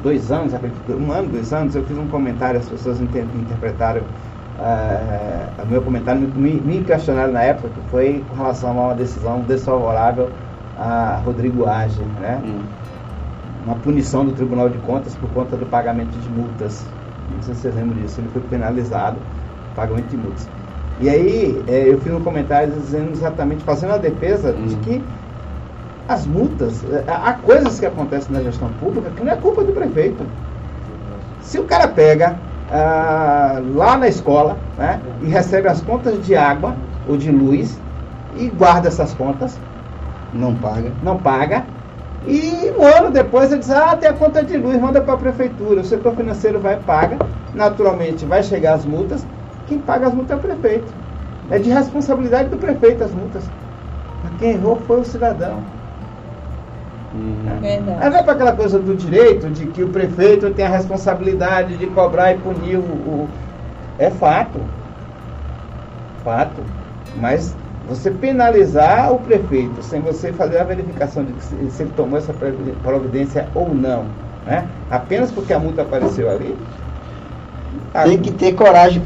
dois 0.03 0.31
anos, 0.31 0.53
um 0.53 1.11
ano, 1.11 1.29
dois 1.29 1.53
anos, 1.53 1.75
eu 1.75 1.83
fiz 1.83 1.97
um 1.97 2.07
comentário, 2.07 2.59
as 2.59 2.67
pessoas 2.67 2.99
inter, 2.99 3.23
interpretaram 3.23 4.01
uh, 4.01 5.63
o 5.63 5.67
meu 5.67 5.81
comentário, 5.81 6.21
me, 6.35 6.51
me, 6.53 6.83
questionaram 6.83 7.31
na 7.31 7.41
época, 7.41 7.69
que 7.69 7.89
foi 7.89 8.23
com 8.29 8.35
relação 8.35 8.69
a 8.69 8.87
uma 8.87 8.95
decisão 8.95 9.39
desfavorável 9.41 10.29
a 10.77 11.21
Rodrigo 11.23 11.65
Age, 11.65 12.01
né? 12.19 12.41
Hum. 12.43 12.59
Uma 13.65 13.75
punição 13.75 14.25
do 14.25 14.33
Tribunal 14.33 14.69
de 14.69 14.77
Contas 14.79 15.15
por 15.15 15.29
conta 15.29 15.55
do 15.55 15.65
pagamento 15.65 16.11
de 16.11 16.29
multas. 16.29 16.85
Não 17.33 17.41
sei 17.41 17.53
se 17.53 17.61
vocês 17.61 17.75
lembram 17.75 18.01
disso. 18.01 18.19
Ele 18.19 18.27
foi 18.33 18.41
penalizado, 18.41 19.15
pagamento 19.73 20.07
de 20.07 20.17
multas. 20.17 20.49
E 20.99 21.09
aí 21.09 21.63
é, 21.67 21.89
eu 21.89 21.97
fiz 22.01 22.11
um 22.11 22.19
comentário 22.19 22.73
dizendo 22.73 23.11
exatamente, 23.11 23.63
fazendo 23.63 23.93
a 23.93 23.97
defesa 23.97 24.51
de 24.51 24.75
que 24.77 25.01
as 26.07 26.25
multas, 26.25 26.83
é, 26.91 27.03
há 27.07 27.33
coisas 27.33 27.79
que 27.79 27.85
acontecem 27.85 28.31
na 28.31 28.41
gestão 28.41 28.69
pública 28.79 29.09
que 29.11 29.23
não 29.23 29.31
é 29.31 29.35
culpa 29.35 29.63
do 29.63 29.71
prefeito. 29.71 30.25
Se 31.41 31.59
o 31.59 31.63
cara 31.63 31.87
pega 31.87 32.35
ah, 32.71 33.61
lá 33.75 33.97
na 33.97 34.07
escola 34.07 34.57
né, 34.77 34.99
e 35.21 35.27
recebe 35.27 35.67
as 35.67 35.81
contas 35.81 36.25
de 36.25 36.35
água 36.35 36.75
ou 37.07 37.17
de 37.17 37.31
luz 37.31 37.79
e 38.35 38.47
guarda 38.49 38.87
essas 38.87 39.13
contas, 39.13 39.57
não 40.33 40.55
paga, 40.55 40.91
não 41.03 41.17
paga, 41.17 41.63
e 42.25 42.71
um 42.77 42.83
ano 42.83 43.11
depois 43.11 43.51
ele 43.51 43.59
diz, 43.59 43.69
ah, 43.69 43.95
tem 43.95 44.09
a 44.09 44.13
conta 44.13 44.43
de 44.43 44.57
luz, 44.57 44.79
manda 44.79 45.01
para 45.01 45.13
a 45.13 45.17
prefeitura, 45.17 45.81
o 45.81 45.85
setor 45.85 46.15
financeiro 46.15 46.59
vai 46.59 46.77
paga, 46.77 47.17
naturalmente 47.53 48.25
vai 48.25 48.41
chegar 48.41 48.75
as 48.75 48.85
multas, 48.85 49.25
quem 49.67 49.77
paga 49.79 50.07
as 50.07 50.13
multas 50.13 50.31
é 50.31 50.35
o 50.35 50.41
prefeito. 50.41 50.93
É 51.51 51.59
de 51.59 51.69
responsabilidade 51.69 52.49
do 52.49 52.57
prefeito 52.57 53.03
as 53.03 53.11
multas. 53.13 53.43
Mas 54.23 54.31
quem 54.39 54.51
errou 54.51 54.77
foi 54.87 55.01
o 55.01 55.05
cidadão. 55.05 55.61
Uhum. 57.13 57.59
Verdade. 57.61 58.03
Aí 58.03 58.09
vai 58.09 58.23
para 58.23 58.33
aquela 58.33 58.51
coisa 58.53 58.79
do 58.79 58.95
direito, 58.95 59.49
de 59.49 59.67
que 59.67 59.83
o 59.83 59.89
prefeito 59.89 60.49
tem 60.51 60.65
a 60.65 60.69
responsabilidade 60.69 61.77
de 61.77 61.85
cobrar 61.87 62.33
e 62.33 62.37
punir 62.37 62.77
o. 62.77 62.81
o... 62.81 63.29
É 63.99 64.09
fato. 64.09 64.59
Fato. 66.23 66.61
Mas 67.19 67.55
você 67.87 68.09
penalizar 68.09 69.11
o 69.13 69.19
prefeito 69.19 69.83
sem 69.83 70.01
você 70.01 70.33
fazer 70.33 70.57
a 70.57 70.63
verificação 70.63 71.23
de 71.23 71.33
se, 71.43 71.69
se 71.69 71.83
ele 71.83 71.91
tomou 71.95 72.17
essa 72.17 72.33
providência 72.81 73.47
ou 73.53 73.73
não, 73.73 74.05
né? 74.45 74.67
apenas 74.89 75.31
porque 75.31 75.53
a 75.53 75.59
multa 75.59 75.83
apareceu 75.83 76.29
ali. 76.29 76.55
Tem 78.01 78.17
que 78.19 78.31
ter 78.31 78.53
coragem 78.53 78.99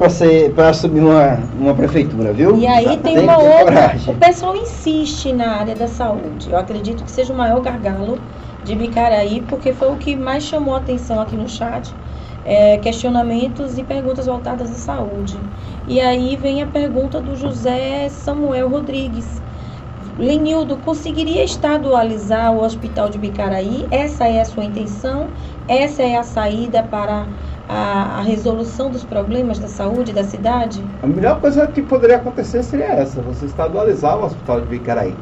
para 0.55 0.69
assumir 0.69 1.01
uma, 1.01 1.35
uma 1.59 1.75
prefeitura, 1.75 2.31
viu? 2.31 2.57
E 2.57 2.65
aí 2.65 2.85
tem, 2.97 3.15
tem 3.15 3.19
uma 3.19 3.38
outra. 3.38 3.65
Coragem. 3.65 4.13
O 4.15 4.17
pessoal 4.17 4.55
insiste 4.55 5.33
na 5.33 5.57
área 5.57 5.75
da 5.75 5.89
saúde. 5.89 6.49
Eu 6.49 6.57
acredito 6.57 7.03
que 7.03 7.11
seja 7.11 7.33
o 7.33 7.38
maior 7.38 7.59
gargalo 7.59 8.17
de 8.63 8.75
Bicaraí, 8.75 9.41
porque 9.41 9.73
foi 9.73 9.91
o 9.91 9.97
que 9.97 10.15
mais 10.15 10.43
chamou 10.43 10.73
a 10.73 10.77
atenção 10.77 11.19
aqui 11.19 11.35
no 11.35 11.49
chat. 11.49 11.93
É, 12.45 12.77
questionamentos 12.77 13.77
e 13.77 13.83
perguntas 13.83 14.25
voltadas 14.25 14.71
à 14.71 14.75
saúde. 14.75 15.38
E 15.85 15.99
aí 15.99 16.38
vem 16.38 16.61
a 16.61 16.67
pergunta 16.67 17.19
do 17.19 17.35
José 17.35 18.07
Samuel 18.07 18.69
Rodrigues. 18.69 19.41
Lenildo, 20.17 20.77
conseguiria 20.77 21.43
estadualizar 21.43 22.53
o 22.53 22.63
hospital 22.63 23.09
de 23.09 23.17
Bicaraí? 23.17 23.85
Essa 23.91 24.27
é 24.27 24.39
a 24.39 24.45
sua 24.45 24.63
intenção? 24.63 25.31
Essa 25.67 26.03
é 26.03 26.15
a 26.15 26.23
saída 26.23 26.81
para 26.83 27.27
a, 27.68 28.20
a, 28.20 28.22
resolução 28.22 28.89
dos 28.89 29.03
problemas 29.03 29.59
da 29.59 29.68
saúde 29.68 30.13
da 30.13 30.24
cidade? 30.24 30.84
A 31.03 31.07
melhor 31.07 31.39
coisa 31.41 31.68
que 31.68 31.82
poderia 31.82 32.18
acontecer 32.18 32.63
seria 32.63 32.86
essa, 32.86 33.22
você 33.22 33.45
estadualizar 33.45 34.18
o 34.18 34.26
hospital 34.26 34.61
de 34.61 34.68
Vicaraí. 34.68 35.13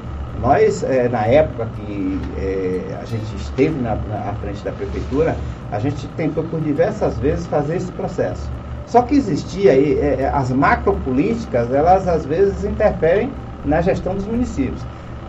Nós, 0.41 0.83
é, 0.83 1.07
na 1.09 1.25
época 1.25 1.67
que 1.75 2.19
é, 2.37 2.99
a 3.01 3.05
gente 3.05 3.35
esteve 3.35 3.81
na, 3.81 3.95
na, 3.95 4.33
frente 4.41 4.63
da 4.63 4.71
prefeitura, 4.71 5.35
a 5.71 5.79
gente 5.79 6.07
tentou 6.09 6.43
por 6.43 6.59
diversas 6.59 7.17
vezes 7.17 7.47
fazer 7.47 7.77
esse 7.77 7.91
processo. 7.93 8.49
Só 8.85 9.01
que 9.01 9.15
existia 9.15 9.71
aí, 9.71 9.97
é, 9.99 10.29
as 10.31 10.51
macropolíticas, 10.51 11.73
elas 11.73 12.07
às 12.07 12.25
vezes 12.25 12.63
interferem 12.63 13.31
na 13.65 13.81
gestão 13.81 14.13
dos 14.13 14.25
municípios. 14.25 14.81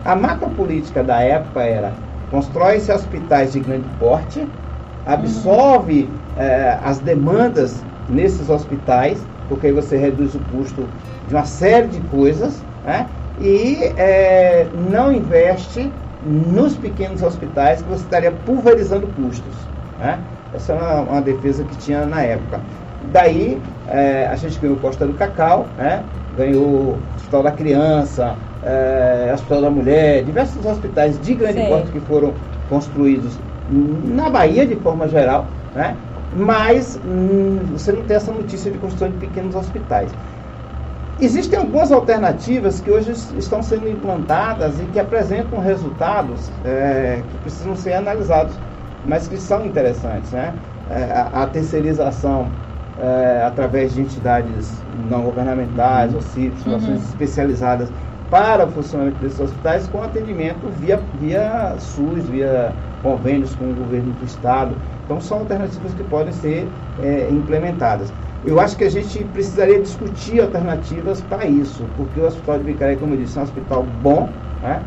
A 0.05 0.15
macropolítica 0.15 1.03
da 1.03 1.21
época 1.21 1.61
era 1.61 1.93
constrói-se 2.29 2.91
hospitais 2.91 3.53
de 3.53 3.59
grande 3.59 3.87
porte, 3.99 4.47
absorve 5.07 6.09
é, 6.37 6.77
as 6.83 6.99
demandas 6.99 7.83
nesses 8.09 8.49
hospitais, 8.49 9.25
porque 9.47 9.67
aí 9.67 9.73
você 9.73 9.97
reduz 9.97 10.35
o 10.35 10.39
custo 10.51 10.83
de 11.27 11.33
uma 11.33 11.45
série 11.45 11.87
de 11.87 11.99
coisas, 12.01 12.61
né? 12.85 13.07
e 13.39 13.77
é, 13.95 14.67
não 14.91 15.11
investe 15.11 15.89
nos 16.25 16.75
pequenos 16.75 17.23
hospitais 17.23 17.81
que 17.81 17.89
você 17.89 18.03
estaria 18.03 18.31
pulverizando 18.45 19.07
custos. 19.07 19.55
Né? 19.99 20.19
Essa 20.53 20.73
é 20.73 20.75
uma, 20.75 21.01
uma, 21.01 21.21
defesa 21.21 21.63
que 21.63 21.77
tinha 21.77 22.05
na 22.05 22.21
época. 22.21 22.59
Daí 23.11 23.61
é, 23.87 24.27
a 24.27 24.35
gente 24.35 24.59
ganhou 24.59 24.75
Costa 24.77 25.05
do 25.05 25.13
Cacau, 25.13 25.67
né? 25.77 26.03
ganhou 26.37 26.97
Hospital 27.15 27.43
da 27.43 27.51
Criança, 27.51 28.35
é, 28.63 29.31
Hospital 29.33 29.61
da 29.61 29.69
Mulher, 29.69 30.23
diversos 30.23 30.65
hospitais 30.65 31.19
de 31.21 31.33
grande 31.33 31.65
porte 31.67 31.91
que 31.91 31.99
foram 32.01 32.33
construídos 32.69 33.37
na 33.69 34.29
Bahia 34.29 34.65
de 34.65 34.75
forma 34.75 35.07
geral, 35.07 35.45
né? 35.75 35.95
mas 36.35 36.99
hum, 37.05 37.59
você 37.71 37.91
não 37.91 38.03
tem 38.03 38.17
essa 38.17 38.31
notícia 38.31 38.71
de 38.71 38.77
construção 38.77 39.09
de 39.09 39.17
pequenos 39.17 39.55
hospitais. 39.55 40.11
Existem 41.19 41.57
algumas 41.57 41.91
alternativas 41.91 42.79
que 42.79 42.91
hoje 42.91 43.11
estão 43.37 43.63
sendo 43.63 43.89
implantadas 43.89 44.79
e 44.79 44.83
que 44.85 44.99
apresentam 44.99 45.59
resultados 45.59 46.51
é, 46.63 47.23
que 47.31 47.37
precisam 47.39 47.75
ser 47.75 47.93
analisados, 47.93 48.53
mas 49.03 49.27
que 49.27 49.37
são 49.37 49.65
interessantes. 49.65 50.31
Né? 50.31 50.53
É, 50.91 51.11
a, 51.11 51.43
a, 51.43 51.47
terceirização 51.47 52.47
é, 53.01 53.43
através 53.43 53.95
de 53.95 54.01
entidades 54.01 54.71
não 55.09 55.21
governamentais, 55.23 56.13
ou 56.13 56.21
CIPs, 56.21 56.65
uhum. 56.65 56.95
especializadas 56.95 57.89
para 58.29 58.65
o 58.65 58.71
funcionamento 58.71 59.17
desses 59.17 59.39
hospitais 59.39 59.87
com 59.87 60.01
atendimento 60.01 60.67
via, 60.69 60.99
via 61.19 61.75
SUS, 61.79 62.27
via 62.27 62.73
convênios 63.01 63.55
com 63.55 63.71
o 63.71 63.73
governo 63.73 64.11
do 64.13 64.25
Estado. 64.25 64.75
Então, 65.05 65.21
são 65.21 65.39
alternativas 65.39 65.93
que 65.93 66.03
podem 66.03 66.33
ser 66.33 66.67
é, 67.01 67.29
implementadas. 67.31 68.11
Eu 68.45 68.59
acho 68.59 68.77
que 68.77 68.83
a 68.83 68.89
gente 68.89 69.23
precisaria 69.25 69.79
discutir 69.79 70.41
alternativas 70.41 71.21
para 71.21 71.45
isso, 71.45 71.85
porque 71.95 72.19
o 72.19 72.25
Hospital 72.25 72.59
de 72.59 72.63
Vicaraí, 72.65 72.97
como 72.97 73.13
eu 73.13 73.17
disse, 73.17 73.37
é 73.37 73.41
um 73.41 73.43
hospital 73.43 73.83
bom, 73.83 74.29
né? 74.61 74.81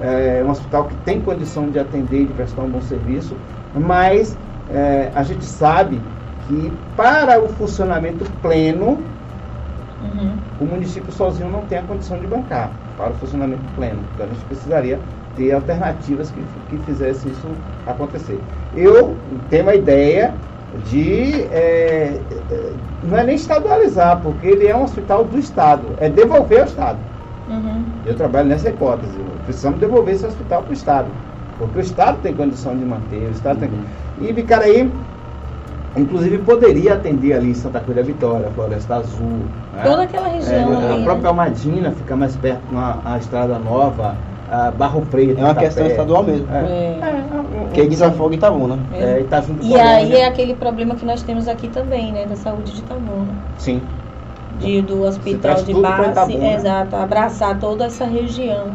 é 0.00 0.42
um 0.44 0.50
hospital 0.50 0.84
que 0.84 0.94
tem 0.96 1.20
condição 1.20 1.68
de 1.68 1.78
atender 1.78 2.22
e 2.22 2.26
de 2.26 2.32
prestar 2.32 2.62
um 2.62 2.70
bom 2.70 2.80
serviço, 2.80 3.34
mas 3.74 4.36
é, 4.70 5.10
a 5.14 5.22
gente 5.22 5.44
sabe 5.44 6.00
que 6.46 6.72
para 6.96 7.42
o 7.42 7.48
funcionamento 7.48 8.24
pleno, 8.40 8.98
uhum. 10.02 10.36
o 10.60 10.64
município 10.64 11.12
sozinho 11.12 11.50
não 11.50 11.62
tem 11.62 11.78
a 11.78 11.82
condição 11.82 12.18
de 12.18 12.26
bancar 12.26 12.70
para 12.96 13.10
o 13.10 13.14
funcionamento 13.14 13.62
pleno. 13.76 14.00
Então 14.14 14.26
a 14.26 14.28
gente 14.28 14.44
precisaria 14.44 14.98
ter 15.36 15.52
alternativas 15.52 16.30
que, 16.30 16.42
que 16.68 16.78
fizessem 16.84 17.30
isso 17.30 17.48
acontecer. 17.86 18.38
Eu 18.76 19.16
tenho 19.48 19.68
a 19.68 19.74
ideia 19.74 20.34
de. 20.86 21.42
É, 21.44 22.20
é, 22.50 22.72
não 23.02 23.16
é 23.16 23.24
nem 23.24 23.36
estadualizar, 23.36 24.20
porque 24.20 24.46
ele 24.46 24.66
é 24.66 24.76
um 24.76 24.82
hospital 24.82 25.24
do 25.24 25.38
Estado, 25.38 25.84
é 25.98 26.08
devolver 26.08 26.60
ao 26.60 26.66
Estado. 26.66 26.98
Uhum. 27.48 27.84
Eu 28.04 28.14
trabalho 28.14 28.48
nessa 28.48 28.68
hipótese. 28.68 29.18
Precisamos 29.44 29.80
devolver 29.80 30.14
esse 30.14 30.26
hospital 30.26 30.62
para 30.62 30.70
o 30.70 30.74
Estado. 30.74 31.08
Porque 31.58 31.78
o 31.78 31.80
Estado 31.80 32.18
tem 32.22 32.34
condição 32.34 32.76
de 32.76 32.84
manter, 32.84 33.28
o 33.28 33.30
Estado 33.30 33.62
uhum. 33.62 33.70
tem. 34.18 34.28
E 34.28 34.32
Vicaraí 34.32 34.90
Inclusive 35.96 36.38
poderia 36.38 36.94
atender 36.94 37.32
ali 37.32 37.50
em 37.50 37.54
Santa 37.54 37.80
Cruz 37.80 37.96
da 37.96 38.02
Vitória, 38.02 38.50
Floresta 38.54 38.96
Azul. 38.96 39.26
Né? 39.74 39.82
Toda 39.82 40.02
aquela 40.02 40.28
região. 40.28 40.82
É, 40.82 41.00
a 41.00 41.02
própria 41.02 41.28
Almadina 41.28 41.90
fica 41.92 42.14
mais 42.14 42.36
perto 42.36 42.62
na 42.72 42.98
a 43.04 43.18
Estrada 43.18 43.58
Nova, 43.58 44.16
a 44.50 44.70
Barro 44.70 45.02
Preto. 45.06 45.40
É 45.40 45.44
uma 45.44 45.54
questão 45.54 45.86
estadual 45.86 46.22
mesmo. 46.22 46.46
É. 46.52 46.58
É. 46.58 47.00
é. 47.00 47.72
Que 47.72 47.86
desafoga 47.86 48.34
Itabuna. 48.34 48.78
É. 48.92 49.24
É, 49.30 49.42
junto 49.42 49.64
e 49.64 49.78
aí 49.78 50.14
é 50.14 50.26
aquele 50.26 50.54
problema 50.54 50.94
que 50.94 51.04
nós 51.04 51.22
temos 51.22 51.48
aqui 51.48 51.68
também, 51.68 52.12
né? 52.12 52.26
Da 52.26 52.36
saúde 52.36 52.72
de 52.72 52.80
Itabuna. 52.80 53.34
Sim. 53.58 53.80
De, 54.60 54.82
do 54.82 55.02
hospital 55.04 55.62
de 55.62 55.72
base, 55.72 56.34
exato, 56.34 56.96
abraçar 56.96 57.60
toda 57.60 57.84
essa 57.84 58.04
região. 58.04 58.72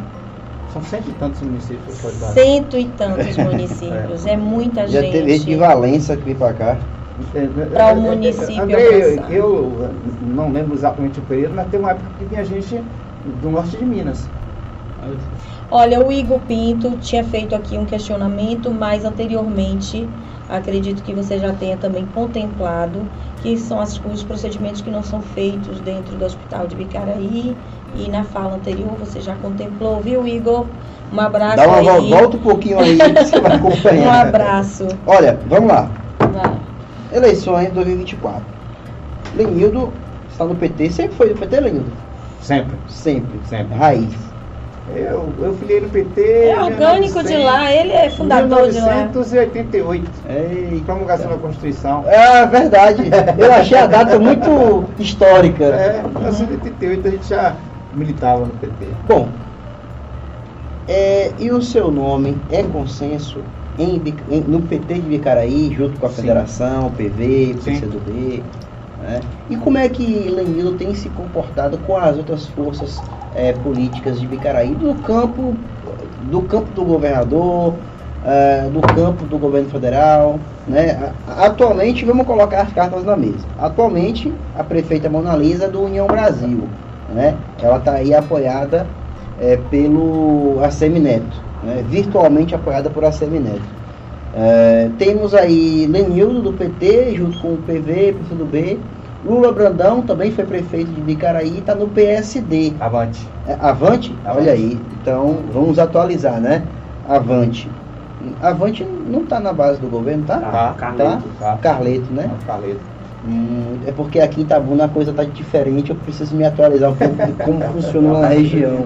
São 0.72 0.82
cento 0.82 1.10
e 1.10 1.14
tantos 1.14 1.42
municípios. 1.42 1.96
Cento 2.34 2.78
e 2.78 2.86
tantos 2.86 3.36
municípios, 3.38 4.26
é. 4.26 4.38
muita 4.38 4.88
Já 4.88 5.02
gente. 5.02 5.18
Já 5.18 5.26
teve 5.26 5.40
de 5.40 5.56
Valença 5.56 6.16
que 6.16 6.24
veio 6.24 6.38
para 6.38 6.54
cá 6.54 6.78
para 7.72 7.94
o 7.94 8.02
município 8.02 8.64
André, 8.64 9.16
eu 9.30 9.80
não 10.22 10.52
lembro 10.52 10.74
exatamente 10.76 11.20
o 11.20 11.24
período, 11.24 11.56
mas 11.56 11.70
tem 11.70 11.80
uma 11.80 11.92
época 11.92 12.10
que 12.18 12.26
vinha 12.26 12.44
gente 12.44 12.84
do 13.24 13.50
norte 13.50 13.78
de 13.78 13.86
Minas. 13.86 14.30
Olha, 15.70 16.06
o 16.06 16.12
Igor 16.12 16.40
Pinto 16.42 16.98
tinha 16.98 17.24
feito 17.24 17.56
aqui 17.56 17.78
um 17.78 17.86
questionamento, 17.86 18.72
mas 18.72 19.04
anteriormente 19.04 20.08
acredito 20.48 21.02
que 21.04 21.14
você 21.14 21.40
já 21.40 21.52
tenha 21.54 21.76
também 21.78 22.06
contemplado 22.06 23.10
que 23.38 23.58
são 23.58 23.80
as, 23.80 24.00
os 24.06 24.24
procedimentos 24.24 24.82
que 24.82 24.92
não 24.92 25.02
são 25.04 25.22
feitos 25.22 25.80
dentro 25.82 26.16
do 26.16 26.24
Hospital 26.26 26.68
de 26.68 26.76
Bicaraí 26.76 27.58
e 27.94 28.08
na 28.10 28.24
fala 28.24 28.56
anterior 28.56 28.96
você 28.98 29.20
já 29.20 29.36
contemplou, 29.36 30.00
viu, 30.00 30.28
Igor? 30.28 30.68
Um 31.12 31.20
abraço 31.20 31.58
Dá 31.58 31.68
uma 31.68 31.94
aí. 31.98 32.10
volta 32.10 32.38
um 32.38 32.42
pouquinho 32.42 32.80
aí 32.80 32.98
você 32.98 33.40
vai 33.40 33.54
acompanhar. 33.58 34.08
um 34.08 34.28
abraço. 34.28 34.88
Olha, 35.06 35.40
vamos 35.48 35.68
lá. 35.70 36.03
Eleições 37.14 37.72
2024. 37.72 38.44
Lenildo 39.36 39.94
está 40.30 40.46
no 40.46 40.56
PT. 40.56 40.92
Sempre 40.92 41.16
foi 41.16 41.30
do 41.30 41.40
PT, 41.40 41.60
Lenildo? 41.60 41.92
Sempre. 42.42 42.76
Sempre. 42.88 43.40
Sempre. 43.48 43.78
Raiz. 43.78 44.34
Eu, 44.96 45.32
eu 45.40 45.54
filiei 45.56 45.80
no 45.80 45.90
PT. 45.90 46.22
É 46.22 46.62
orgânico 46.62 47.24
1900, 47.24 47.32
de 47.32 47.38
lá, 47.38 47.72
ele 47.72 47.94
é 47.94 48.10
fundador 48.10 48.64
1988. 48.64 50.04
de 50.04 50.28
lá. 50.28 50.34
Ei. 50.36 50.84
Promulgação 50.86 51.32
da 51.32 51.38
Constituição. 51.38 52.04
É 52.06 52.46
verdade. 52.46 53.04
Eu 53.38 53.54
achei 53.54 53.78
a 53.78 53.88
data 53.88 54.20
muito 54.20 54.84
histórica. 55.00 55.64
É, 55.64 56.04
1988 56.04 57.08
a 57.08 57.12
gente 57.12 57.30
já 57.30 57.56
militava 57.94 58.42
no 58.42 58.52
PT. 58.54 58.88
Bom, 59.08 59.30
é, 60.88 61.32
e 61.40 61.50
o 61.50 61.62
seu 61.62 61.90
nome 61.90 62.38
é 62.52 62.62
consenso 62.64 63.40
em, 63.78 64.02
em, 64.30 64.42
no 64.42 64.62
PT 64.62 64.96
de 64.96 65.02
Bicaraí, 65.02 65.74
junto 65.76 66.00
com 66.00 66.06
a 66.06 66.10
Sim. 66.10 66.22
Federação, 66.22 66.92
PV, 66.92 67.56
PCdoB? 67.64 68.44
Né? 69.02 69.20
E 69.50 69.58
como 69.58 69.78
é 69.78 69.90
que 69.90 70.30
Lenildo 70.30 70.78
tem 70.78 70.94
se 70.96 71.10
comportado 71.10 71.78
com 71.80 71.98
as 71.98 72.18
outras 72.18 72.46
forças 72.48 73.02
é, 73.36 73.54
políticas 73.54 74.20
de 74.20 74.28
Bicaraí 74.28 74.70
no 74.70 74.96
campo 74.96 75.56
do 76.24 76.42
campo 76.44 76.72
do 76.74 76.86
governador, 76.86 77.74
é, 78.26 78.70
do 78.70 78.80
campo 78.80 79.26
do 79.26 79.38
governo 79.38 79.70
federal? 79.70 80.40
Né? 80.68 81.12
Atualmente, 81.28 82.06
vamos 82.06 82.26
colocar 82.26 82.62
as 82.62 82.72
cartas 82.72 83.04
na 83.04 83.18
mesa. 83.18 83.46
Atualmente, 83.60 84.34
a 84.58 84.64
prefeita 84.64 85.10
Mona 85.10 85.36
Lisa 85.36 85.68
do 85.68 85.82
União 85.82 86.08
Brasil. 86.08 86.64
Né? 87.10 87.36
Ela 87.62 87.78
está 87.78 87.94
aí 87.94 88.14
apoiada 88.14 88.88
é, 89.40 89.58
pelo 89.70 90.60
Assemineto, 90.64 91.42
né? 91.64 91.84
virtualmente 91.88 92.54
apoiada 92.54 92.90
por 92.90 93.04
Assemineto. 93.06 93.62
É, 94.36 94.90
temos 94.98 95.34
aí 95.36 95.86
Lenildo 95.86 96.42
do 96.42 96.54
PT, 96.54 97.16
junto 97.16 97.38
com 97.40 97.54
o 97.54 97.58
PV, 97.58 98.14
PCdoB. 98.14 98.80
Lula 99.26 99.52
Brandão 99.54 100.02
também 100.02 100.32
foi 100.32 100.44
prefeito 100.44 100.92
de 100.92 101.00
Bicaraí, 101.00 101.60
está 101.60 101.74
no 101.74 101.88
PSD. 101.88 102.74
Avante. 102.80 103.26
É, 103.48 103.54
avante? 103.54 104.14
Avante? 104.26 104.42
Olha 104.42 104.52
aí. 104.52 104.80
Então 105.02 105.38
vamos 105.54 105.80
atualizar, 105.80 106.42
né? 106.42 106.64
Avante. 107.08 107.70
Avante 108.42 108.84
não 108.84 109.22
está 109.22 109.40
na 109.40 109.54
base 109.54 109.80
do 109.80 109.88
governo, 109.88 110.26
tá? 110.26 110.40
Tá. 110.40 110.76
Carleto. 110.78 111.24
Tá? 111.40 111.58
Carleto, 111.62 112.12
né? 112.12 112.30
Carleto. 112.46 112.82
Hum, 113.26 113.78
é 113.88 113.92
porque 113.92 114.20
aqui 114.20 114.42
em 114.42 114.44
Itabuna 114.44 114.86
a 114.86 114.90
coisa 114.90 115.12
está 115.12 115.24
diferente, 115.24 115.92
eu 115.92 115.96
preciso 115.96 116.36
me 116.36 116.44
atualizar 116.44 116.92
um 116.92 116.96
pouco 116.96 117.16
de 117.16 117.32
como 117.32 117.62
funciona 117.72 118.20
na 118.20 118.28
região. 118.28 118.86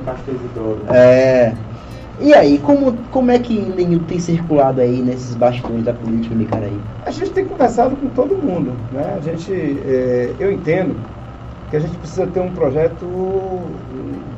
É. 0.90 1.54
E 2.20 2.34
aí, 2.34 2.58
como, 2.58 2.94
como 3.12 3.30
é 3.30 3.38
que 3.38 3.60
Lenil 3.60 4.00
tem 4.08 4.20
circulado 4.20 4.82
aí 4.82 5.02
nesses 5.02 5.36
bastões 5.36 5.84
da 5.84 5.94
política 5.94 6.34
de 6.34 6.44
Icaraí? 6.44 6.80
A 7.06 7.12
gente 7.12 7.30
tem 7.32 7.46
conversado 7.46 7.96
com 7.96 8.08
todo 8.10 8.36
mundo. 8.36 8.74
Né? 8.92 9.16
A 9.18 9.22
gente, 9.22 9.54
é, 9.54 10.34
eu 10.40 10.52
entendo 10.52 10.96
que 11.70 11.78
a 11.78 11.80
gente 11.80 11.96
precisa 11.98 12.26
ter 12.26 12.40
um 12.40 12.52
projeto 12.52 13.06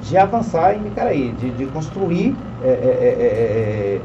de 0.01 0.17
avançar 0.17 0.75
em 0.75 0.87
Icaraí, 0.87 1.31
de, 1.39 1.51
de 1.51 1.65
construir 1.67 2.35
é 2.63 2.67
é, 2.67 2.71
é, 2.71 3.07
é, 3.23 3.95
é, 3.95 4.01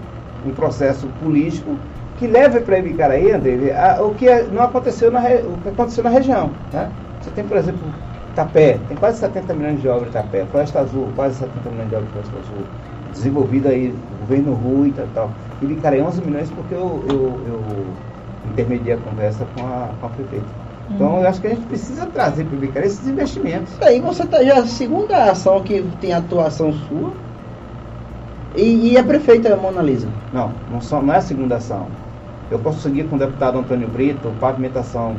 um 0.46 0.52
processo 0.52 1.08
político 1.22 1.76
que 2.18 2.28
leve 2.28 2.60
para 2.60 2.78
Ibicaraí, 2.78 3.32
André, 3.32 3.74
o 4.00 4.14
que 4.14 4.26
não 4.52 4.62
aconteceu 4.62 5.10
na, 5.10 5.20
o 5.20 5.58
que 5.62 5.68
aconteceu 5.70 6.04
na 6.04 6.10
região. 6.10 6.50
Né? 6.72 6.88
Você 7.20 7.30
tem, 7.30 7.44
por 7.44 7.56
exemplo, 7.56 7.80
Tapé, 8.36 8.78
tem 8.86 8.96
quase 8.96 9.18
70 9.18 9.54
milhões 9.54 9.80
de 9.80 9.88
obras 9.88 10.08
em 10.10 10.12
Tapé, 10.12 10.44
Floresta 10.44 10.80
Azul, 10.80 11.08
quase 11.16 11.36
70 11.36 11.70
milhões 11.70 11.88
de 11.88 11.96
obras 11.96 12.08
em 12.08 12.12
Floresta 12.12 12.38
Azul 12.38 12.66
desenvolvida 13.14 13.70
aí, 13.70 13.94
governo 14.20 14.54
Rui 14.54 14.88
e 14.88 14.92
tal, 14.92 15.06
tal. 15.14 15.30
E 15.62 15.66
Bicarei 15.66 16.02
11 16.02 16.20
milhões 16.22 16.50
porque 16.50 16.74
eu, 16.74 17.02
eu, 17.08 17.40
eu 17.46 17.60
intermediei 18.50 18.94
a 18.94 18.98
conversa 18.98 19.46
com 19.56 19.64
a, 19.64 19.88
com 20.00 20.06
a 20.06 20.10
prefeita. 20.10 20.64
Então, 20.90 21.20
eu 21.20 21.28
acho 21.28 21.40
que 21.40 21.46
a 21.46 21.50
gente 21.50 21.66
precisa 21.66 22.04
trazer 22.06 22.44
para 22.44 22.56
o 22.56 22.60
Bicarei 22.60 22.88
esses 22.88 23.06
investimentos. 23.08 23.72
Aí 23.80 24.00
você 24.00 24.22
está 24.24 24.42
já 24.42 24.58
a 24.58 24.66
segunda 24.66 25.30
ação 25.30 25.62
que 25.62 25.82
tem 26.00 26.12
atuação 26.12 26.72
sua. 26.72 27.12
E, 28.54 28.92
e 28.92 28.98
a 28.98 29.02
prefeita 29.02 29.56
Mona 29.56 29.82
Lisa? 29.82 30.08
Não, 30.32 30.52
não, 30.70 30.80
só, 30.80 31.00
não 31.00 31.14
é 31.14 31.16
a 31.16 31.22
segunda 31.22 31.56
ação. 31.56 31.86
Eu 32.50 32.58
consegui 32.58 33.02
com 33.04 33.16
o 33.16 33.18
deputado 33.18 33.58
Antônio 33.58 33.88
Brito 33.88 34.30
pavimentação 34.38 35.16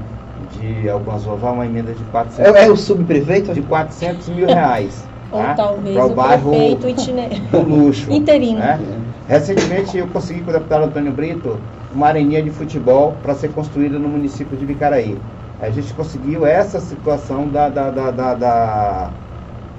de 0.52 0.88
algumas 0.90 1.24
ruas, 1.24 1.42
uma 1.42 1.66
emenda 1.66 1.92
de 1.92 2.04
400... 2.06 2.56
É, 2.56 2.66
é 2.66 2.70
o 2.70 2.78
subprefeito? 2.78 3.54
De 3.54 3.62
400 3.62 4.30
mil 4.30 4.48
reais. 4.48 5.04
Ou 5.36 5.42
tá? 5.42 5.54
talvez 5.54 5.98
o 5.98 6.10
bairro 6.10 6.52
prefeito. 6.52 6.88
Do 7.52 7.62
luxo. 7.62 8.10
Interino. 8.12 8.60
Né? 8.60 8.80
Recentemente 9.28 9.98
eu 9.98 10.08
consegui 10.08 10.42
com 10.42 10.50
o 10.50 10.54
deputado 10.54 10.86
Antônio 10.86 11.12
Brito 11.12 11.58
uma 11.94 12.08
areninha 12.08 12.42
de 12.42 12.50
futebol 12.52 13.16
para 13.22 13.34
ser 13.36 13.50
construída 13.50 14.00
no 14.00 14.08
município 14.08 14.58
de 14.58 14.66
Vicaraí. 14.66 15.18
A 15.62 15.70
gente 15.70 15.94
conseguiu 15.94 16.46
essa 16.46 16.80
situação 16.80 17.48
da, 17.48 17.70
da, 17.70 17.90
da, 17.90 18.12
da 18.12 19.10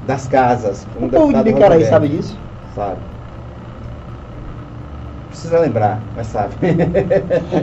das 0.07 0.27
casas. 0.27 0.87
O, 1.01 1.07
o 1.07 1.09
povo 1.09 1.33
de 1.33 1.43
Vicaraí 1.43 1.85
sabe 1.85 2.09
disso? 2.09 2.39
Sabe. 2.75 2.97
Precisa 5.29 5.59
lembrar, 5.59 6.01
mas 6.17 6.27
sabe. 6.29 6.55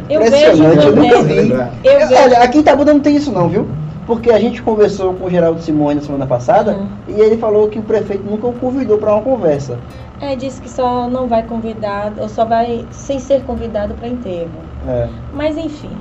Eu 0.10 0.22
vejo, 0.22 0.64
eu 0.64 0.96
nunca 0.96 1.24
vi. 1.24 1.52
Eu 1.52 2.08
vejo. 2.08 2.22
Olha, 2.22 2.44
aqui 2.44 2.58
em 2.58 2.62
Itabuda 2.62 2.94
não 2.94 3.00
tem 3.00 3.16
isso 3.16 3.32
não, 3.32 3.50
viu? 3.50 3.68
Porque 4.06 4.32
a 4.32 4.40
gente 4.40 4.62
conversou 4.62 5.14
com 5.14 5.26
o 5.26 5.30
Geraldo 5.30 5.62
Simone 5.62 5.96
na 5.96 6.02
semana 6.02 6.28
passada 6.28 6.74
uhum. 6.74 6.88
e 7.08 7.20
ele 7.20 7.38
falou 7.38 7.70
que 7.70 7.80
o 7.80 7.84
prefeito 7.84 8.24
nunca 8.24 8.48
o 8.48 8.54
convidou 8.54 8.98
para 8.98 9.14
uma 9.14 9.22
conversa. 9.22 9.78
É, 10.20 10.36
disse 10.36 10.62
que 10.62 10.70
só 10.70 11.10
não 11.10 11.28
vai 11.28 11.44
convidar, 11.44 12.14
ou 12.18 12.28
só 12.30 12.46
vai 12.46 12.86
sem 12.92 13.20
ser 13.20 13.44
convidado 13.44 13.94
para 13.94 14.08
enterro. 14.08 14.52
É. 14.88 15.08
Mas 15.34 15.58
enfim. 15.58 15.92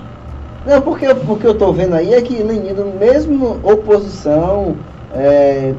Não, 0.66 0.80
porque, 0.80 1.12
porque 1.14 1.46
eu 1.46 1.53
estou 1.53 1.72
vendo 1.72 1.94
aí 1.94 2.14
é 2.14 2.22
que 2.22 2.42
Lenino, 2.42 2.92
mesmo 2.98 3.59
oposição, 3.62 4.76
é, 5.14 5.74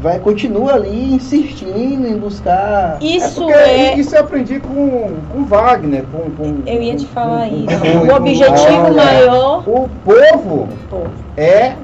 vai 0.00 0.18
continua 0.18 0.74
ali 0.74 1.14
insistindo 1.14 2.06
em 2.06 2.16
buscar. 2.16 2.98
Isso 3.00 3.48
é, 3.50 3.88
é... 3.88 3.98
isso 3.98 4.16
eu 4.16 4.20
aprendi 4.20 4.58
com, 4.58 5.12
com 5.32 5.44
Wagner, 5.44 6.04
com, 6.10 6.30
com 6.30 6.62
eu 6.66 6.82
ia 6.82 6.96
te 6.96 7.06
falar 7.06 7.48
com, 7.48 7.56
isso. 7.56 7.80
Com, 7.80 8.12
o 8.12 8.16
objetivo 8.16 8.94
maior. 8.94 9.58
O 9.68 9.88
povo, 10.04 10.62
o 10.62 10.88
povo, 10.88 11.10
é 11.36 11.74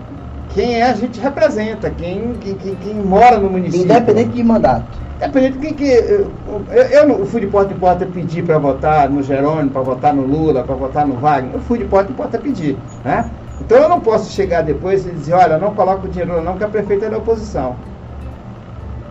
quem 0.51 0.83
a 0.83 0.95
gente 0.95 1.21
representa, 1.21 1.91
quem, 1.91 2.35
quem, 2.41 2.55
quem, 2.55 2.75
quem 2.77 2.95
mora 2.95 3.39
no 3.39 3.51
município. 3.51 3.85
Independente 3.85 4.31
de 4.31 4.43
mandato. 4.43 4.87
Independente 5.17 5.59
de 5.59 5.67
que, 5.67 5.75
que 5.75 5.91
eu, 5.91 6.31
eu, 6.71 7.09
eu 7.11 7.27
fui 7.27 7.43
de 7.43 7.47
porta 7.47 7.75
em 7.75 7.77
porta 7.77 8.07
pedir 8.07 8.43
para 8.45 8.59
votar 8.59 9.11
no 9.11 9.23
Jerônimo, 9.23 9.71
para 9.71 9.83
votar 9.83 10.15
no 10.15 10.23
Lula, 10.23 10.63
para 10.63 10.75
votar 10.75 11.07
no 11.07 11.15
Wagner. 11.17 11.55
Eu 11.55 11.61
fui 11.61 11.79
de 11.79 11.85
porta 11.85 12.11
em 12.11 12.15
porta 12.15 12.39
pedir, 12.39 12.79
né? 13.05 13.31
Então 13.61 13.79
eu 13.79 13.89
não 13.89 14.01
posso 14.01 14.31
chegar 14.33 14.63
depois 14.63 15.07
e 15.07 15.11
dizer, 15.11 15.35
olha, 15.35 15.59
não 15.59 15.75
coloco 15.75 16.09
dinheiro 16.09 16.43
não, 16.43 16.57
que 16.57 16.65
a 16.65 16.69
prefeita 16.69 17.07
é 17.07 17.11
da 17.11 17.19
oposição. 17.19 17.77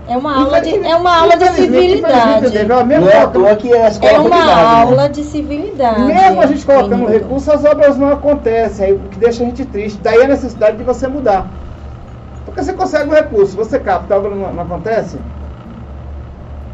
É 0.07 0.15
uma 0.15 0.35
aula 0.35 0.61
de, 0.61 0.75
é 0.85 0.95
uma 0.95 1.17
aula 1.17 1.35
de 1.35 1.47
civilidade. 1.49 2.63
Não 2.65 3.09
é 3.09 3.21
à 3.21 3.27
toa 3.27 3.55
que 3.55 3.73
é 3.73 3.85
a 3.85 3.89
escola 3.89 4.11
É 4.11 4.19
uma 4.19 4.45
né? 4.45 4.53
aula 4.53 5.09
de 5.09 5.23
civilidade. 5.23 6.03
Mesmo 6.03 6.41
a 6.41 6.45
gente 6.45 6.65
colocando 6.65 7.07
recursos, 7.07 7.49
as 7.49 7.65
obras 7.65 7.97
não 7.97 8.11
acontecem, 8.11 8.85
aí, 8.85 8.93
o 8.93 8.99
que 8.99 9.17
deixa 9.17 9.41
a 9.41 9.47
gente 9.47 9.65
triste. 9.65 9.99
Daí 10.03 10.21
a 10.21 10.27
necessidade 10.27 10.77
de 10.77 10.83
você 10.83 11.07
mudar. 11.07 11.49
Porque 12.45 12.63
você 12.63 12.73
consegue 12.73 13.09
um 13.09 13.13
recurso, 13.13 13.57
você 13.57 13.79
capta, 13.79 14.13
a 14.13 14.17
obra 14.17 14.35
não, 14.35 14.53
não 14.53 14.63
acontece. 14.63 15.17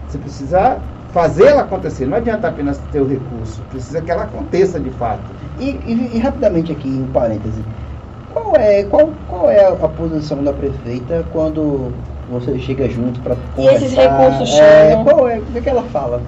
Você 0.08 0.18
precisa 0.18 0.80
fazer 1.14 1.48
ela 1.48 1.62
acontecer. 1.62 2.06
Não 2.06 2.18
adianta 2.18 2.50
apenas 2.50 2.80
ter 2.92 3.00
o 3.00 3.08
recurso, 3.08 3.62
precisa 3.70 4.02
que 4.02 4.12
ela 4.12 4.24
aconteça 4.24 4.78
de 4.78 4.90
fato. 4.92 5.24
E, 5.58 5.70
e, 5.70 6.12
e 6.16 6.20
rapidamente 6.20 6.74
aqui, 6.74 6.90
em 6.90 7.08
parêntese, 7.14 7.64
qual 8.34 8.56
é, 8.56 8.84
qual, 8.84 9.10
qual 9.30 9.50
é 9.50 9.66
a 9.68 9.88
posição 9.88 10.44
da 10.44 10.52
prefeita 10.52 11.26
quando 11.32 11.94
você 12.32 12.58
chega 12.60 12.90
junto 12.90 13.20
para 13.20 13.36
conversar. 13.56 13.82
E 13.82 13.86
esses 13.86 13.98
recursos 13.98 14.50
é, 14.50 14.88
chegam. 14.90 15.04
Qual 15.04 15.30
é? 15.30 15.38
O 15.40 15.46
que, 15.46 15.58
é 15.58 15.62
que 15.62 15.70
ela 15.70 15.84
fala? 15.84 16.22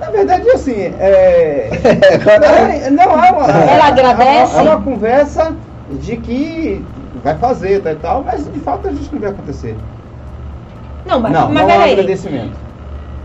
Na 0.00 0.10
verdade, 0.10 0.50
assim, 0.50 0.92
é, 0.98 1.70
não, 2.90 3.06
não 3.06 3.14
há 3.14 3.30
uma. 3.30 3.46
Ela 3.70 3.86
agradece? 3.86 4.58
Há, 4.58 4.62
uma 4.62 4.82
conversa 4.82 5.54
de 5.90 6.16
que 6.16 6.84
vai 7.22 7.36
fazer 7.38 7.82
tá, 7.82 7.92
e 7.92 7.96
tal, 7.96 8.24
mas 8.24 8.50
de 8.52 8.58
fato 8.58 8.88
a 8.88 8.90
gente 8.90 9.12
não 9.12 9.20
vai 9.20 9.30
acontecer. 9.30 9.76
Não, 11.06 11.20
mas, 11.20 11.32
não, 11.32 11.52
mas 11.52 11.68
não 11.68 11.80
há 11.80 11.84
agradecimento. 11.84 12.58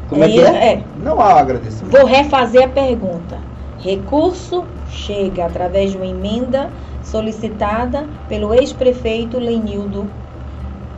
Como 0.09 0.23
é 0.23 0.27
que 0.27 0.39
é? 0.39 0.73
é? 0.73 0.83
Não 1.03 1.19
há 1.19 1.39
agradecimento. 1.39 1.97
Vou 1.97 2.05
refazer 2.05 2.63
a 2.63 2.67
pergunta. 2.67 3.39
Recurso 3.79 4.63
chega 4.89 5.45
através 5.45 5.91
de 5.91 5.97
uma 5.97 6.05
emenda 6.05 6.69
solicitada 7.01 8.05
pelo 8.29 8.53
ex-prefeito 8.53 9.39
Lenildo 9.39 10.07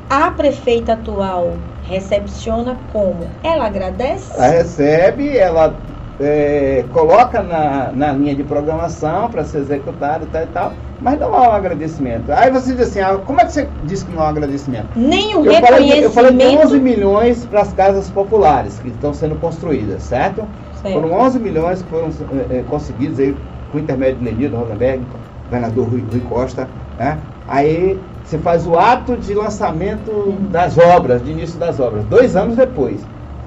a 0.10 0.32
prefeita 0.32 0.93
atual 0.93 1.53
recepciona 1.84 2.78
como? 2.91 3.28
Ela 3.43 3.68
agradece? 3.68 4.32
Ela 4.34 4.47
recebe, 4.47 5.38
ela 5.38 5.76
é, 6.20 6.84
coloca 6.91 7.41
na, 7.41 7.91
na 7.93 8.12
linha 8.12 8.36
de 8.36 8.43
programação 8.43 9.30
para 9.30 9.43
ser 9.43 9.60
executada 9.60 10.26
e 10.26 10.28
tal 10.28 10.43
e 10.43 10.47
tal, 10.47 10.74
mas 10.99 11.20
não 11.20 11.34
há 11.34 11.49
um 11.49 11.53
agradecimento. 11.53 12.32
Aí 12.32 12.51
você 12.51 12.74
diz 12.74 12.88
assim, 12.88 12.99
ah, 12.99 13.18
como 13.26 13.39
é 13.39 13.45
que 13.45 13.53
você 13.53 13.70
diz 13.86 14.03
que 14.03 14.12
não 14.12 14.22
há 14.22 14.26
um 14.26 14.30
agradecimento? 14.30 14.88
Nem 14.95 15.36
o 15.36 15.45
eu 15.45 15.51
reconhecimento... 15.51 16.12
Falei, 16.12 16.32
eu 16.32 16.38
falei 16.38 16.57
de 16.57 16.66
11 16.66 16.80
milhões 16.80 17.45
para 17.45 17.62
as 17.62 17.74
casas 17.74 18.10
populares 18.10 18.80
que 18.80 18.89
estão 18.89 19.14
sendo 19.14 19.36
construídas, 19.36 20.03
certo? 20.03 20.45
certo. 20.82 20.93
Foram 20.93 21.14
11 21.14 21.39
milhões 21.39 21.82
que 21.82 21.89
foram 21.89 22.10
é, 22.49 22.64
conseguidos 22.70 23.20
aí 23.20 23.36
com 23.72 23.78
o 23.78 23.82
intermédio 23.82 24.18
de 24.18 24.26
Lenildo 24.26 24.57
Rosenberg, 24.57 25.03
governador 25.45 25.88
Rui, 25.88 26.03
Rui 26.12 26.22
Costa, 26.22 26.68
né? 26.97 27.18
Aí 27.47 27.99
você 28.30 28.38
faz 28.38 28.67
o 28.67 28.77
ato 28.77 29.17
de 29.17 29.34
lançamento 29.34 30.38
das 30.51 30.77
obras, 30.77 31.23
de 31.23 31.32
início 31.32 31.57
das 31.57 31.80
obras, 31.80 32.05
dois 32.05 32.36
anos 32.36 32.55
depois. 32.55 33.01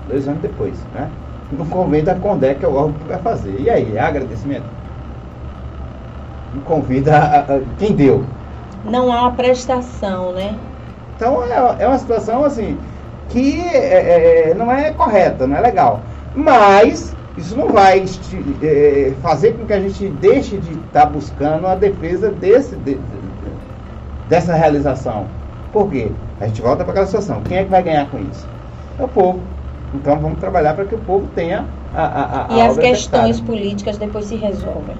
dois 0.08 0.26
anos 0.26 0.42
depois. 0.42 0.74
Né? 0.92 1.08
No 1.52 1.64
convênio 1.66 2.06
da 2.06 2.16
Condé, 2.16 2.54
que 2.54 2.64
é 2.64 2.68
o 2.68 2.74
órgão 2.74 2.94
que 2.94 3.04
vai 3.04 3.18
fazer. 3.18 3.60
E 3.60 3.70
aí, 3.70 3.96
é 3.96 4.00
agradecimento? 4.00 4.64
Não 6.52 6.62
convida 6.62 7.16
a, 7.16 7.38
a, 7.40 7.60
quem 7.78 7.92
deu. 7.92 8.24
Não 8.84 9.12
há 9.12 9.20
uma 9.20 9.32
prestação, 9.32 10.32
né? 10.32 10.56
Então 11.14 11.44
é, 11.44 11.84
é 11.84 11.86
uma 11.86 11.98
situação 11.98 12.44
assim 12.44 12.76
que 13.28 13.60
é, 13.60 14.50
é, 14.50 14.54
não 14.54 14.70
é 14.70 14.90
correta, 14.90 15.46
não 15.46 15.56
é 15.56 15.60
legal. 15.60 16.00
Mas 16.34 17.14
isso 17.38 17.56
não 17.56 17.68
vai 17.68 18.04
é, 18.60 19.12
fazer 19.22 19.52
com 19.52 19.64
que 19.64 19.72
a 19.72 19.80
gente 19.80 20.08
deixe 20.08 20.56
de 20.56 20.72
estar 20.72 21.02
tá 21.02 21.06
buscando 21.06 21.68
a 21.68 21.76
defesa 21.76 22.30
desse, 22.30 22.74
de, 22.76 22.98
dessa 24.28 24.54
realização. 24.54 25.26
Por 25.72 25.90
quê? 25.90 26.10
A 26.40 26.46
gente 26.46 26.60
volta 26.60 26.84
para 26.84 26.92
aquela 26.92 27.06
situação. 27.06 27.40
Quem 27.42 27.58
é 27.58 27.64
que 27.64 27.70
vai 27.70 27.82
ganhar 27.82 28.06
com 28.10 28.18
isso? 28.18 28.46
É 28.98 29.04
o 29.04 29.08
povo. 29.08 29.40
Então 29.94 30.18
vamos 30.18 30.38
trabalhar 30.38 30.74
para 30.74 30.84
que 30.84 30.94
o 30.94 30.98
povo 30.98 31.26
tenha 31.34 31.64
a. 31.94 32.02
a, 32.02 32.54
a 32.54 32.58
e 32.58 32.62
as 32.62 32.78
questões 32.78 33.40
políticas 33.40 33.98
depois 33.98 34.26
se 34.26 34.36
resolvem. 34.36 34.96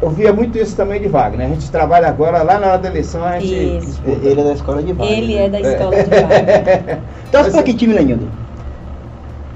Eu 0.00 0.10
via 0.10 0.32
muito 0.32 0.58
isso 0.58 0.74
também 0.74 1.00
de 1.00 1.06
Wagner. 1.06 1.46
A 1.46 1.50
gente 1.50 1.70
trabalha 1.70 2.08
agora, 2.08 2.42
lá 2.42 2.58
na 2.58 2.68
hora 2.68 2.78
da 2.78 2.88
eleição, 2.88 3.24
a 3.24 3.38
gente. 3.38 3.78
Isso. 3.78 4.00
Ele 4.04 4.40
é 4.40 4.44
da 4.44 4.52
escola 4.52 4.82
de 4.82 4.92
Wagner. 4.92 5.18
Ele 5.18 5.36
é 5.36 5.48
da 5.48 5.60
escola 5.60 5.94
é. 5.94 6.02
de 6.02 6.10
Wagner. 6.10 6.98
Torce 7.30 7.50
para 7.52 7.62
que 7.62 7.74
time, 7.74 7.94
Lenildo? 7.94 8.28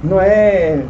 Não 0.04 0.20
é. 0.20 0.84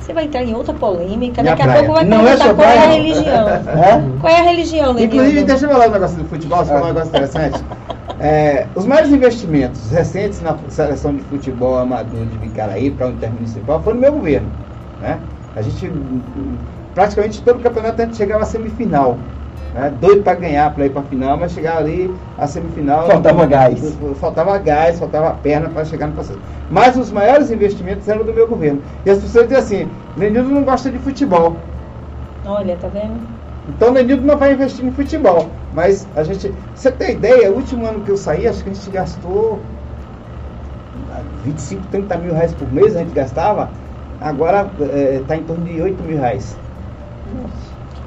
Você 0.00 0.12
vai 0.12 0.24
entrar 0.24 0.42
em 0.42 0.54
outra 0.54 0.74
polêmica. 0.74 1.42
Daqui 1.42 1.62
a 1.62 1.72
pouco 1.74 1.92
vai 1.92 2.04
não 2.04 2.26
é 2.26 2.36
perguntar 2.36 2.44
é 2.44 2.54
qual 2.54 2.56
praia. 2.56 2.78
é 2.78 2.84
a 2.84 2.90
religião. 2.90 3.48
É? 3.48 4.20
Qual 4.20 4.32
é 4.32 4.40
a 4.40 4.42
religião, 4.42 4.92
Lenildo? 4.92 5.14
Inclusive, 5.16 5.44
deixa 5.44 5.66
eu 5.66 5.70
falar 5.70 5.88
um 5.88 5.92
negócio 5.92 6.16
do 6.16 6.24
futebol, 6.24 6.58
você 6.58 6.72
falou 6.72 6.84
um 6.84 6.88
negócio 6.88 7.08
interessante. 7.10 7.64
É, 8.18 8.66
os 8.74 8.86
maiores 8.86 9.10
investimentos 9.12 9.90
recentes 9.90 10.40
na 10.42 10.58
seleção 10.68 11.14
de 11.14 11.22
futebol 11.22 11.78
amador 11.78 12.26
de 12.26 12.38
Vicaraí 12.38 12.90
para 12.90 13.06
o 13.08 13.10
Intermunicipal 13.10 13.82
foi 13.82 13.94
no 13.94 14.00
meu 14.00 14.12
governo. 14.12 14.50
Né? 15.00 15.18
A 15.54 15.62
gente, 15.62 15.90
praticamente 16.94 17.42
todo 17.42 17.58
o 17.58 17.62
campeonato, 17.62 18.02
a 18.02 18.04
gente 18.04 18.16
chegava 18.16 18.42
à 18.42 18.46
semifinal. 18.46 19.18
Né? 19.74 19.92
Doido 20.00 20.22
para 20.22 20.34
ganhar, 20.34 20.74
para 20.74 20.86
ir 20.86 20.90
para 20.90 21.02
a 21.02 21.04
final, 21.04 21.36
mas 21.36 21.52
chegava 21.52 21.78
ali 21.78 22.12
a 22.36 22.46
semifinal. 22.46 23.06
Faltava 23.06 23.46
gás. 23.46 23.98
Faltava 24.16 24.58
gás, 24.58 24.98
faltava 24.98 25.30
perna 25.42 25.68
para 25.68 25.84
chegar 25.84 26.08
no 26.08 26.14
processo. 26.14 26.40
Mas 26.70 26.96
os 26.96 27.10
maiores 27.10 27.50
investimentos 27.50 28.08
eram 28.08 28.24
do 28.24 28.32
meu 28.32 28.48
governo. 28.48 28.82
E 29.04 29.10
as 29.10 29.18
pessoas 29.18 29.44
diziam 29.44 29.60
assim: 29.60 29.88
Lenildo 30.16 30.50
não 30.50 30.64
gosta 30.64 30.90
de 30.90 30.98
futebol. 30.98 31.56
Olha, 32.44 32.76
tá 32.76 32.88
vendo? 32.88 33.20
Então 33.68 33.90
o 33.90 33.92
Lenildo 33.92 34.22
não 34.24 34.36
vai 34.36 34.52
investir 34.52 34.84
em 34.84 34.90
futebol. 34.90 35.48
Mas 35.72 36.06
a 36.16 36.24
gente. 36.24 36.52
Você 36.74 36.90
tem 36.90 37.12
ideia, 37.12 37.50
o 37.50 37.56
último 37.56 37.86
ano 37.86 38.00
que 38.00 38.10
eu 38.10 38.16
saí, 38.16 38.48
acho 38.48 38.64
que 38.64 38.70
a 38.70 38.72
gente 38.72 38.90
gastou 38.90 39.60
25, 41.44 41.86
30 41.90 42.16
mil 42.18 42.34
reais 42.34 42.52
por 42.54 42.70
mês, 42.72 42.96
a 42.96 43.00
gente 43.00 43.12
gastava. 43.12 43.70
Agora 44.20 44.68
está 45.20 45.34
é, 45.34 45.38
em 45.38 45.44
torno 45.44 45.64
de 45.64 45.80
8 45.80 46.02
mil 46.02 46.18
reais. 46.18 46.56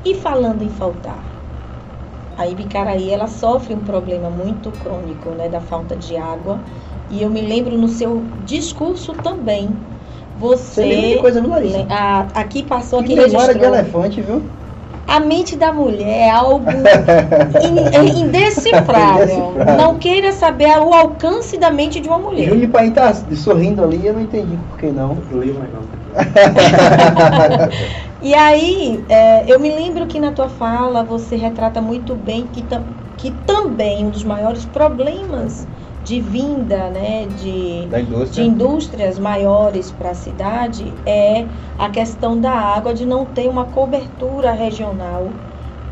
E 0.05 0.15
falando 0.15 0.61
em 0.61 0.69
faltar, 0.69 1.23
a 2.37 2.47
Ibicaraí 2.47 3.11
ela 3.11 3.27
sofre 3.27 3.73
um 3.73 3.79
problema 3.79 4.29
muito 4.29 4.71
crônico 4.71 5.29
né, 5.29 5.49
da 5.49 5.61
falta 5.61 5.95
de 5.95 6.17
água. 6.17 6.59
E 7.09 7.21
eu 7.21 7.29
me 7.29 7.41
lembro 7.41 7.77
no 7.77 7.87
seu 7.87 8.23
discurso 8.45 9.13
também. 9.13 9.69
Você. 10.39 10.83
Você 10.83 11.15
de 11.15 11.19
coisa 11.19 11.41
no 11.41 11.49
nariz. 11.49 11.73
A, 11.89 12.27
aqui 12.33 12.63
passou, 12.63 12.99
aqui 12.99 13.13
registrou. 13.13 13.53
de 13.53 13.63
elefante, 13.63 14.21
viu? 14.21 14.41
A 15.05 15.19
mente 15.19 15.57
da 15.57 15.71
mulher 15.71 16.27
é 16.27 16.29
algo 16.31 16.65
indecifrável. 18.17 19.53
Não 19.77 19.99
queira 19.99 20.31
saber 20.31 20.79
o 20.79 20.93
alcance 20.93 21.57
da 21.57 21.69
mente 21.69 21.99
de 21.99 22.07
uma 22.07 22.17
mulher. 22.17 22.47
Júlio 22.47 22.69
Pai 22.69 22.89
tá 22.89 23.13
sorrindo 23.35 23.83
ali, 23.83 24.07
eu 24.07 24.13
não 24.13 24.21
entendi 24.21 24.57
por 24.69 24.79
que 24.79 24.87
não. 24.87 25.17
e 28.23 28.33
aí, 28.33 29.05
é, 29.09 29.51
eu 29.51 29.59
me 29.59 29.69
lembro 29.69 30.07
que 30.07 30.19
na 30.19 30.31
tua 30.31 30.49
fala 30.49 31.03
você 31.03 31.35
retrata 31.35 31.81
muito 31.81 32.15
bem 32.15 32.47
que, 32.47 32.63
tam, 32.63 32.85
que 33.17 33.31
também 33.31 34.05
um 34.05 34.09
dos 34.09 34.23
maiores 34.23 34.65
problemas 34.65 35.67
de 36.01 36.21
vinda 36.21 36.89
né, 36.89 37.27
de, 37.27 37.87
de 38.31 38.41
indústrias 38.41 39.19
maiores 39.19 39.91
para 39.91 40.11
a 40.11 40.15
cidade 40.15 41.01
é 41.05 41.47
a 41.77 41.89
questão 41.89 42.39
da 42.39 42.51
água, 42.51 42.93
de 42.93 43.05
não 43.05 43.25
ter 43.25 43.49
uma 43.49 43.65
cobertura 43.65 44.53
regional 44.53 45.33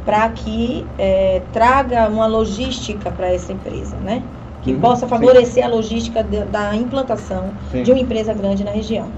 para 0.05 0.29
que 0.31 0.93
é, 0.97 1.41
traga 1.51 2.09
uma 2.09 2.27
logística 2.27 3.11
para 3.11 3.31
essa 3.33 3.53
empresa, 3.53 3.99
né? 3.99 4.23
Que 4.61 4.73
uhum, 4.73 4.79
possa 4.81 5.07
favorecer 5.07 5.53
sim. 5.53 5.61
a 5.63 5.67
logística 5.67 6.23
de, 6.23 6.45
da 6.45 6.75
implantação 6.75 7.55
sim. 7.71 7.83
de 7.83 7.91
uma 7.91 7.99
empresa 7.99 8.33
grande 8.33 8.63
na 8.63 8.71
região. 8.71 9.13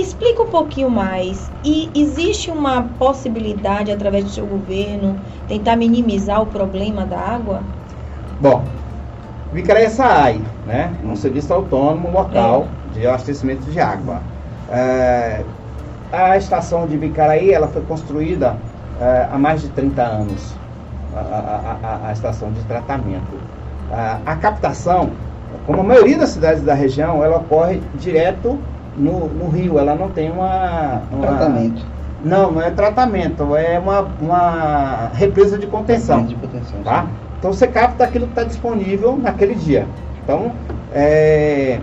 Explica 0.00 0.42
um 0.42 0.48
pouquinho 0.48 0.90
mais. 0.90 1.50
E 1.62 1.90
existe 1.94 2.50
uma 2.50 2.84
possibilidade, 2.98 3.92
através 3.92 4.24
do 4.24 4.30
seu 4.30 4.46
governo, 4.46 5.20
tentar 5.46 5.76
minimizar 5.76 6.40
o 6.40 6.46
problema 6.46 7.04
da 7.04 7.18
água? 7.18 7.62
Bom, 8.40 8.64
Vicaraí 9.52 9.84
é 9.84 9.90
SAAI, 9.90 10.40
né? 10.66 10.94
um 11.04 11.14
serviço 11.14 11.52
autônomo 11.52 12.10
local 12.10 12.66
é. 12.94 12.98
de 12.98 13.06
abastecimento 13.06 13.62
de 13.70 13.78
água. 13.78 14.22
É, 14.70 15.44
a 16.10 16.36
estação 16.38 16.86
de 16.86 16.96
Vicaraí 16.96 17.52
ela 17.52 17.68
foi 17.68 17.82
construída 17.82 18.56
é, 18.98 19.28
há 19.30 19.38
mais 19.38 19.60
de 19.60 19.68
30 19.68 20.02
anos, 20.02 20.54
a, 21.14 21.18
a, 21.18 21.76
a, 21.82 22.08
a 22.08 22.12
estação 22.12 22.50
de 22.52 22.62
tratamento. 22.64 23.38
a 24.24 24.36
captação, 24.36 25.10
como 25.66 25.80
a 25.80 25.84
maioria 25.84 26.16
das 26.16 26.30
cidades 26.30 26.62
da 26.62 26.72
região, 26.72 27.22
ela 27.22 27.36
ocorre 27.36 27.82
direto 27.96 28.58
no, 28.96 29.28
no 29.28 29.48
rio, 29.48 29.78
ela 29.78 29.94
não 29.94 30.08
tem 30.10 30.30
uma, 30.30 31.02
uma... 31.10 31.26
Tratamento. 31.26 31.82
Não, 32.24 32.52
não 32.52 32.60
é 32.60 32.70
tratamento, 32.70 33.56
é 33.56 33.78
uma, 33.78 34.00
uma 34.20 35.10
represa 35.14 35.58
de 35.58 35.66
contenção. 35.66 36.26
de 36.26 36.34
contenção 36.34 36.78
tá? 36.82 37.06
Então 37.38 37.52
você 37.52 37.66
capta 37.66 38.04
aquilo 38.04 38.26
que 38.26 38.32
está 38.32 38.44
disponível 38.44 39.16
naquele 39.16 39.54
dia. 39.54 39.86
Então, 40.22 40.52
é, 40.92 41.80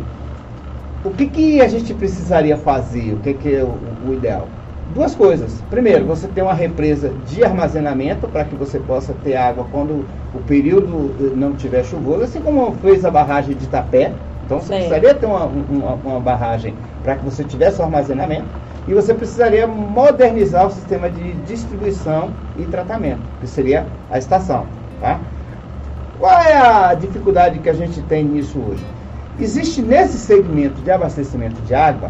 o 1.04 1.10
que, 1.10 1.28
que 1.28 1.62
a 1.62 1.68
gente 1.68 1.94
precisaria 1.94 2.58
fazer? 2.58 3.14
O 3.14 3.18
que, 3.18 3.34
que 3.34 3.56
é 3.56 3.64
o, 3.64 3.74
o 4.08 4.14
ideal? 4.14 4.48
Duas 4.94 5.16
coisas. 5.16 5.64
Primeiro, 5.70 6.06
você 6.06 6.28
tem 6.28 6.44
uma 6.44 6.54
represa 6.54 7.12
de 7.26 7.44
armazenamento 7.44 8.28
para 8.28 8.46
que 8.46 8.56
você 8.56 8.80
possa 8.80 9.14
ter 9.24 9.36
água 9.36 9.66
quando 9.72 10.06
o 10.34 10.40
período 10.48 11.36
não 11.36 11.54
tiver 11.54 11.84
chuvoso, 11.84 12.24
assim 12.24 12.42
como 12.42 12.72
fez 12.74 13.04
a 13.04 13.12
barragem 13.12 13.56
de 13.56 13.66
Itapé. 13.66 14.12
Então 14.48 14.62
você 14.62 14.76
precisaria 14.76 15.14
ter 15.14 15.26
uma, 15.26 15.44
uma, 15.44 15.94
uma 15.96 16.20
barragem 16.22 16.74
para 17.04 17.18
que 17.18 17.26
você 17.26 17.44
tivesse 17.44 17.82
o 17.82 17.84
armazenamento 17.84 18.48
e 18.88 18.94
você 18.94 19.14
precisaria 19.14 19.68
modernizar 19.68 20.68
o 20.68 20.72
sistema 20.72 21.10
de 21.10 21.34
distribuição 21.46 22.32
e 22.58 22.64
tratamento, 22.64 23.20
que 23.42 23.48
seria 23.48 23.86
a 24.10 24.18
estação. 24.18 24.66
Tá? 25.02 25.20
Qual 26.18 26.32
é 26.32 26.54
a 26.54 26.94
dificuldade 26.94 27.60
que 27.60 27.70
a 27.70 27.74
gente 27.74 28.02
tem 28.04 28.24
nisso 28.24 28.58
hoje? 28.58 28.86
Existe 29.38 29.82
nesse 29.82 30.18
segmento 30.18 30.82
de 30.82 30.92
abastecimento 30.92 31.62
de 31.64 31.76
água 31.76 32.10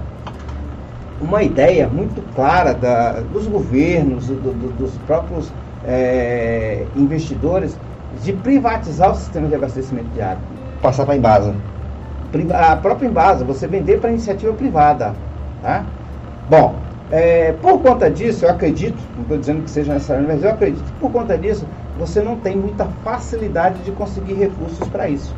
uma 1.19 1.41
ideia 1.41 1.87
muito 1.87 2.21
clara 2.35 2.75
da, 2.75 3.13
dos 3.33 3.47
governos, 3.47 4.27
do, 4.27 4.35
do, 4.35 4.77
dos 4.77 4.91
próprios 5.07 5.51
é, 5.83 6.85
investidores, 6.95 7.75
de 8.21 8.31
privatizar 8.31 9.11
o 9.11 9.15
sistema 9.15 9.47
de 9.47 9.55
abastecimento 9.55 10.09
de 10.13 10.21
água. 10.21 10.43
Passar 10.83 11.03
para 11.05 11.15
a 11.15 11.17
Embasa. 11.17 11.55
A 12.53 12.75
própria 12.75 13.07
Embasa, 13.07 13.45
você 13.45 13.67
vender 13.67 13.99
para 13.99 14.09
iniciativa 14.09 14.53
privada. 14.53 15.13
Tá? 15.61 15.85
Bom, 16.49 16.75
é, 17.09 17.53
por 17.53 17.81
conta 17.81 18.09
disso, 18.09 18.45
eu 18.45 18.49
acredito, 18.49 18.97
não 19.15 19.23
estou 19.23 19.37
dizendo 19.37 19.63
que 19.63 19.69
seja 19.69 19.93
necessário, 19.93 20.25
mas 20.27 20.43
eu 20.43 20.49
acredito 20.49 20.83
que 20.83 20.99
por 20.99 21.11
conta 21.11 21.37
disso, 21.37 21.65
você 21.97 22.21
não 22.21 22.35
tem 22.37 22.55
muita 22.55 22.85
facilidade 23.03 23.79
de 23.83 23.91
conseguir 23.91 24.33
recursos 24.33 24.87
para 24.89 25.07
isso, 25.09 25.33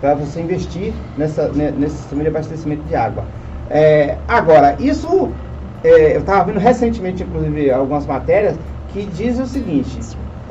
para 0.00 0.14
você 0.14 0.40
investir 0.40 0.92
nessa, 1.16 1.48
nesse 1.48 1.96
sistema 1.96 2.22
de 2.22 2.28
abastecimento 2.28 2.82
de 2.82 2.96
água. 2.96 3.24
É, 3.70 4.16
agora, 4.26 4.76
isso, 4.80 5.28
é, 5.84 6.16
eu 6.16 6.20
estava 6.20 6.44
vendo 6.44 6.58
recentemente, 6.58 7.22
inclusive, 7.22 7.70
algumas 7.70 8.04
matérias 8.04 8.56
que 8.92 9.06
dizem 9.06 9.44
o 9.44 9.46
seguinte: 9.46 9.98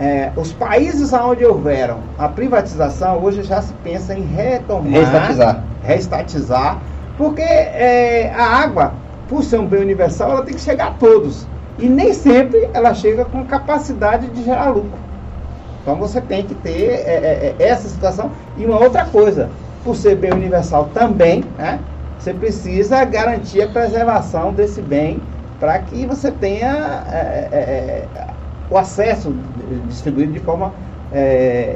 é, 0.02 0.32
os 0.36 0.52
países 0.52 1.14
onde 1.14 1.46
houveram 1.46 2.00
a 2.18 2.28
privatização, 2.28 3.24
hoje 3.24 3.44
já 3.44 3.62
se 3.62 3.74
pensa 3.84 4.14
em 4.14 4.24
retomar, 4.24 4.92
reestatizar, 4.92 5.64
reestatizar 5.84 6.82
porque 7.22 7.44
é, 7.44 8.34
a 8.36 8.44
água, 8.44 8.94
por 9.30 9.44
ser 9.44 9.60
um 9.60 9.68
bem 9.68 9.82
universal, 9.82 10.32
ela 10.32 10.44
tem 10.44 10.56
que 10.56 10.62
chegar 10.62 10.88
a 10.88 10.92
todos. 10.92 11.46
E 11.78 11.88
nem 11.88 12.14
sempre 12.16 12.68
ela 12.74 12.96
chega 12.96 13.26
com 13.26 13.46
capacidade 13.46 14.28
de 14.30 14.44
gerar 14.44 14.70
lucro. 14.70 15.00
Então 15.82 15.96
você 15.98 16.20
tem 16.20 16.44
que 16.44 16.56
ter 16.56 16.90
é, 16.90 17.54
é, 17.56 17.56
é, 17.60 17.64
essa 17.64 17.88
situação. 17.88 18.32
E 18.58 18.66
uma 18.66 18.80
outra 18.80 19.06
coisa, 19.06 19.50
por 19.84 19.96
ser 19.96 20.16
bem 20.16 20.32
universal 20.32 20.90
também, 20.96 21.44
né, 21.60 21.80
você 22.18 22.34
precisa 22.34 23.06
garantir 23.06 23.62
a 23.62 23.68
preservação 23.68 24.52
desse 24.52 24.82
bem 24.82 25.22
para 25.60 25.78
que 25.78 26.08
você 26.08 26.32
tenha 26.32 27.04
é, 27.12 27.48
é, 27.52 28.08
o 28.72 28.78
acesso 28.78 29.34
distribuído 29.88 30.34
de 30.34 30.40
forma 30.40 30.74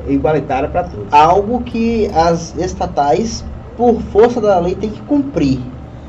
igualitária 0.07 0.69
para 0.69 0.83
todos. 0.83 1.11
Algo 1.11 1.61
que 1.61 2.09
as 2.15 2.55
estatais, 2.57 3.43
por 3.75 3.99
força 4.01 4.39
da 4.39 4.57
lei, 4.59 4.75
têm 4.75 4.89
que 4.89 5.01
cumprir. 5.01 5.59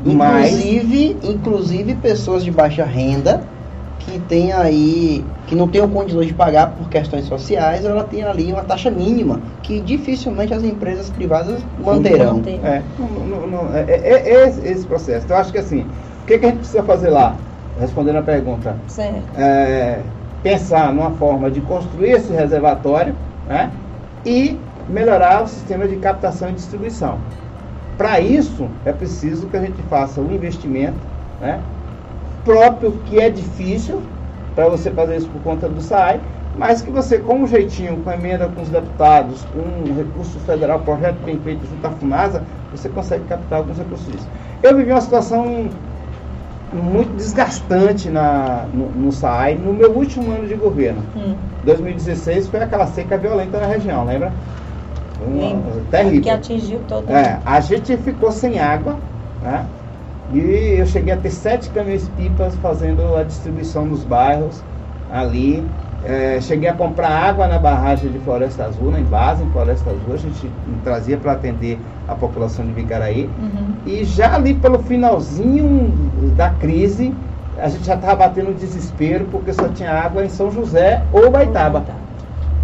Inclusive, 0.04 1.16
Mas... 1.20 1.30
inclusive 1.34 1.94
pessoas 1.96 2.44
de 2.44 2.50
baixa 2.50 2.84
renda 2.84 3.42
que 4.06 4.20
tem 4.20 4.52
aí, 4.52 5.24
que 5.46 5.54
não 5.54 5.66
tem 5.66 5.86
condições 5.88 6.26
de 6.26 6.34
pagar 6.34 6.70
por 6.72 6.88
questões 6.88 7.24
sociais, 7.24 7.84
ela 7.84 8.04
tem 8.04 8.22
ali 8.22 8.52
uma 8.52 8.62
taxa 8.62 8.90
mínima, 8.90 9.40
que 9.62 9.80
dificilmente 9.80 10.54
as 10.54 10.62
empresas 10.62 11.10
privadas 11.10 11.60
manterão. 11.84 12.40
É, 12.62 12.82
não, 12.98 13.46
não, 13.46 13.74
é, 13.74 13.84
é, 13.88 14.34
é, 14.34 14.70
esse 14.70 14.86
processo. 14.86 15.24
Então, 15.24 15.36
eu 15.36 15.40
acho 15.40 15.50
que 15.50 15.58
assim, 15.58 15.80
o 16.22 16.26
que, 16.26 16.38
que 16.38 16.46
a 16.46 16.48
gente 16.48 16.58
precisa 16.58 16.82
fazer 16.82 17.10
lá? 17.10 17.36
Respondendo 17.80 18.16
a 18.16 18.22
pergunta. 18.22 18.76
Certo. 18.86 19.22
É, 19.36 19.98
pensar 20.46 20.92
numa 20.92 21.10
forma 21.10 21.50
de 21.50 21.60
construir 21.60 22.12
esse 22.12 22.32
reservatório 22.32 23.16
né, 23.48 23.72
e 24.24 24.56
melhorar 24.88 25.42
o 25.42 25.48
sistema 25.48 25.88
de 25.88 25.96
captação 25.96 26.48
e 26.50 26.52
distribuição. 26.52 27.18
Para 27.98 28.20
isso, 28.20 28.68
é 28.84 28.92
preciso 28.92 29.48
que 29.48 29.56
a 29.56 29.60
gente 29.60 29.82
faça 29.90 30.20
um 30.20 30.32
investimento 30.32 30.98
né, 31.40 31.60
próprio, 32.44 32.92
que 33.06 33.18
é 33.18 33.28
difícil 33.28 34.00
para 34.54 34.68
você 34.68 34.88
fazer 34.92 35.16
isso 35.16 35.28
por 35.30 35.42
conta 35.42 35.68
do 35.68 35.80
SAI, 35.80 36.20
mas 36.56 36.80
que 36.80 36.92
você, 36.92 37.18
com 37.18 37.40
um 37.40 37.46
jeitinho, 37.48 37.96
com 38.04 38.12
emenda 38.12 38.48
com 38.48 38.62
os 38.62 38.68
deputados, 38.68 39.44
com 39.46 39.58
um 39.58 39.96
recurso 39.96 40.38
federal, 40.40 40.78
projeto 40.78 41.16
bem 41.24 41.40
feito 41.40 41.66
junto 41.66 41.84
à 41.84 41.90
FUNASA, 41.90 42.44
você 42.70 42.88
consegue 42.88 43.24
captar 43.24 43.58
alguns 43.58 43.78
recursos 43.78 44.06
disso. 44.12 44.28
Eu 44.62 44.76
vivi 44.76 44.92
uma 44.92 45.00
situação 45.00 45.68
muito 46.72 47.14
desgastante 47.16 48.08
na, 48.08 48.66
no, 48.72 48.88
no 48.88 49.12
SAI 49.12 49.54
no 49.56 49.72
meu 49.72 49.92
último 49.92 50.30
ano 50.30 50.46
de 50.46 50.54
governo. 50.54 51.02
Hum. 51.16 51.34
2016 51.64 52.48
foi 52.48 52.60
aquela 52.60 52.86
seca 52.86 53.16
violenta 53.16 53.60
na 53.60 53.66
região, 53.66 54.04
lembra? 54.04 54.32
Uma, 55.20 55.80
terrível. 55.90 56.22
Que 56.22 56.30
atingiu 56.30 56.80
todo 56.88 57.10
é, 57.10 57.38
A 57.44 57.60
gente 57.60 57.96
ficou 57.98 58.30
sem 58.30 58.58
água, 58.58 58.96
né? 59.42 59.66
E 60.34 60.40
eu 60.78 60.86
cheguei 60.86 61.12
a 61.12 61.16
ter 61.16 61.30
sete 61.30 61.70
caminhões-pipas 61.70 62.54
fazendo 62.56 63.14
a 63.14 63.22
distribuição 63.22 63.86
nos 63.86 64.04
bairros 64.04 64.60
ali. 65.10 65.64
É, 66.08 66.40
cheguei 66.40 66.68
a 66.68 66.72
comprar 66.72 67.08
água 67.08 67.48
na 67.48 67.58
barragem 67.58 68.12
de 68.12 68.20
Floresta 68.20 68.64
Azul, 68.64 68.92
na 68.92 69.00
base 69.00 69.42
em 69.42 69.50
Floresta 69.50 69.90
Azul, 69.90 70.14
a 70.14 70.16
gente 70.16 70.48
trazia 70.84 71.16
para 71.16 71.32
atender 71.32 71.80
a 72.06 72.14
população 72.14 72.64
de 72.64 72.70
Vicaraí. 72.72 73.28
Uhum. 73.40 73.74
E 73.84 74.04
já 74.04 74.36
ali 74.36 74.54
pelo 74.54 74.78
finalzinho 74.78 75.92
da 76.36 76.50
crise, 76.50 77.12
a 77.58 77.68
gente 77.68 77.84
já 77.84 77.96
estava 77.96 78.14
batendo 78.14 78.54
desespero 78.54 79.26
porque 79.32 79.52
só 79.52 79.66
tinha 79.68 79.90
água 79.90 80.24
em 80.24 80.28
São 80.28 80.48
José 80.48 81.02
ou 81.12 81.28
Baitaba. 81.28 81.82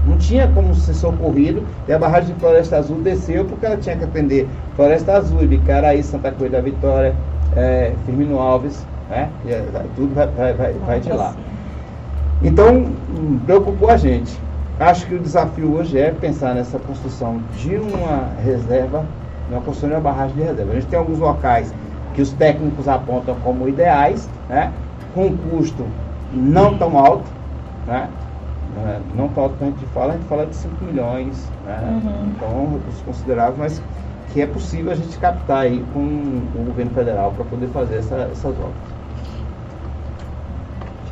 Não 0.07 0.17
tinha 0.19 0.47
como 0.49 0.73
ser 0.77 0.95
socorrido 0.95 1.65
e 1.89 1.93
a 1.93 1.99
barragem 1.99 2.35
de 2.35 2.41
Floresta 2.41 2.77
Azul 2.77 3.01
desceu 3.01 3.45
porque 3.45 3.67
ela 3.67 3.77
tinha 3.77 3.97
que 3.97 4.05
atender 4.05 4.49
Floresta 4.77 5.15
Azul, 5.15 5.39
Vicaraí, 5.41 6.01
Santa 6.05 6.31
Cruz 6.31 6.53
da 6.53 6.61
Vitória, 6.61 7.13
é, 7.57 7.93
Firmino 8.07 8.39
Alves, 8.39 8.87
né? 9.11 9.29
E, 9.45 9.51
é, 9.51 9.65
tudo 9.97 10.15
vai, 10.15 10.29
vai, 10.29 10.53
vai, 10.53 10.73
vai 10.75 11.01
de 11.01 11.13
lá. 11.13 11.35
Então, 12.45 12.77
hum, 12.77 13.39
preocupou 13.47 13.91
a 13.91 13.97
gente. 13.97 14.39
Acho 14.81 15.07
que 15.07 15.15
o 15.15 15.19
desafio 15.19 15.75
hoje 15.75 15.99
é 15.99 16.11
pensar 16.11 16.55
nessa 16.55 16.79
construção 16.79 17.41
de 17.57 17.77
uma 17.77 18.31
reserva, 18.43 19.05
uma 19.49 19.61
construção 19.61 19.91
de 19.91 19.95
uma 19.95 20.01
barragem 20.01 20.35
de 20.35 20.43
reserva. 20.43 20.73
A 20.73 20.75
gente 20.75 20.87
tem 20.87 20.99
alguns 20.99 21.19
locais 21.19 21.73
que 22.15 22.21
os 22.21 22.33
técnicos 22.33 22.89
apontam 22.89 23.37
como 23.43 23.69
ideais, 23.69 24.29
né? 24.49 24.73
com 25.15 25.27
um 25.27 25.37
custo 25.37 25.85
não 26.33 26.77
tão 26.77 26.99
alto, 26.99 27.31
né? 27.87 28.09
É, 28.85 29.01
não 29.15 29.29
tão 29.29 29.45
alto 29.45 29.57
que 29.57 29.65
a 29.65 29.67
gente 29.67 29.85
fala, 29.87 30.15
a 30.15 30.17
gente 30.17 30.27
fala 30.27 30.47
de 30.47 30.57
5 30.57 30.85
milhões, 30.85 31.51
né? 31.67 32.01
uhum. 32.05 32.33
então 32.35 32.73
recursos 32.73 33.03
consideráveis, 33.03 33.59
mas 33.59 33.83
que 34.33 34.41
é 34.41 34.47
possível 34.47 34.93
a 34.93 34.95
gente 34.95 35.17
captar 35.19 35.65
aí 35.65 35.85
com 35.93 36.01
o 36.01 36.65
governo 36.67 36.91
federal 36.93 37.33
para 37.33 37.45
poder 37.45 37.69
fazer 37.69 37.97
essa, 37.97 38.17
essas 38.33 38.53
obras. 38.53 38.92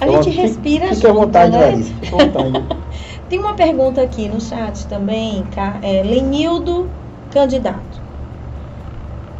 A 0.00 0.08
gente 0.08 0.30
respira 0.30 0.94
Fique 0.94 1.06
à 1.06 1.12
vontade, 1.12 1.52
né? 1.52 1.66
Larissa. 1.66 1.92
Tem 3.28 3.38
uma 3.38 3.54
pergunta 3.54 4.00
aqui 4.00 4.28
no 4.28 4.40
chat 4.40 4.86
também, 4.88 5.44
é, 5.82 6.02
Lenildo, 6.02 6.88
candidato. 7.30 8.00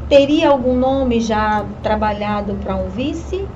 Teria 0.09 0.51
algum 0.51 0.77
nome 0.77 1.21
já 1.21 1.65
trabalhado 1.83 2.55
para 2.57 2.77
um 2.77 2.89
vice? 2.89 3.49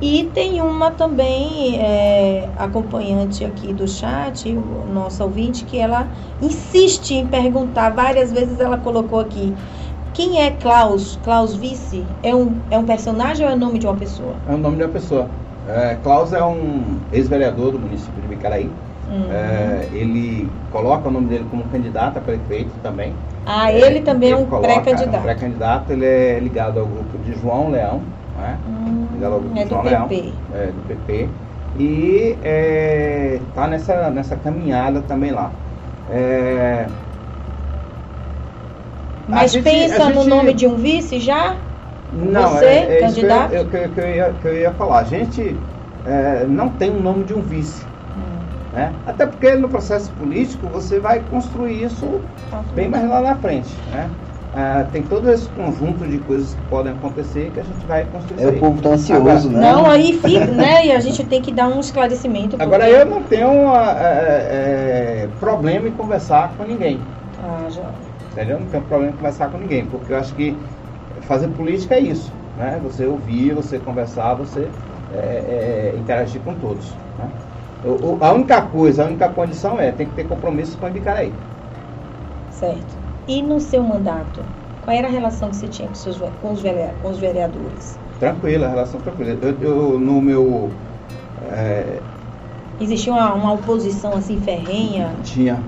E 0.00 0.30
tem 0.34 0.60
uma 0.60 0.90
também 0.92 1.76
é, 1.80 2.48
acompanhante 2.56 3.44
aqui 3.44 3.72
do 3.72 3.86
chat, 3.88 4.48
o 4.48 4.92
nosso 4.92 5.22
ouvinte, 5.24 5.64
que 5.64 5.78
ela 5.78 6.06
insiste 6.40 7.14
em 7.14 7.26
perguntar, 7.26 7.90
várias 7.90 8.30
vezes 8.30 8.60
ela 8.60 8.78
colocou 8.78 9.18
aqui. 9.18 9.52
Quem 10.12 10.40
é 10.40 10.50
Klaus? 10.50 11.16
Klaus 11.22 11.54
Vice? 11.54 12.04
É 12.22 12.34
um, 12.34 12.60
é 12.70 12.78
um 12.78 12.84
personagem 12.84 13.44
ou 13.46 13.52
é 13.52 13.54
o 13.54 13.58
nome 13.58 13.78
de 13.78 13.86
uma 13.86 13.96
pessoa? 13.96 14.34
É 14.48 14.54
o 14.54 14.58
nome 14.58 14.76
de 14.76 14.82
uma 14.82 14.88
pessoa. 14.88 15.28
É, 15.68 15.96
Klaus 16.02 16.32
é 16.32 16.42
um 16.42 16.98
ex-vereador 17.12 17.72
do 17.72 17.78
município 17.78 18.22
de 18.22 18.28
Bicaraí. 18.28 18.70
Uhum. 19.10 19.32
É, 19.32 19.88
ele 19.92 20.48
coloca 20.70 21.08
o 21.08 21.10
nome 21.10 21.28
dele 21.28 21.46
como 21.50 21.64
candidato 21.64 22.18
a 22.18 22.20
prefeito 22.20 22.70
também. 22.82 23.14
Ah, 23.46 23.72
ele 23.72 24.00
também 24.00 24.32
é 24.32 24.36
um 24.36 24.46
pré-candidato. 24.46 25.20
Um 25.20 25.22
pré-candidato, 25.22 25.92
ele 25.92 26.04
é 26.04 26.38
ligado 26.38 26.80
ao 26.80 26.86
grupo 26.86 27.18
de 27.18 27.32
João 27.40 27.70
Leão, 27.70 28.02
né? 28.38 28.58
Hum, 28.68 29.06
ligado 29.14 29.32
ao 29.34 29.40
grupo 29.40 29.58
é 29.58 29.64
de 29.64 29.70
João 29.70 29.82
Leão, 29.82 30.08
é, 30.54 30.66
do 30.66 30.88
PP. 30.88 31.28
E 31.78 32.36
está 33.48 33.64
é, 33.64 33.68
nessa, 33.68 34.10
nessa 34.10 34.36
caminhada 34.36 35.00
também 35.02 35.30
lá. 35.30 35.50
É, 36.10 36.86
Mas 39.28 39.52
gente, 39.52 39.64
pensa 39.64 40.04
gente, 40.04 40.14
no 40.14 40.24
nome 40.24 40.52
de 40.54 40.66
um 40.66 40.76
vice 40.76 41.18
já? 41.18 41.56
Não, 42.12 42.50
Você, 42.50 42.64
é, 42.64 42.98
é 42.98 43.00
candidato? 43.00 43.54
Isso 43.54 43.64
que 43.66 43.76
eu, 43.76 43.88
que, 43.90 44.00
eu 44.00 44.08
ia, 44.08 44.32
que 44.40 44.48
eu 44.48 44.56
ia 44.56 44.72
falar. 44.72 45.00
A 45.00 45.04
gente 45.04 45.56
é, 46.06 46.46
não 46.46 46.68
tem 46.70 46.90
o 46.90 47.00
nome 47.00 47.24
de 47.24 47.34
um 47.34 47.42
vice. 47.42 47.84
Hum. 48.16 48.76
Né? 48.76 48.92
Até 49.06 49.26
porque 49.26 49.54
no 49.54 49.68
processo 49.68 50.10
político 50.12 50.66
você 50.68 50.98
vai 50.98 51.20
construir 51.30 51.82
isso 51.82 52.20
bem 52.74 52.88
mais 52.88 53.08
lá 53.08 53.20
na 53.20 53.36
frente. 53.36 53.74
Né? 53.92 54.08
Ah, 54.54 54.86
tem 54.90 55.02
todo 55.02 55.30
esse 55.30 55.48
conjunto 55.50 56.06
de 56.06 56.18
coisas 56.18 56.54
que 56.54 56.60
podem 56.62 56.92
acontecer 56.92 57.50
que 57.52 57.60
a 57.60 57.62
gente 57.62 57.86
vai 57.86 58.04
construir. 58.06 58.42
É, 58.42 58.48
o 58.48 58.58
povo 58.58 58.80
tá 58.80 58.88
ansioso, 58.90 59.20
agora, 59.20 59.40
né? 59.40 59.60
Não, 59.60 59.90
aí 59.90 60.18
fica, 60.18 60.46
né? 60.46 60.86
E 60.86 60.92
a 60.92 61.00
gente 61.00 61.22
tem 61.24 61.42
que 61.42 61.52
dar 61.52 61.68
um 61.68 61.80
esclarecimento. 61.80 62.50
Porque... 62.50 62.62
Agora 62.62 62.88
eu 62.88 63.04
não 63.04 63.22
tenho 63.22 63.48
uma, 63.50 63.92
é, 63.92 65.26
é, 65.26 65.28
problema 65.38 65.86
em 65.86 65.92
conversar 65.92 66.54
com 66.56 66.64
ninguém. 66.64 66.98
Ah, 67.44 67.68
já. 67.68 67.90
Entendeu? 68.32 68.58
Não 68.60 68.66
tenho 68.66 68.82
problema 68.84 69.12
em 69.12 69.16
conversar 69.16 69.50
com 69.50 69.58
ninguém, 69.58 69.84
porque 69.84 70.12
eu 70.12 70.18
acho 70.18 70.34
que 70.34 70.56
fazer 71.22 71.48
política 71.48 71.94
é 71.94 72.00
isso, 72.00 72.32
né? 72.56 72.80
Você 72.82 73.06
ouvir, 73.06 73.54
você 73.54 73.78
conversar, 73.78 74.34
você 74.34 74.68
é, 75.14 75.92
é, 75.94 75.94
interagir 75.98 76.40
com 76.42 76.54
todos. 76.54 76.86
Né? 77.18 77.28
O, 77.84 77.88
o, 77.88 78.18
a 78.20 78.32
única 78.32 78.60
coisa, 78.62 79.04
a 79.04 79.06
única 79.06 79.28
condição 79.28 79.78
é 79.78 79.92
tem 79.92 80.06
que 80.06 80.14
ter 80.14 80.26
compromisso 80.26 80.76
com 80.78 80.86
a 80.86 80.90
Bicaraí. 80.90 81.32
Certo. 82.50 82.96
E 83.26 83.42
no 83.42 83.60
seu 83.60 83.82
mandato, 83.82 84.42
qual 84.84 84.96
era 84.96 85.06
a 85.06 85.10
relação 85.10 85.50
que 85.50 85.56
você 85.56 85.68
tinha 85.68 85.86
com, 85.86 85.94
seus, 85.94 86.16
com, 86.16 86.52
os, 86.52 86.62
com 87.02 87.10
os 87.10 87.18
vereadores? 87.18 87.98
Tranquila, 88.18 88.66
a 88.66 88.70
relação 88.70 89.00
tranquila. 89.00 89.38
Eu, 89.42 89.56
eu 89.60 89.98
no 89.98 90.20
meu. 90.20 90.70
É... 91.52 92.00
Existia 92.80 93.12
uma, 93.12 93.34
uma, 93.34 93.52
oposição 93.52 94.12
assim 94.14 94.40
ferrenha? 94.40 95.12
Tinha, 95.22 95.62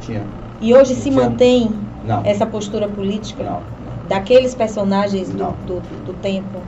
tinha. 0.00 0.22
E 0.60 0.74
hoje 0.74 0.94
se 0.94 1.10
tinha. 1.10 1.14
mantém 1.14 1.70
não. 2.04 2.22
essa 2.24 2.44
postura 2.44 2.88
política? 2.88 3.44
Não. 3.44 3.75
Daqueles 4.08 4.54
personagens 4.54 5.30
do, 5.30 5.52
do, 5.52 5.80
do, 5.80 6.14
tempo? 6.14 6.62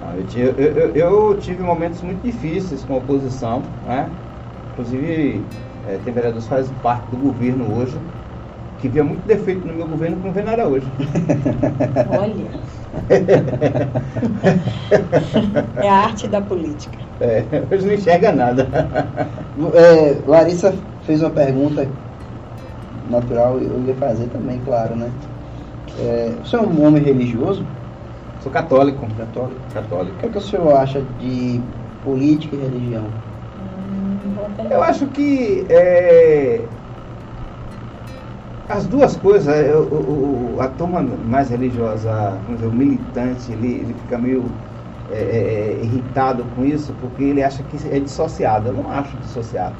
Não, 0.00 0.14
eu, 0.14 0.26
tinha, 0.26 0.44
eu, 0.46 0.54
eu, 0.54 0.94
eu, 0.94 1.38
tive 1.38 1.62
momentos 1.62 2.00
muito 2.02 2.22
difíceis 2.22 2.82
com 2.84 2.94
a 2.94 2.98
oposição, 2.98 3.62
né? 3.84 4.10
Inclusive, 4.72 5.44
é, 5.88 5.98
tem 6.04 6.12
vereadores 6.12 6.44
que 6.44 6.50
fazem 6.50 6.74
parte 6.76 7.10
do 7.10 7.16
governo 7.16 7.74
hoje 7.76 7.98
que 8.84 8.88
via 8.88 9.02
muito 9.02 9.26
defeito 9.26 9.66
no 9.66 9.72
meu 9.72 9.88
governo 9.88 10.18
que 10.18 10.26
não 10.26 10.32
vê 10.32 10.42
nada 10.42 10.68
hoje. 10.68 10.86
Olha. 12.10 12.44
é 15.82 15.88
a 15.88 15.94
arte 15.94 16.28
da 16.28 16.42
política. 16.42 16.98
É, 17.18 17.44
hoje 17.74 17.86
não 17.86 17.94
enxerga 17.94 18.30
nada. 18.30 18.68
É, 19.72 20.28
Larissa 20.28 20.74
fez 21.06 21.22
uma 21.22 21.30
pergunta 21.30 21.88
natural, 23.08 23.58
eu 23.58 23.82
ia 23.86 23.94
fazer 23.94 24.26
também, 24.26 24.60
claro, 24.60 24.94
né? 24.96 25.10
É, 25.98 26.36
o 26.40 26.44
senhor 26.44 26.64
é 26.64 26.66
um 26.66 26.84
homem 26.84 27.02
religioso? 27.02 27.64
Sou 28.40 28.50
católico. 28.50 29.06
Católico? 29.16 29.60
Católico. 29.72 30.16
O 30.16 30.18
que, 30.18 30.26
é 30.26 30.28
que 30.28 30.38
o 30.38 30.40
senhor 30.40 30.74
acha 30.74 31.00
de 31.00 31.60
política 32.02 32.56
e 32.56 32.58
religião? 32.58 33.04
Hum, 33.58 34.18
eu 34.70 34.82
acho 34.82 35.06
que 35.08 35.66
é, 35.70 36.68
as 38.68 38.86
duas 38.86 39.16
coisas, 39.16 39.54
eu, 39.68 39.88
o, 39.92 40.60
a 40.60 40.68
turma 40.68 41.02
mais 41.02 41.50
religiosa, 41.50 42.10
vamos 42.42 42.56
dizer, 42.56 42.66
o 42.66 42.72
militante, 42.72 43.52
ele, 43.52 43.68
ele 43.68 43.94
fica 43.94 44.18
meio 44.18 44.42
é, 45.10 45.16
é, 45.16 45.80
é, 45.80 45.84
irritado 45.84 46.44
com 46.46 46.64
isso, 46.64 46.92
porque 46.94 47.22
ele 47.22 47.42
acha 47.42 47.62
que 47.62 47.76
é 47.88 48.00
dissociado. 48.00 48.68
Eu 48.68 48.74
não 48.74 48.90
acho 48.90 49.16
dissociado. 49.18 49.76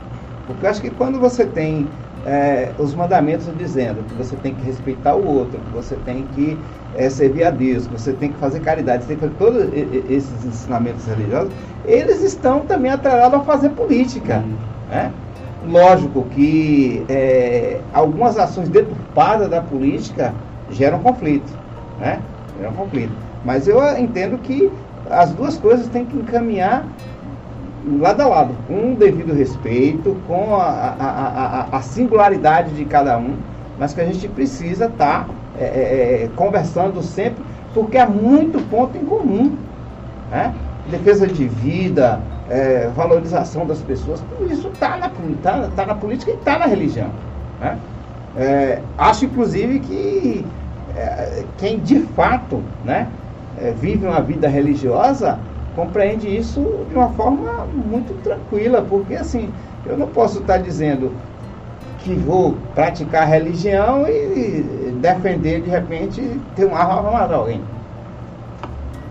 Porque 0.47 0.67
eu 0.67 0.71
acho 0.71 0.81
que 0.81 0.91
quando 0.91 1.19
você 1.19 1.47
tem 1.47 1.91
é, 2.27 2.71
os 2.79 2.95
mandamentos 2.95 3.47
dizendo 3.59 4.03
que 4.09 4.15
você 4.15 4.37
tem 4.37 4.55
que 4.55 4.63
respeitar 4.65 5.15
o 5.15 5.27
outro, 5.27 5.59
que 5.59 5.71
você 5.75 5.97
tem 6.05 6.27
que 6.35 6.59
é, 6.97 7.09
servir 7.11 7.45
a 7.45 7.51
Deus, 7.51 7.87
que 7.87 7.93
você 7.93 8.13
tem 8.13 8.33
que 8.33 8.39
fazer 8.39 8.61
caridade, 8.61 9.05
você 9.05 9.15
tem 9.15 9.17
que 9.17 9.23
fazer 9.23 9.35
todos 9.39 9.73
esses 10.09 10.45
ensinamentos 10.45 11.05
religiosos, 11.07 11.53
eles 11.85 12.23
estão 12.23 12.61
também 12.61 12.91
atrelados 12.91 13.41
a 13.41 13.45
fazer 13.45 13.71
política. 13.71 14.39
Uhum. 14.39 14.57
Né? 14.91 15.13
Lógico 15.67 16.25
que 16.31 17.05
é, 17.09 17.81
algumas 17.93 18.39
ações 18.39 18.69
deturpadas 18.69 19.49
da 19.49 19.61
política 19.61 20.33
geram 20.71 20.99
conflito. 21.01 21.53
Né? 21.99 22.21
Geram 22.59 22.73
conflito. 22.73 23.13
Mas 23.45 23.69
eu 23.69 23.83
entendo 23.99 24.39
que 24.39 24.71
as 25.11 25.31
duas 25.33 25.59
coisas 25.59 25.89
têm 25.89 26.05
que 26.05 26.17
encaminhar 26.17 26.87
lado 28.01 28.23
a 28.23 28.27
lado, 28.27 28.55
com 28.67 28.75
um 28.75 28.95
devido 28.95 29.35
respeito, 29.35 30.17
com 30.27 30.57
a, 30.57 30.65
a, 30.65 31.67
a, 31.73 31.77
a, 31.77 31.83
singularidade 31.83 32.71
de 32.75 32.85
cada 32.85 33.19
um, 33.19 33.37
mas 33.79 33.93
que 33.93 34.01
a 34.01 34.07
gente 34.07 34.27
precisa 34.29 34.87
estar 34.87 35.27
tá, 35.27 35.35
é, 35.59 35.65
é, 35.65 36.25
é, 36.25 36.31
conversando 36.35 37.03
sempre, 37.03 37.45
porque 37.75 37.99
há 37.99 38.07
muito 38.07 38.59
ponto 38.71 38.97
em 38.97 39.05
comum. 39.05 39.57
Né? 40.31 40.55
Defesa 40.91 41.27
de 41.27 41.47
vida, 41.47 42.21
é, 42.49 42.89
valorização 42.95 43.67
das 43.67 43.81
pessoas, 43.81 44.23
tudo 44.31 44.53
isso 44.53 44.69
está 44.69 44.97
na, 44.97 45.11
tá, 45.43 45.69
tá 45.75 45.87
na 45.87 45.95
política 45.95 46.31
e 46.31 46.35
está 46.35 46.59
na 46.59 46.67
religião. 46.67 47.11
Né? 47.61 47.79
É, 48.37 48.81
acho, 48.97 49.27
inclusive, 49.27 49.81
que 49.81 50.47
é, 50.97 51.45
quem 51.59 51.79
de 51.81 52.01
fato 52.01 52.63
né, 52.85 53.09
vive 53.81 54.07
uma 54.07 54.21
vida 54.21 54.49
religiosa 54.49 55.39
compreende 55.75 56.29
isso 56.29 56.87
de 56.89 56.95
uma 56.95 57.09
forma 57.11 57.67
muito 57.67 58.15
tranquila, 58.23 58.83
porque 58.89 59.15
assim, 59.15 59.51
eu 59.87 59.97
não 59.97 60.07
posso 60.09 60.41
estar 60.41 60.59
dizendo 60.59 61.13
que 61.99 62.15
vou 62.15 62.57
praticar 62.75 63.27
religião 63.27 64.07
e 64.07 64.95
defender 65.01 65.63
de 65.63 65.71
repente 65.71 66.41
ter 66.55 66.65
uma 66.67 66.79
arma 66.79 67.03
para 67.03 67.11
matar 67.13 67.35
alguém. 67.35 67.61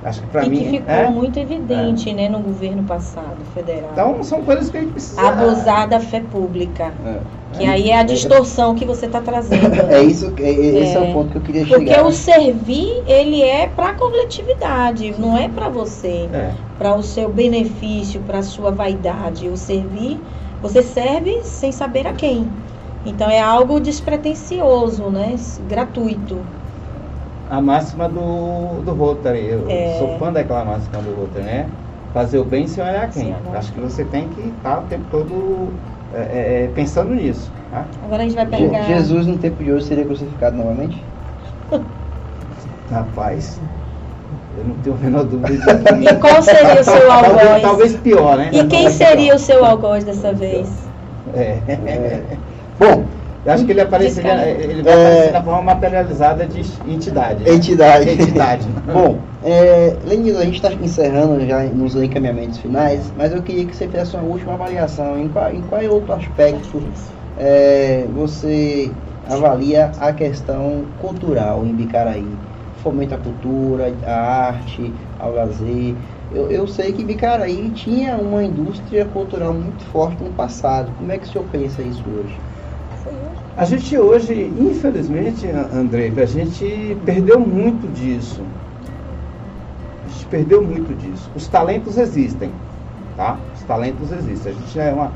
Acho 0.04 0.22
que 0.22 0.28
para 0.28 0.46
mim. 0.46 0.58
que 0.58 0.70
ficou 0.78 0.94
é, 0.94 1.10
muito 1.10 1.40
evidente, 1.40 2.10
é. 2.10 2.14
né, 2.14 2.30
no 2.30 2.40
governo 2.40 2.84
passado 2.84 3.38
federal. 3.54 3.90
Então 3.94 4.24
são 4.24 4.44
coisas 4.44 4.70
que 4.70 4.78
a 4.78 4.82
gente 4.82 4.92
precisa. 4.92 5.22
Abusar 5.22 5.88
da 5.88 6.00
fé 6.00 6.20
pública. 6.20 6.92
É. 7.06 7.20
Que 7.58 7.66
aí 7.66 7.92
é 7.92 8.00
a 8.00 8.04
distorção 8.04 8.74
que 8.76 8.86
você 8.86 9.06
está 9.06 9.22
trazendo. 9.22 9.70
Né? 9.70 10.00
É 10.00 10.04
isso, 10.04 10.34
é, 10.38 10.52
esse 10.52 10.98
é. 10.98 11.00
o 11.00 11.14
ponto 11.14 11.32
que 11.32 11.38
eu 11.38 11.42
queria 11.42 11.66
Porque 11.66 11.86
chegar. 11.86 11.96
Porque 11.96 12.10
o 12.10 12.12
servir, 12.12 13.04
ele 13.08 13.42
é 13.42 13.68
para 13.68 13.90
a 13.90 13.94
coletividade, 13.94 15.14
não 15.20 15.38
é 15.38 15.48
para 15.48 15.70
você, 15.70 16.28
é. 16.34 16.52
para 16.78 16.96
o 16.96 17.04
seu 17.04 17.32
benefício, 17.32 18.22
para 18.22 18.40
a 18.40 18.44
sua 18.44 18.72
vaidade. 18.72 19.48
O 19.48 19.56
servir, 19.56 20.20
você 20.62 20.82
serve 20.82 21.42
sem 21.44 21.72
saber 21.72 22.08
a 22.08 22.14
quem. 22.14 22.48
Então 23.06 23.30
é 23.30 23.40
algo 23.40 23.80
despretensioso, 23.80 25.10
né? 25.10 25.36
Gratuito. 25.68 26.40
A 27.50 27.62
máxima 27.62 28.08
do, 28.08 28.82
do 28.84 28.94
Rotary, 28.94 29.46
eu 29.46 29.66
é. 29.70 29.98
sou 30.00 30.18
fã 30.18 30.32
daquela 30.32 30.66
máxima 30.66 31.02
do 31.02 31.14
Rotary, 31.14 31.46
né? 31.46 31.70
Fazer 32.14 32.40
o 32.40 32.46
bem 32.46 32.68
sem 32.68 32.84
olhar 32.84 33.10
quem. 33.10 33.36
Acho 33.54 33.74
que 33.74 33.80
você 33.80 34.06
tem 34.06 34.30
que 34.30 34.48
estar 34.48 34.80
o 34.80 34.84
tempo 34.84 35.04
todo 35.12 35.70
é, 36.14 36.18
é, 36.18 36.64
é, 36.64 36.70
pensando 36.76 37.14
nisso. 37.14 37.52
Tá? 37.72 37.86
Agora 38.04 38.22
a 38.22 38.26
gente 38.26 38.36
vai 38.36 38.46
pegar. 38.46 38.84
Jesus 38.84 39.26
no 39.26 39.38
tempo 39.38 39.64
de 39.64 39.72
hoje 39.72 39.86
seria 39.86 40.06
crucificado 40.06 40.56
novamente? 40.56 41.02
Rapaz. 42.92 43.60
Eu 44.56 44.66
não 44.66 44.76
tenho 44.76 44.96
a 44.96 45.00
menor 45.00 45.24
dúvida 45.24 45.50
disso. 45.74 46.14
E 46.14 46.16
qual 46.20 46.42
seria 46.42 46.80
o 46.80 46.84
seu 46.84 47.12
algoz? 47.12 47.36
Talvez, 47.36 47.62
talvez 47.62 47.96
pior, 47.98 48.38
né? 48.38 48.50
E 48.54 48.64
quem 48.66 48.90
seria 48.90 49.36
o 49.36 49.40
seu 49.40 49.66
algoz 49.66 50.04
dessa 50.04 50.32
vez? 50.32 50.70
É. 51.34 51.58
Bom, 52.78 53.06
eu 53.46 53.52
acho 53.52 53.66
que 53.66 53.72
ele 53.74 53.82
apareceria, 53.82 54.48
ele 54.48 54.82
vai 54.82 54.94
aparecer 54.94 55.34
na 55.34 55.44
forma 55.44 55.62
materializada 55.62 56.48
de 56.48 56.62
entidade. 56.90 57.44
Né? 57.44 57.54
Entidade. 57.54 58.10
Entidade. 58.10 58.68
Bom, 58.92 59.20
é, 59.44 59.98
Lenino, 60.06 60.40
a 60.40 60.46
gente 60.46 60.56
está 60.56 60.72
encerrando 60.72 61.46
já 61.46 61.64
nos 61.64 61.94
encaminhamentos 61.96 62.60
finais, 62.60 63.12
mas 63.18 63.34
eu 63.34 63.44
queria 63.44 63.66
que 63.66 63.76
você 63.76 63.86
fizesse 63.86 64.16
uma 64.16 64.24
última 64.24 64.54
avaliação. 64.54 65.20
Em 65.20 65.28
qual, 65.28 65.54
em 65.54 65.62
qual 65.64 65.84
outro 65.92 66.14
aspecto 66.14 66.82
é, 67.38 68.06
você 68.16 68.90
avalia 69.30 69.92
a 70.00 70.14
questão 70.14 70.86
cultural 71.02 71.66
em 71.66 71.74
Bicaraí? 71.74 72.26
Fomenta 72.82 73.16
a 73.16 73.18
cultura, 73.18 73.94
a 74.06 74.48
arte, 74.48 74.94
ao 75.20 75.34
lazer. 75.34 75.96
Eu, 76.34 76.50
eu 76.50 76.66
sei 76.66 76.94
que 76.94 77.04
Bicaraí 77.04 77.72
tinha 77.72 78.16
uma 78.16 78.42
indústria 78.42 79.04
cultural 79.06 79.54
muito 79.54 79.84
forte 79.86 80.24
no 80.24 80.32
passado. 80.32 80.94
Como 80.98 81.12
é 81.12 81.18
que 81.18 81.26
o 81.26 81.30
senhor 81.30 81.46
pensa 81.52 81.82
isso 81.82 82.04
hoje? 82.10 82.38
A 83.56 83.66
gente 83.66 83.96
hoje, 83.96 84.52
infelizmente, 84.60 85.48
André, 85.48 86.12
a 86.18 86.26
gente 86.26 86.98
perdeu 87.06 87.40
muito 87.40 87.88
disso. 87.94 88.42
A 90.06 90.10
gente 90.10 90.26
perdeu 90.26 90.64
muito 90.64 90.96
disso. 90.98 91.30
Os 91.36 91.48
talentos 91.48 92.00
existem, 92.00 92.50
tá? 93.16 93.38
Os 93.56 93.62
talentos 93.64 94.12
existem. 94.12 94.54
A 94.54 94.56
gente 94.56 94.80
é 94.80 94.92
uma, 94.92 95.12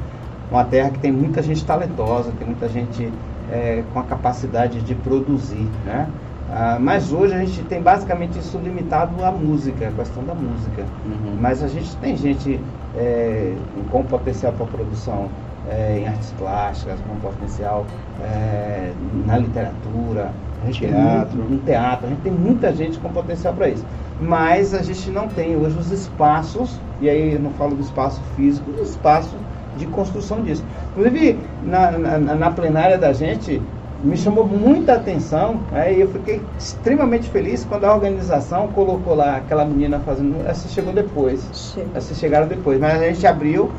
uma 0.52 0.64
terra 0.64 0.92
que 0.92 1.00
tem 1.00 1.12
muita 1.12 1.42
gente 1.42 1.66
talentosa, 1.66 2.32
tem 2.38 2.46
muita 2.46 2.70
gente 2.70 3.12
é, 3.52 3.84
com 3.92 4.00
a 4.00 4.04
capacidade 4.04 4.82
de 4.82 4.94
produzir, 4.94 5.68
né? 5.84 6.08
Ah, 6.50 6.78
mas 6.80 7.12
hoje 7.12 7.34
a 7.34 7.40
gente 7.40 7.64
tem 7.64 7.82
basicamente 7.82 8.38
isso 8.38 8.58
limitado 8.60 9.26
à 9.26 9.32
música, 9.32 9.88
a 9.88 9.92
questão 9.92 10.24
da 10.24 10.36
música. 10.36 10.86
Uhum. 11.06 11.38
Mas 11.42 11.64
a 11.64 11.68
gente 11.68 11.94
tem 11.98 12.16
gente 12.16 12.60
é, 12.96 13.56
com 13.92 14.04
potencial 14.04 14.54
para 14.54 14.66
produção 14.68 15.28
é, 15.70 15.99
em 15.99 16.07
artes 16.07 16.34
plásticas, 16.38 16.99
com 17.01 17.15
potencial 17.15 17.86
é, 18.22 18.91
na 19.26 19.38
literatura, 19.38 20.32
teatro. 20.72 21.38
no 21.38 21.57
teatro. 21.59 22.07
A 22.07 22.09
gente 22.09 22.22
tem 22.22 22.32
muita 22.32 22.74
gente 22.74 22.97
com 22.99 23.09
potencial 23.09 23.53
para 23.53 23.70
isso. 23.70 23.86
Mas 24.20 24.74
a 24.74 24.82
gente 24.82 25.09
não 25.11 25.28
tem 25.28 25.55
hoje 25.55 25.78
os 25.78 25.91
espaços, 25.91 26.80
e 26.99 27.09
aí 27.09 27.34
eu 27.34 27.39
não 27.39 27.51
falo 27.51 27.76
do 27.76 27.82
espaço 27.82 28.22
físico, 28.36 28.72
do 28.72 28.82
espaço 28.82 29.36
de 29.78 29.86
construção 29.88 30.41
disso. 30.41 30.63
Inclusive, 30.91 31.39
na, 31.63 31.91
na, 31.91 32.36
na 32.36 32.51
plenária 32.51 32.97
da 32.97 33.13
gente, 33.13 33.61
me 34.03 34.18
chamou 34.18 34.45
muita 34.45 34.93
atenção, 34.93 35.59
né, 35.72 35.93
e 35.93 36.01
eu 36.01 36.07
fiquei 36.09 36.41
extremamente 36.57 37.30
feliz 37.30 37.65
quando 37.65 37.86
a 37.86 37.93
organização 37.93 38.68
colocou 38.70 39.15
lá 39.15 39.38
aquela 39.38 39.65
menina 39.65 39.99
fazendo. 39.99 40.36
Essa 40.47 40.68
chegou 40.68 40.93
depois. 40.93 41.47
Chega. 41.53 41.89
Essa 41.95 42.15
chegaram 42.15 42.47
depois, 42.47 42.80
mas 42.80 42.99
a 42.99 43.07
gente 43.07 43.26
abriu 43.26 43.72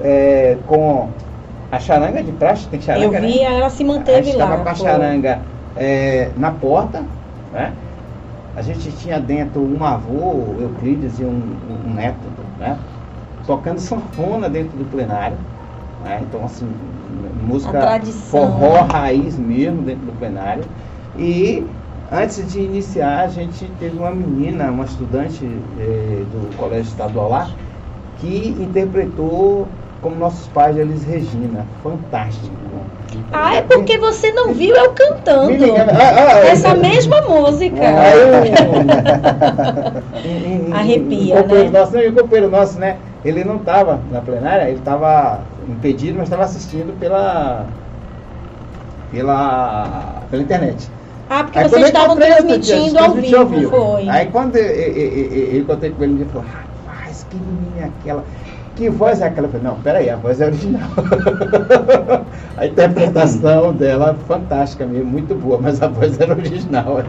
é, 0.00 0.56
com 0.66 1.08
a 1.70 1.78
charanga 1.78 2.22
de 2.22 2.32
praxe, 2.32 2.66
tem 2.68 2.80
charanga. 2.80 3.18
Eu 3.18 3.22
vi, 3.22 3.38
né? 3.38 3.42
ela 3.42 3.70
se 3.70 3.84
manteve 3.84 4.18
a 4.18 4.22
gente 4.22 4.36
lá. 4.36 4.44
Estava 4.44 4.62
com 4.62 4.68
a 4.68 4.74
charanga 4.74 5.40
é, 5.76 6.30
na 6.36 6.50
porta, 6.50 7.02
né? 7.52 7.72
A 8.56 8.62
gente 8.62 8.90
tinha 8.92 9.20
dentro 9.20 9.60
um 9.60 9.84
avô, 9.84 10.54
Euclides, 10.58 11.18
e 11.18 11.24
um, 11.24 11.56
um 11.86 11.94
neto, 11.94 12.16
né? 12.58 12.78
Tocando 13.46 13.78
sanfona 13.78 14.48
dentro 14.48 14.76
do 14.78 14.90
plenário. 14.90 15.36
Né? 16.02 16.20
Então, 16.22 16.44
assim, 16.44 16.66
música 17.46 18.00
forró 18.30 18.82
raiz 18.82 19.38
mesmo 19.38 19.82
dentro 19.82 20.06
do 20.06 20.18
plenário. 20.18 20.64
E 21.18 21.66
antes 22.10 22.50
de 22.50 22.60
iniciar, 22.60 23.24
a 23.24 23.28
gente 23.28 23.70
teve 23.78 23.98
uma 23.98 24.10
menina, 24.10 24.70
uma 24.70 24.84
estudante 24.84 25.44
eh, 25.78 26.24
do 26.32 26.56
colégio 26.56 26.88
estadual 26.88 27.28
lá, 27.28 27.50
que 28.18 28.56
interpretou 28.60 29.66
como 30.00 30.16
nossos 30.16 30.46
pais, 30.48 30.76
eles 30.76 31.04
Regina. 31.04 31.66
Fantástico. 31.82 32.54
Ah, 33.32 33.56
é 33.56 33.62
porque 33.62 33.98
você 33.98 34.32
não 34.32 34.52
viu 34.52 34.74
eu 34.74 34.92
cantando 34.92 35.64
ah, 35.74 35.86
ah, 35.90 36.46
essa 36.46 36.74
mesma 36.74 37.20
música. 37.22 37.80
Ah, 37.80 38.12
Arrepia, 40.76 41.42
né? 41.42 41.70
Nosso, 41.70 41.96
o 41.98 42.12
companheiro 42.12 42.50
nosso, 42.50 42.78
né? 42.78 42.98
Ele 43.24 43.44
não 43.44 43.56
estava 43.56 44.00
na 44.10 44.20
plenária, 44.20 44.68
ele 44.68 44.78
estava 44.78 45.40
impedido, 45.68 46.18
mas 46.18 46.24
estava 46.24 46.44
assistindo 46.44 46.98
pela, 46.98 47.66
pela, 49.10 50.22
pela 50.30 50.42
internet. 50.42 50.88
Ah, 51.28 51.44
porque 51.44 51.58
Aí, 51.58 51.68
vocês 51.68 51.86
estavam 51.86 52.16
transmitindo 52.16 52.98
ao 52.98 53.12
vivo, 53.12 53.36
ao 53.36 53.46
vivo, 53.46 53.70
foi. 53.70 54.08
Aí 54.08 54.26
quando 54.26 54.56
eu, 54.56 54.64
eu, 54.64 55.08
eu, 55.08 55.32
eu 55.54 55.60
encontrei 55.60 55.90
com 55.90 56.04
ele, 56.04 56.14
ele 56.14 56.24
falou, 56.26 56.46
rapaz, 56.46 57.26
que 57.28 57.36
menina 57.36 57.80
é 57.80 57.84
aquela 57.84 58.24
que 58.76 58.90
voz 58.90 59.22
é 59.22 59.26
aquela? 59.26 59.46
Eu 59.46 59.52
falei, 59.52 59.66
não, 59.66 59.76
peraí, 59.80 60.10
a 60.10 60.16
voz 60.16 60.40
é 60.40 60.46
original. 60.46 60.90
a 62.56 62.66
interpretação 62.66 63.72
dela 63.72 64.14
fantástica 64.28 64.86
mesmo, 64.86 65.10
muito 65.10 65.34
boa, 65.34 65.58
mas 65.60 65.82
a 65.82 65.88
voz 65.88 66.20
era 66.20 66.34
original. 66.34 67.02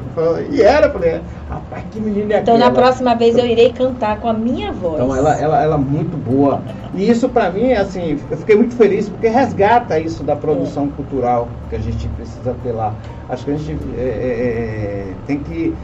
E 0.50 0.62
era, 0.62 0.88
eu 0.88 0.94
falei, 0.94 1.22
rapaz, 1.50 1.84
que 1.92 2.00
menina 2.00 2.36
é 2.36 2.40
Então 2.40 2.56
aquela? 2.56 2.72
na 2.72 2.76
próxima 2.76 3.16
vez 3.16 3.38
eu 3.38 3.46
irei 3.46 3.72
cantar 3.74 4.20
com 4.20 4.30
a 4.30 4.34
minha 4.34 4.72
voz. 4.72 4.96
Então 4.96 5.14
ela, 5.14 5.36
ela, 5.36 5.62
ela 5.62 5.78
muito 5.78 6.18
boa. 6.18 6.62
E 6.96 7.10
isso 7.10 7.28
para 7.28 7.52
mim, 7.52 7.74
assim, 7.74 8.18
eu 8.32 8.38
fiquei 8.38 8.56
muito 8.56 8.76
feliz 8.76 9.10
porque 9.10 9.28
resgata 9.28 10.00
isso 10.00 10.24
da 10.24 10.36
produção 10.36 10.86
é. 10.86 10.90
cultural 10.96 11.50
que 11.70 11.76
a 11.76 11.80
gente 11.80 12.08
precisa 12.10 12.56
ter 12.64 12.72
lá. 12.72 12.94
Acho 13.30 13.44
que 13.44 13.52
a 13.52 13.58
gente 13.58 13.78
é, 13.98 14.02
é, 14.02 14.06
é 14.06 15.14
tem 15.28 15.40
que 15.40 15.76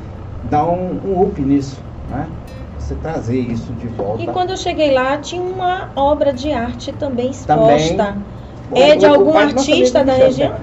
dar 0.49 0.65
um, 0.65 0.97
um 1.05 1.21
up 1.21 1.41
nisso, 1.41 1.77
né? 2.09 2.25
Você 2.83 2.95
trazer 2.95 3.37
isso 3.39 3.71
de 3.73 3.87
volta. 3.87 4.21
E 4.21 4.27
quando 4.27 4.51
eu 4.51 4.57
cheguei 4.57 4.91
lá, 4.91 5.17
tinha 5.17 5.41
uma 5.41 5.89
obra 5.95 6.33
de 6.33 6.51
arte 6.51 6.91
também 6.91 7.29
exposta. 7.31 8.15
Também, 8.69 8.91
é 8.91 8.95
de 8.95 9.05
algum 9.05 9.37
artista 9.37 10.03
da 10.03 10.13
região? 10.13 10.53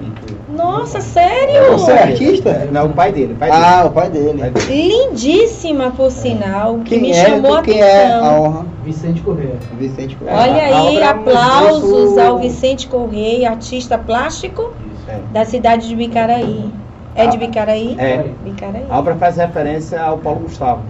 Nossa, 0.49 0.99
sério? 0.99 1.71
Você 1.73 1.91
é 1.91 2.03
artista? 2.03 2.67
Não, 2.71 2.87
o 2.87 2.89
pai 2.93 3.11
dele. 3.11 3.33
O 3.33 3.35
pai 3.37 3.49
ah, 3.49 3.77
dele. 3.77 3.87
o 3.87 3.91
pai 3.91 4.09
dele. 4.09 4.41
Lindíssima, 4.67 5.91
por 5.91 6.11
sinal, 6.11 6.79
que 6.79 6.89
Quem 6.91 7.01
me 7.01 7.11
é, 7.11 7.25
chamou 7.25 7.55
a 7.55 7.61
quem 7.61 7.81
atenção. 7.81 8.25
é 8.25 8.27
a 8.27 8.39
honra? 8.41 8.65
Vicente 8.83 9.21
Correia. 9.21 9.55
Vicente 9.79 10.15
Correia. 10.17 10.37
Olha 10.39 10.53
A- 10.53 10.81
aí, 10.81 10.97
é 10.97 11.07
aplausos 11.07 12.17
ao 12.17 12.37
Vicente 12.39 12.87
Correia, 12.87 13.49
artista 13.51 13.97
plástico 13.97 14.73
É. 15.07 15.19
da 15.31 15.45
cidade 15.45 15.87
de 15.87 15.95
Bicaraí. 15.95 16.69
É 17.15 17.27
de 17.27 17.35
Ah, 17.37 17.39
Bicaraí? 17.39 17.95
É. 17.97 18.25
Bicaraí. 18.43 18.85
A 18.89 18.99
obra 18.99 19.15
faz 19.15 19.37
referência 19.37 20.01
ao 20.01 20.17
Paulo 20.17 20.41
Gustavo. 20.41 20.81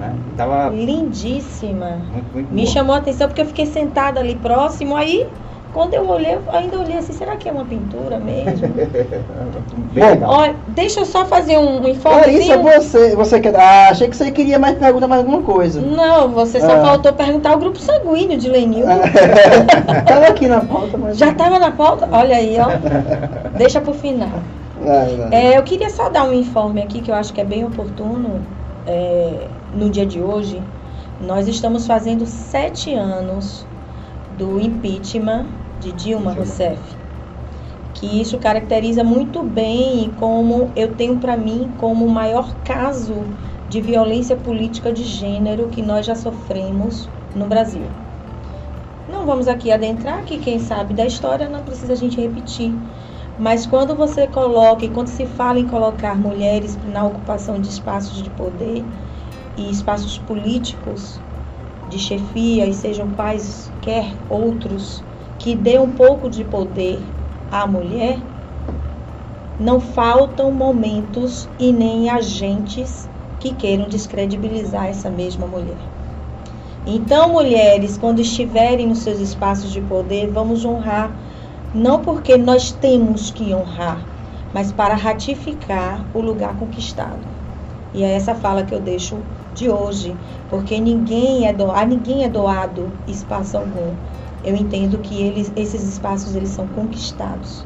Né? 0.00 0.12
Tava 0.36 0.70
Lindíssima. 0.70 1.98
muito, 2.12 2.32
muito 2.34 2.52
Me 2.52 2.62
boa. 2.62 2.72
chamou 2.74 2.94
a 2.94 2.98
atenção 2.98 3.28
porque 3.28 3.42
eu 3.42 3.46
fiquei 3.46 3.66
sentada 3.66 4.20
ali 4.20 4.34
próximo, 4.34 4.96
aí 4.96 5.26
quando 5.72 5.94
eu 5.94 6.08
olhei, 6.08 6.34
eu 6.34 6.42
ainda 6.52 6.78
olhei 6.78 6.96
assim, 6.96 7.12
será 7.12 7.36
que 7.36 7.48
é 7.48 7.52
uma 7.52 7.64
pintura 7.64 8.16
mesmo? 8.18 8.68
Bem 9.92 10.16
Bom. 10.16 10.26
Olha, 10.26 10.54
deixa 10.68 11.00
eu 11.00 11.04
só 11.04 11.24
fazer 11.24 11.58
um, 11.58 11.62
um 11.62 11.74
Larissa, 11.82 11.90
informezinho. 11.90 12.62
você, 12.62 13.16
você 13.16 13.40
quer. 13.40 13.54
Ah, 13.56 13.88
achei 13.90 14.08
que 14.08 14.16
você 14.16 14.30
queria 14.30 14.58
mais 14.58 14.76
perguntar 14.78 15.08
mais 15.08 15.20
alguma 15.24 15.42
coisa. 15.42 15.80
Não, 15.80 16.28
você 16.28 16.60
só 16.60 16.76
Ah. 16.80 16.80
faltou 16.84 17.12
perguntar 17.12 17.54
o 17.56 17.58
grupo 17.58 17.78
sanguíneo 17.78 18.38
de 18.38 18.48
Lenil. 18.48 18.86
Tava 20.06 20.26
aqui 20.28 20.46
na 20.48 20.60
pauta, 20.60 20.96
mas. 20.96 21.16
Já 21.18 21.30
estava 21.30 21.58
na 21.58 21.70
pauta? 21.72 22.08
Olha 22.10 22.36
aí, 22.36 22.56
ó. 22.58 22.66
Deixa 23.56 23.80
pro 23.80 23.94
final. 23.94 24.30
Vai, 24.80 25.16
vai. 25.16 25.28
É, 25.32 25.58
eu 25.58 25.62
queria 25.62 25.90
só 25.90 26.08
dar 26.08 26.24
um 26.24 26.32
informe 26.32 26.82
aqui 26.82 27.00
que 27.00 27.10
eu 27.10 27.14
acho 27.14 27.32
que 27.32 27.40
é 27.40 27.44
bem 27.44 27.64
oportuno 27.64 28.40
é, 28.86 29.46
no 29.74 29.90
dia 29.90 30.06
de 30.06 30.20
hoje. 30.20 30.62
Nós 31.20 31.48
estamos 31.48 31.86
fazendo 31.86 32.26
sete 32.26 32.94
anos 32.94 33.66
do 34.38 34.60
impeachment 34.60 35.46
de 35.80 35.92
Dilma 35.92 36.32
Rousseff. 36.32 36.80
Que 37.94 38.20
isso 38.20 38.38
caracteriza 38.38 39.04
muito 39.04 39.42
bem 39.42 40.10
como 40.18 40.70
eu 40.74 40.94
tenho 40.94 41.18
para 41.18 41.36
mim 41.36 41.72
como 41.78 42.04
o 42.04 42.10
maior 42.10 42.54
caso 42.64 43.14
de 43.68 43.80
violência 43.80 44.36
política 44.36 44.92
de 44.92 45.04
gênero 45.04 45.68
que 45.68 45.82
nós 45.82 46.04
já 46.04 46.14
sofremos 46.14 47.08
no 47.34 47.46
Brasil. 47.46 47.86
Não 49.08 49.26
vamos 49.26 49.48
aqui 49.48 49.70
adentrar, 49.70 50.24
que 50.24 50.38
quem 50.38 50.58
sabe 50.58 50.94
da 50.94 51.06
história 51.06 51.48
não 51.48 51.62
precisa 51.62 51.92
a 51.92 51.96
gente 51.96 52.20
repetir. 52.20 52.72
Mas 53.38 53.66
quando 53.66 53.94
você 53.94 54.26
coloca, 54.26 54.84
e 54.84 54.88
quando 54.88 55.08
se 55.08 55.26
fala 55.26 55.58
em 55.58 55.66
colocar 55.66 56.16
mulheres 56.16 56.76
na 56.84 57.04
ocupação 57.04 57.60
de 57.60 57.68
espaços 57.68 58.22
de 58.22 58.30
poder 58.30 58.84
e 59.56 59.70
espaços 59.70 60.18
políticos 60.18 61.20
de 61.88 61.98
chefia, 61.98 62.66
e 62.66 62.74
sejam 62.74 63.10
quais 63.10 63.72
quer 63.80 64.16
outros, 64.28 65.04
que 65.38 65.54
dê 65.54 65.78
um 65.78 65.92
pouco 65.92 66.28
de 66.30 66.44
poder 66.44 67.02
à 67.50 67.66
mulher, 67.66 68.20
não 69.58 69.78
faltam 69.78 70.50
momentos 70.50 71.48
e 71.58 71.72
nem 71.72 72.08
agentes 72.10 73.08
que 73.38 73.54
queiram 73.54 73.88
descredibilizar 73.88 74.86
essa 74.86 75.10
mesma 75.10 75.46
mulher. 75.46 75.78
Então, 76.86 77.32
mulheres, 77.32 77.96
quando 77.96 78.20
estiverem 78.20 78.86
nos 78.86 78.98
seus 78.98 79.18
espaços 79.18 79.70
de 79.70 79.80
poder, 79.82 80.30
vamos 80.30 80.64
honrar 80.64 81.16
não 81.74 82.00
porque 82.02 82.36
nós 82.36 82.70
temos 82.70 83.30
que 83.30 83.52
honrar, 83.52 84.06
mas 84.52 84.70
para 84.70 84.94
ratificar 84.94 86.08
o 86.14 86.20
lugar 86.20 86.56
conquistado. 86.56 87.26
E 87.92 88.02
é 88.04 88.12
essa 88.12 88.34
fala 88.34 88.64
que 88.64 88.74
eu 88.74 88.80
deixo 88.80 89.22
de 89.54 89.70
hoje, 89.70 90.16
porque 90.48 90.80
ninguém 90.80 91.46
é 91.46 91.52
doado, 91.52 91.78
a 91.78 91.86
ninguém 91.86 92.24
é 92.24 92.28
doado 92.28 92.92
espaço 93.06 93.56
algum. 93.56 93.94
Eu 94.42 94.56
entendo 94.56 94.98
que 94.98 95.22
eles, 95.22 95.52
esses 95.56 95.82
espaços 95.88 96.34
eles 96.34 96.50
são 96.50 96.66
conquistados. 96.68 97.64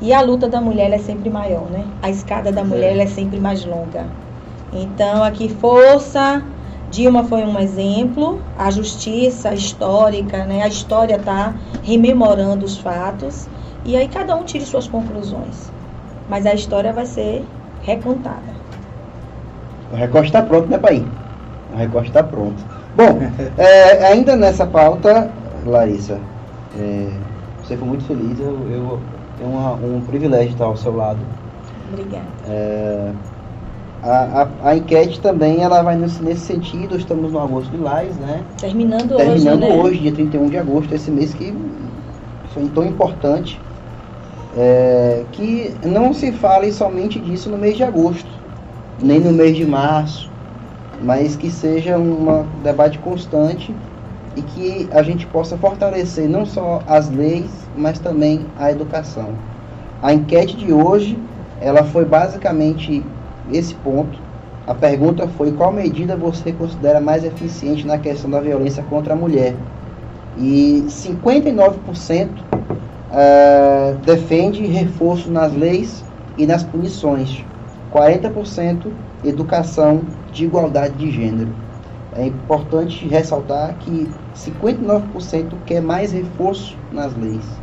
E 0.00 0.12
a 0.14 0.22
luta 0.22 0.48
da 0.48 0.60
mulher 0.60 0.90
é 0.92 0.98
sempre 0.98 1.28
maior, 1.28 1.68
né? 1.70 1.84
A 2.00 2.08
escada 2.08 2.50
da 2.50 2.64
mulher 2.64 2.92
ela 2.92 3.02
é 3.02 3.06
sempre 3.06 3.38
mais 3.38 3.64
longa. 3.64 4.10
Então, 4.72 5.22
aqui 5.22 5.48
força. 5.48 6.42
Dilma 6.88 7.22
foi 7.22 7.44
um 7.44 7.56
exemplo, 7.56 8.42
a 8.56 8.68
justiça 8.68 9.54
histórica, 9.54 10.44
né? 10.44 10.62
A 10.62 10.68
história 10.68 11.16
está 11.16 11.54
rememorando 11.82 12.64
os 12.64 12.78
fatos 12.78 13.48
e 13.84 13.96
aí 13.96 14.08
cada 14.08 14.34
um 14.34 14.44
tire 14.44 14.66
suas 14.66 14.88
conclusões. 14.88 15.72
Mas 16.28 16.46
a 16.46 16.54
história 16.54 16.92
vai 16.92 17.06
ser 17.06 17.46
recontada. 17.80 18.59
O 19.92 19.96
recorte 19.96 20.28
está 20.28 20.42
pronto, 20.42 20.68
né, 20.68 20.78
pai? 20.78 21.04
O 21.72 21.76
recorte 21.76 22.08
está 22.08 22.22
pronto. 22.22 22.62
Bom, 22.96 23.18
é, 23.56 24.06
ainda 24.06 24.36
nessa 24.36 24.66
pauta, 24.66 25.30
Larissa, 25.66 26.18
é, 26.78 27.08
você 27.62 27.76
foi 27.76 27.88
muito 27.88 28.04
feliz. 28.04 28.38
Eu, 28.40 28.68
eu 28.68 29.00
tenho 29.36 29.50
uma- 29.50 29.74
um 29.74 30.00
privilégio 30.02 30.52
estar 30.52 30.64
ao 30.66 30.76
seu 30.76 30.94
lado. 30.94 31.18
Obrigada. 31.88 32.26
É, 32.48 33.12
a, 34.02 34.42
a, 34.42 34.48
a 34.70 34.76
enquete 34.76 35.20
também 35.20 35.62
ela 35.62 35.82
vai 35.82 35.96
nesse, 35.96 36.22
nesse 36.22 36.42
sentido. 36.46 36.96
Estamos 36.96 37.32
no 37.32 37.38
agosto 37.40 37.70
de 37.70 37.76
Lais, 37.76 38.16
né? 38.16 38.40
Terminando, 38.58 39.16
Terminando 39.16 39.62
hoje, 39.64 39.72
né? 39.72 39.82
hoje, 39.82 39.98
dia 40.00 40.12
31 40.12 40.48
de 40.48 40.56
agosto, 40.58 40.94
esse 40.94 41.10
mês 41.10 41.34
que 41.34 41.52
foi 42.54 42.68
tão 42.68 42.84
importante. 42.84 43.60
é, 44.56 45.24
que 45.32 45.74
não 45.86 46.12
se 46.12 46.32
fale 46.32 46.72
somente 46.72 47.20
disso 47.20 47.48
no 47.50 47.56
mês 47.58 47.76
de 47.76 47.84
agosto, 47.84 48.39
nem 49.02 49.20
no 49.20 49.32
mês 49.32 49.56
de 49.56 49.64
março, 49.64 50.30
mas 51.02 51.36
que 51.36 51.50
seja 51.50 51.98
um 51.98 52.44
debate 52.62 52.98
constante 52.98 53.74
e 54.36 54.42
que 54.42 54.88
a 54.92 55.02
gente 55.02 55.26
possa 55.26 55.56
fortalecer 55.56 56.28
não 56.28 56.44
só 56.44 56.82
as 56.86 57.10
leis, 57.10 57.50
mas 57.76 57.98
também 57.98 58.46
a 58.56 58.70
educação. 58.70 59.34
A 60.02 60.12
enquete 60.12 60.56
de 60.56 60.72
hoje, 60.72 61.18
ela 61.60 61.84
foi 61.84 62.04
basicamente 62.04 63.04
esse 63.52 63.74
ponto. 63.74 64.18
A 64.66 64.74
pergunta 64.74 65.26
foi 65.28 65.52
qual 65.52 65.72
medida 65.72 66.16
você 66.16 66.52
considera 66.52 67.00
mais 67.00 67.24
eficiente 67.24 67.86
na 67.86 67.98
questão 67.98 68.30
da 68.30 68.40
violência 68.40 68.82
contra 68.84 69.14
a 69.14 69.16
mulher. 69.16 69.56
E 70.38 70.84
59% 70.88 72.28
eh, 73.12 73.96
defende 74.04 74.64
reforço 74.66 75.30
nas 75.30 75.52
leis 75.52 76.04
e 76.36 76.46
nas 76.46 76.62
punições. 76.62 77.49
40% 77.90 78.94
educação 79.22 80.06
de 80.30 80.44
igualdade 80.44 80.96
de 80.96 81.10
gênero. 81.10 81.54
É 82.12 82.26
importante 82.26 83.06
ressaltar 83.06 83.76
que 83.78 84.14
59% 84.32 85.58
quer 85.64 85.80
mais 85.82 86.12
reforço 86.12 86.78
nas 86.90 87.14
leis. 87.16 87.60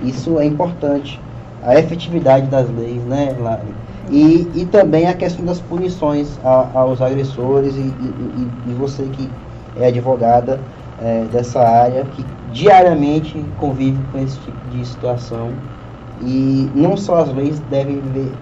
Isso 0.00 0.38
é 0.38 0.44
importante. 0.46 1.22
A 1.62 1.78
efetividade 1.78 2.48
das 2.48 2.70
leis, 2.70 3.04
né, 3.04 3.32
Lari? 3.38 3.74
E, 4.08 4.62
e 4.62 4.66
também 4.66 5.06
a 5.06 5.14
questão 5.14 5.44
das 5.44 5.60
punições 5.60 6.38
a- 6.44 6.78
aos 6.80 7.00
agressores 7.00 7.74
e, 7.74 7.80
e- 7.80 8.52
e- 8.66 8.74
você 8.74 9.08
que 9.08 9.32
é 9.74 9.86
advogada 9.86 10.62
é, 10.98 11.24
dessa 11.26 11.60
área, 11.60 12.04
que 12.06 12.24
diariamente 12.44 13.50
convive 13.56 14.04
com 14.04 14.18
esse 14.18 14.38
tipo 14.38 14.66
de 14.68 14.84
situação. 14.84 15.56
E 16.20 16.70
não 16.74 16.96
só 16.96 17.16
as 17.16 17.34
leis 17.34 17.58
devem 17.58 18.00
ver, 18.00 18.36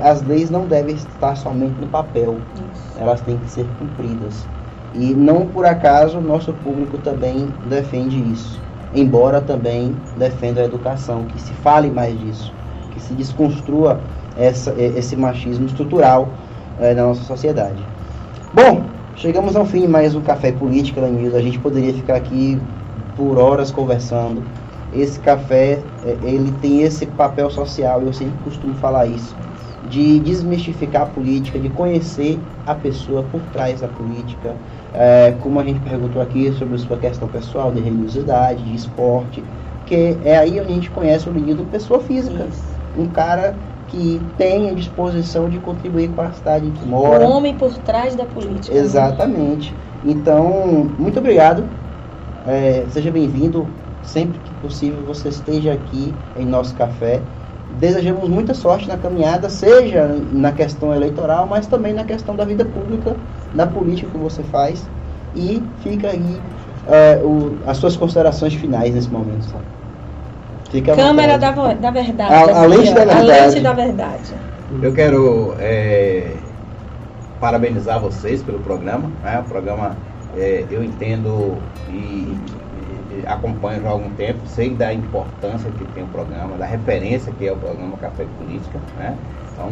as 0.00 0.22
leis 0.22 0.50
não 0.50 0.66
devem 0.66 0.94
estar 0.94 1.36
somente 1.36 1.78
no 1.78 1.86
papel, 1.86 2.38
Isso. 2.54 2.98
elas 2.98 3.20
têm 3.20 3.36
que 3.36 3.50
ser 3.50 3.66
cumpridas. 3.78 4.46
E 4.94 5.14
não 5.14 5.46
por 5.46 5.66
acaso 5.66 6.18
o 6.18 6.22
nosso 6.22 6.52
público 6.54 6.98
também 6.98 7.52
defende 7.68 8.18
isso, 8.32 8.60
embora 8.94 9.40
também 9.40 9.94
defenda 10.16 10.62
a 10.62 10.64
educação, 10.64 11.24
que 11.24 11.40
se 11.40 11.52
fale 11.54 11.90
mais 11.90 12.18
disso, 12.18 12.52
que 12.90 13.00
se 13.00 13.12
desconstrua 13.12 14.00
essa, 14.36 14.74
esse 14.78 15.14
machismo 15.14 15.66
estrutural 15.66 16.28
eh, 16.80 16.94
na 16.94 17.06
nossa 17.06 17.22
sociedade. 17.22 17.84
Bom, 18.52 18.84
chegamos 19.14 19.54
ao 19.54 19.64
fim 19.64 19.82
de 19.82 19.88
mais 19.88 20.14
um 20.16 20.22
Café 20.22 20.50
Política, 20.50 21.00
Lenildo. 21.02 21.36
A 21.36 21.42
gente 21.42 21.58
poderia 21.58 21.92
ficar 21.92 22.16
aqui 22.16 22.58
por 23.16 23.38
horas 23.38 23.70
conversando. 23.70 24.42
Esse 24.92 25.20
café, 25.20 25.84
eh, 26.02 26.18
ele 26.22 26.52
tem 26.52 26.82
esse 26.82 27.06
papel 27.06 27.48
social, 27.50 28.02
eu 28.02 28.12
sempre 28.12 28.38
costumo 28.38 28.74
falar 28.74 29.06
isso, 29.06 29.36
de 29.82 30.20
desmistificar 30.20 31.02
a 31.02 31.06
política, 31.06 31.58
de 31.58 31.70
conhecer 31.70 32.40
a 32.66 32.74
pessoa 32.74 33.22
por 33.22 33.40
trás 33.46 33.80
da 33.80 33.88
política, 33.88 34.54
é, 34.92 35.32
como 35.40 35.58
a 35.60 35.64
gente 35.64 35.80
perguntou 35.80 36.20
aqui 36.20 36.52
sobre 36.52 36.76
sua 36.78 36.98
questão 36.98 37.28
pessoal, 37.28 37.72
de 37.72 37.80
religiosidade, 37.80 38.62
de 38.64 38.74
esporte, 38.74 39.42
que 39.86 40.18
é 40.22 40.36
aí 40.36 40.58
a 40.58 40.64
gente 40.64 40.90
conhece 40.90 41.28
o 41.28 41.32
Lenildo 41.32 41.64
pessoa 41.66 42.00
física, 42.00 42.46
Isso. 42.48 42.62
um 42.96 43.08
cara 43.08 43.56
que 43.88 44.20
tem 44.36 44.68
a 44.70 44.74
disposição 44.74 45.48
de 45.48 45.58
contribuir 45.58 46.08
com 46.10 46.20
a 46.20 46.32
cidade 46.32 46.66
em 46.66 46.72
que 46.72 46.84
O 46.84 46.88
mora. 46.90 47.26
homem 47.28 47.56
por 47.56 47.76
trás 47.78 48.14
da 48.14 48.24
política. 48.24 48.74
né? 48.74 48.80
Exatamente. 48.80 49.74
Então, 50.04 50.84
muito 50.98 51.18
obrigado. 51.18 51.68
É, 52.46 52.86
seja 52.88 53.10
bem-vindo. 53.10 53.66
Sempre 54.02 54.38
que 54.40 54.49
possível 54.60 55.02
você 55.04 55.28
esteja 55.28 55.72
aqui 55.72 56.14
em 56.36 56.46
nosso 56.46 56.74
café. 56.74 57.22
Desejamos 57.70 58.28
muita 58.28 58.52
sorte 58.52 58.88
na 58.88 58.96
caminhada, 58.98 59.48
seja 59.48 60.08
na 60.32 60.52
questão 60.52 60.92
eleitoral, 60.94 61.46
mas 61.46 61.66
também 61.66 61.92
na 61.92 62.04
questão 62.04 62.34
da 62.34 62.44
vida 62.44 62.64
pública, 62.64 63.16
da 63.54 63.66
política 63.66 64.10
que 64.10 64.18
você 64.18 64.42
faz. 64.42 64.88
E 65.34 65.62
fica 65.82 66.08
aí 66.10 66.40
é, 66.86 67.20
o- 67.24 67.58
as 67.66 67.76
suas 67.76 67.96
considerações 67.96 68.54
finais 68.54 68.94
nesse 68.94 69.08
momento. 69.08 69.44
Sabe? 69.44 69.64
Fica 70.70 70.94
Câmera 70.94 71.36
da, 71.38 71.50
da 71.74 71.90
Verdade. 71.90 72.32
A, 72.32 72.62
a 72.62 72.66
lente 72.66 72.92
da 72.94 73.04
Verdade. 73.04 73.30
A 73.30 73.46
lente 73.46 73.60
da 73.60 73.72
Verdade. 73.72 74.34
Eu 74.82 74.92
quero 74.94 75.54
é, 75.58 76.36
parabenizar 77.40 78.00
vocês 78.00 78.42
pelo 78.42 78.58
programa. 78.60 79.10
Né? 79.22 79.38
O 79.40 79.44
programa, 79.48 79.96
é, 80.34 80.64
eu 80.70 80.82
entendo 80.84 81.58
e, 81.88 82.36
acompanho 83.26 83.82
já 83.82 83.88
há 83.88 83.92
algum 83.92 84.10
tempo, 84.10 84.46
sei 84.46 84.74
da 84.74 84.92
importância 84.92 85.70
que 85.70 85.84
tem 85.86 86.04
o 86.04 86.08
programa, 86.08 86.56
da 86.56 86.66
referência 86.66 87.32
que 87.32 87.46
é 87.46 87.52
o 87.52 87.56
programa 87.56 87.96
Café 87.96 88.24
de 88.24 88.30
Política. 88.32 88.80
Né? 88.96 89.16
Então, 89.52 89.70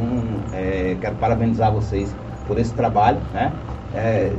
é, 0.53 0.97
quero 1.01 1.17
parabenizar 1.17 1.73
vocês 1.73 2.15
por 2.47 2.59
esse 2.59 2.75
trabalho. 2.75 3.21
Né? 3.33 3.53
É, 3.95 4.33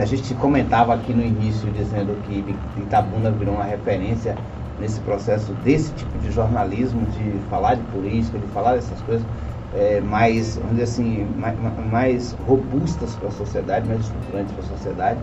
a 0.00 0.04
gente 0.04 0.34
comentava 0.34 0.94
aqui 0.94 1.12
no 1.12 1.22
início 1.22 1.70
dizendo 1.70 2.20
que 2.24 2.56
Itabuna 2.80 3.30
virou 3.30 3.54
uma 3.54 3.64
referência 3.64 4.36
nesse 4.80 5.00
processo 5.00 5.52
desse 5.64 5.92
tipo 5.92 6.18
de 6.18 6.30
jornalismo, 6.30 7.04
de 7.06 7.38
falar 7.50 7.74
de 7.74 7.82
política, 7.84 8.38
de 8.38 8.46
falar 8.48 8.74
dessas 8.74 9.00
coisas 9.02 9.26
é, 9.74 10.00
mais, 10.00 10.56
vamos 10.56 10.72
dizer 10.72 10.84
assim, 10.84 11.26
mais, 11.36 11.56
mais 11.90 12.32
robustas 12.46 13.14
para 13.16 13.28
a 13.28 13.32
sociedade, 13.32 13.86
mais 13.86 14.00
estruturantes 14.00 14.52
para 14.52 14.64
a 14.64 14.66
sociedade. 14.66 15.20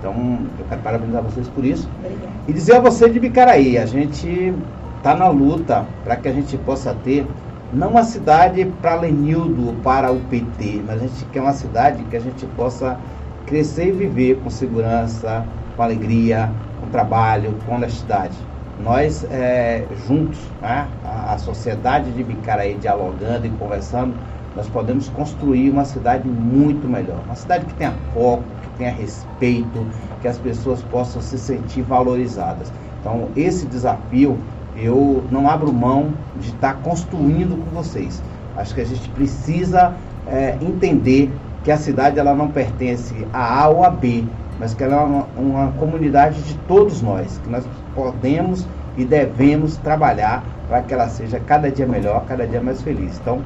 Então, 0.00 0.14
eu 0.58 0.64
quero 0.66 0.80
parabenizar 0.80 1.22
vocês 1.22 1.46
por 1.48 1.64
isso. 1.64 1.88
Obrigada. 1.98 2.32
E 2.48 2.52
dizer 2.52 2.76
a 2.76 2.80
você 2.80 3.08
de 3.08 3.20
Bicaraí, 3.20 3.76
a 3.76 3.84
gente 3.84 4.54
está 4.96 5.14
na 5.14 5.28
luta 5.28 5.86
para 6.02 6.16
que 6.16 6.26
a 6.26 6.32
gente 6.32 6.56
possa 6.58 6.94
ter 7.04 7.26
não 7.72 7.90
uma 7.90 8.02
cidade 8.02 8.64
para 8.80 8.94
Lenildo, 8.96 9.74
para 9.82 10.10
o 10.10 10.18
PT, 10.20 10.82
mas 10.86 11.02
a 11.02 11.06
gente 11.06 11.24
quer 11.26 11.42
uma 11.42 11.52
cidade 11.52 12.02
que 12.04 12.16
a 12.16 12.20
gente 12.20 12.46
possa 12.56 12.98
crescer 13.46 13.88
e 13.88 13.92
viver 13.92 14.38
com 14.42 14.48
segurança, 14.48 15.44
com 15.76 15.82
alegria, 15.82 16.50
com 16.80 16.88
trabalho, 16.88 17.54
com 17.66 17.74
honestidade. 17.74 18.36
Nós, 18.82 19.24
é, 19.30 19.84
juntos, 20.08 20.38
né, 20.62 20.88
a, 21.04 21.34
a 21.34 21.38
sociedade 21.38 22.10
de 22.12 22.24
Bicaraí, 22.24 22.74
dialogando 22.80 23.46
e 23.46 23.50
conversando, 23.50 24.14
nós 24.56 24.68
podemos 24.68 25.08
construir 25.10 25.70
uma 25.70 25.84
cidade 25.84 26.26
muito 26.26 26.88
melhor. 26.88 27.20
Uma 27.26 27.36
cidade 27.36 27.66
que 27.66 27.74
tenha 27.74 27.92
foco, 28.14 28.42
tenha 28.80 28.90
respeito, 28.90 29.86
que 30.22 30.26
as 30.26 30.38
pessoas 30.38 30.82
possam 30.84 31.20
se 31.20 31.38
sentir 31.38 31.82
valorizadas. 31.82 32.72
Então, 33.00 33.28
esse 33.36 33.66
desafio 33.66 34.38
eu 34.76 35.22
não 35.30 35.48
abro 35.48 35.72
mão 35.72 36.14
de 36.40 36.48
estar 36.48 36.74
construindo 36.82 37.62
com 37.64 37.70
vocês. 37.76 38.22
Acho 38.56 38.74
que 38.74 38.80
a 38.80 38.86
gente 38.86 39.08
precisa 39.10 39.94
é, 40.26 40.56
entender 40.60 41.30
que 41.62 41.70
a 41.70 41.76
cidade 41.76 42.18
ela 42.18 42.34
não 42.34 42.48
pertence 42.48 43.14
a 43.32 43.62
A 43.62 43.68
ou 43.68 43.84
a 43.84 43.90
B, 43.90 44.24
mas 44.58 44.72
que 44.72 44.82
ela 44.82 44.96
é 44.96 45.04
uma, 45.04 45.26
uma 45.36 45.72
comunidade 45.72 46.42
de 46.42 46.54
todos 46.66 47.02
nós, 47.02 47.38
que 47.44 47.50
nós 47.50 47.64
podemos 47.94 48.66
e 48.96 49.04
devemos 49.04 49.76
trabalhar 49.76 50.42
para 50.68 50.82
que 50.82 50.94
ela 50.94 51.08
seja 51.08 51.38
cada 51.40 51.70
dia 51.70 51.86
melhor, 51.86 52.24
cada 52.26 52.46
dia 52.46 52.62
mais 52.62 52.80
feliz. 52.80 53.18
Então, 53.20 53.40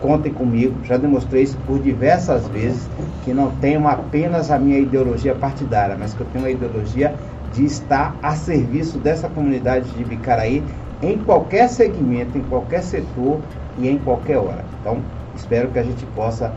contem 0.00 0.32
comigo, 0.32 0.82
já 0.82 0.96
demonstrei 0.96 1.42
isso 1.42 1.58
por 1.66 1.78
diversas 1.78 2.48
vezes, 2.48 2.88
que 3.22 3.32
não 3.32 3.50
tenho 3.56 3.86
apenas 3.86 4.50
a 4.50 4.58
minha 4.58 4.78
ideologia 4.78 5.34
partidária, 5.34 5.96
mas 5.96 6.14
que 6.14 6.22
eu 6.22 6.26
tenho 6.26 6.44
uma 6.44 6.50
ideologia 6.50 7.14
de 7.52 7.64
estar 7.64 8.16
a 8.22 8.34
serviço 8.34 8.98
dessa 8.98 9.28
comunidade 9.28 9.90
de 9.90 10.04
Bicaraí 10.04 10.64
em 11.02 11.18
qualquer 11.18 11.68
segmento, 11.68 12.36
em 12.36 12.42
qualquer 12.42 12.82
setor 12.82 13.40
e 13.78 13.88
em 13.88 13.98
qualquer 13.98 14.38
hora. 14.38 14.64
Então, 14.80 14.98
espero 15.34 15.68
que 15.68 15.78
a 15.78 15.82
gente 15.82 16.04
possa 16.06 16.52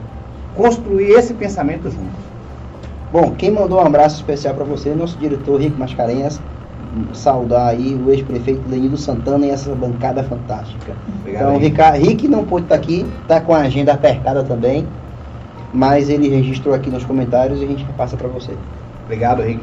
construir 0.55 1.11
esse 1.11 1.33
pensamento 1.33 1.89
juntos. 1.89 2.23
Bom, 3.11 3.31
quem 3.35 3.51
mandou 3.51 3.79
um 3.79 3.85
abraço 3.85 4.15
especial 4.15 4.55
para 4.55 4.63
você 4.63 4.89
é 4.89 4.95
nosso 4.95 5.17
diretor 5.17 5.61
Rico 5.61 5.77
Mascarenhas. 5.77 6.41
Saudar 7.13 7.69
aí 7.69 7.95
o 7.95 8.11
ex-prefeito 8.11 8.61
Lenildo 8.69 8.97
Santana 8.97 9.45
e 9.45 9.49
essa 9.49 9.73
bancada 9.73 10.23
fantástica. 10.23 10.95
Obrigado, 11.21 11.43
então, 11.43 11.57
Ricardo, 11.57 11.97
Rick 11.97 12.27
não 12.27 12.45
pôde 12.45 12.65
estar 12.65 12.75
aqui, 12.75 13.05
está 13.21 13.41
com 13.41 13.53
a 13.53 13.61
agenda 13.61 13.93
apertada 13.93 14.43
também, 14.43 14.87
mas 15.73 16.09
ele 16.09 16.29
registrou 16.29 16.75
aqui 16.75 16.89
nos 16.89 17.03
comentários 17.03 17.59
e 17.61 17.63
a 17.63 17.67
gente 17.67 17.83
passa 17.97 18.15
para 18.15 18.27
você. 18.27 18.53
Obrigado, 19.05 19.41
Rick. 19.41 19.61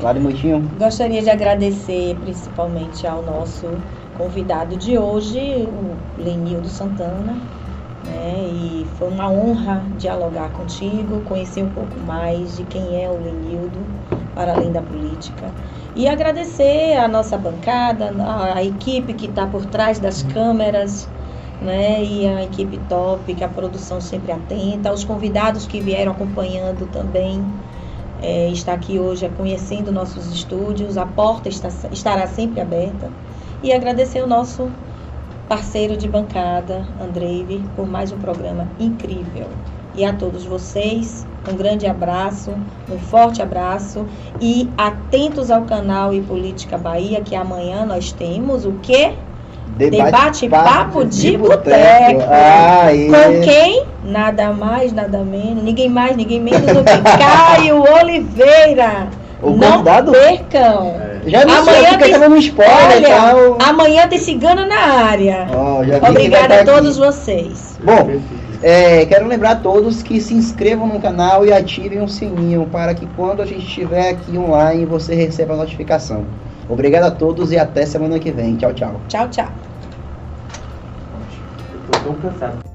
Claro, 0.00 0.20
Muitinho. 0.20 0.68
Gostaria 0.78 1.22
de 1.22 1.30
agradecer 1.30 2.16
principalmente 2.22 3.06
ao 3.06 3.22
nosso 3.22 3.66
convidado 4.18 4.76
de 4.76 4.98
hoje, 4.98 5.38
o 5.38 6.22
Lenildo 6.22 6.68
Santana. 6.68 7.36
Né? 8.04 8.48
E 8.52 8.86
foi 8.98 9.08
uma 9.08 9.30
honra 9.30 9.82
dialogar 9.98 10.50
contigo, 10.50 11.20
conhecer 11.22 11.62
um 11.62 11.70
pouco 11.70 11.98
mais 12.06 12.56
de 12.56 12.64
quem 12.64 13.02
é 13.02 13.08
o 13.08 13.16
Lenildo, 13.16 13.78
para 14.34 14.52
além 14.52 14.72
da 14.72 14.82
política. 14.82 15.50
E 15.96 16.08
agradecer 16.08 16.96
a 16.96 17.06
nossa 17.06 17.38
bancada, 17.38 18.12
a, 18.54 18.64
equipe 18.64 19.14
que 19.14 19.26
está 19.26 19.46
por 19.46 19.64
trás 19.66 20.00
das 20.00 20.24
câmeras, 20.24 21.08
né? 21.62 22.02
E 22.02 22.26
a 22.26 22.42
equipe 22.42 22.78
top, 22.88 23.32
que 23.32 23.44
a 23.44 23.48
produção 23.48 24.00
sempre 24.00 24.32
atenta, 24.32 24.92
os 24.92 25.04
convidados 25.04 25.66
que 25.66 25.80
vieram 25.80 26.10
acompanhando 26.10 26.90
também 26.90 27.44
é, 28.20 28.48
está 28.48 28.72
aqui 28.72 28.98
hoje 28.98 29.28
conhecendo 29.36 29.92
nossos 29.92 30.32
estúdios, 30.32 30.98
a 30.98 31.06
porta 31.06 31.48
está, 31.48 31.68
estará 31.92 32.26
sempre 32.26 32.60
aberta. 32.60 33.08
E 33.62 33.72
agradecer 33.72 34.22
o 34.22 34.26
nosso 34.26 34.68
parceiro 35.48 35.96
de 35.96 36.08
bancada, 36.08 36.86
Andreive, 37.00 37.62
por 37.76 37.86
mais 37.86 38.10
um 38.10 38.18
programa 38.18 38.68
incrível. 38.80 39.46
E 39.96 40.04
a 40.04 40.12
todos 40.12 40.44
vocês, 40.44 41.24
um 41.50 41.54
grande 41.56 41.86
abraço, 41.86 42.52
um 42.90 42.98
forte 42.98 43.40
abraço 43.40 44.04
e 44.40 44.68
atentos 44.76 45.50
ao 45.50 45.62
canal 45.62 46.12
e 46.12 46.20
Política 46.20 46.76
Bahia, 46.76 47.20
que 47.20 47.36
amanhã 47.36 47.84
nós 47.84 48.10
temos 48.10 48.66
o 48.66 48.72
quê? 48.82 49.12
Debate, 49.76 50.48
papo 50.48 51.04
de, 51.04 51.32
de 51.32 51.36
boteco. 51.36 52.22
Ah, 52.28 52.86
Com 52.90 53.40
quem? 53.42 53.84
Nada 54.04 54.52
mais, 54.52 54.92
nada 54.92 55.18
menos. 55.24 55.62
Ninguém 55.62 55.88
mais, 55.88 56.16
ninguém 56.16 56.40
menos 56.40 56.60
do 56.60 56.84
que 56.84 57.02
Caio 57.18 57.82
Oliveira. 57.82 59.08
O 59.42 59.50
Não 59.50 59.72
convidado... 59.72 60.12
percam. 60.12 60.94
É. 61.00 61.14
Já 61.26 61.44
não 61.44 61.54
amanhã 61.58 61.98
sei, 61.98 62.12
tem... 62.12 62.28
no 62.28 62.36
spoiler 62.36 62.96
Olha, 62.96 63.08
tal. 63.08 63.58
Amanhã 63.68 64.06
tem 64.08 64.18
cigana 64.18 64.66
na 64.66 64.76
área. 65.06 65.46
Oh, 65.52 66.06
Obrigada 66.08 66.60
a 66.60 66.64
todos 66.64 66.98
aqui. 67.00 67.06
vocês. 67.06 67.78
Bom, 67.82 68.20
é, 68.66 69.04
quero 69.04 69.26
lembrar 69.26 69.50
a 69.50 69.56
todos 69.56 70.02
que 70.02 70.18
se 70.22 70.32
inscrevam 70.32 70.86
no 70.86 70.98
canal 70.98 71.44
e 71.44 71.52
ativem 71.52 72.00
o 72.00 72.08
sininho 72.08 72.66
para 72.72 72.94
que 72.94 73.06
quando 73.14 73.42
a 73.42 73.46
gente 73.46 73.66
estiver 73.66 74.08
aqui 74.08 74.38
online 74.38 74.86
você 74.86 75.14
receba 75.14 75.52
a 75.52 75.58
notificação. 75.58 76.24
Obrigado 76.66 77.04
a 77.04 77.10
todos 77.10 77.52
e 77.52 77.58
até 77.58 77.84
semana 77.84 78.18
que 78.18 78.30
vem. 78.30 78.56
Tchau, 78.56 78.72
tchau. 78.72 79.00
Tchau, 79.06 79.28
tchau. 79.28 79.48
Eu 81.74 81.80
tô 81.92 81.98
tão 81.98 82.14
cansado. 82.14 82.73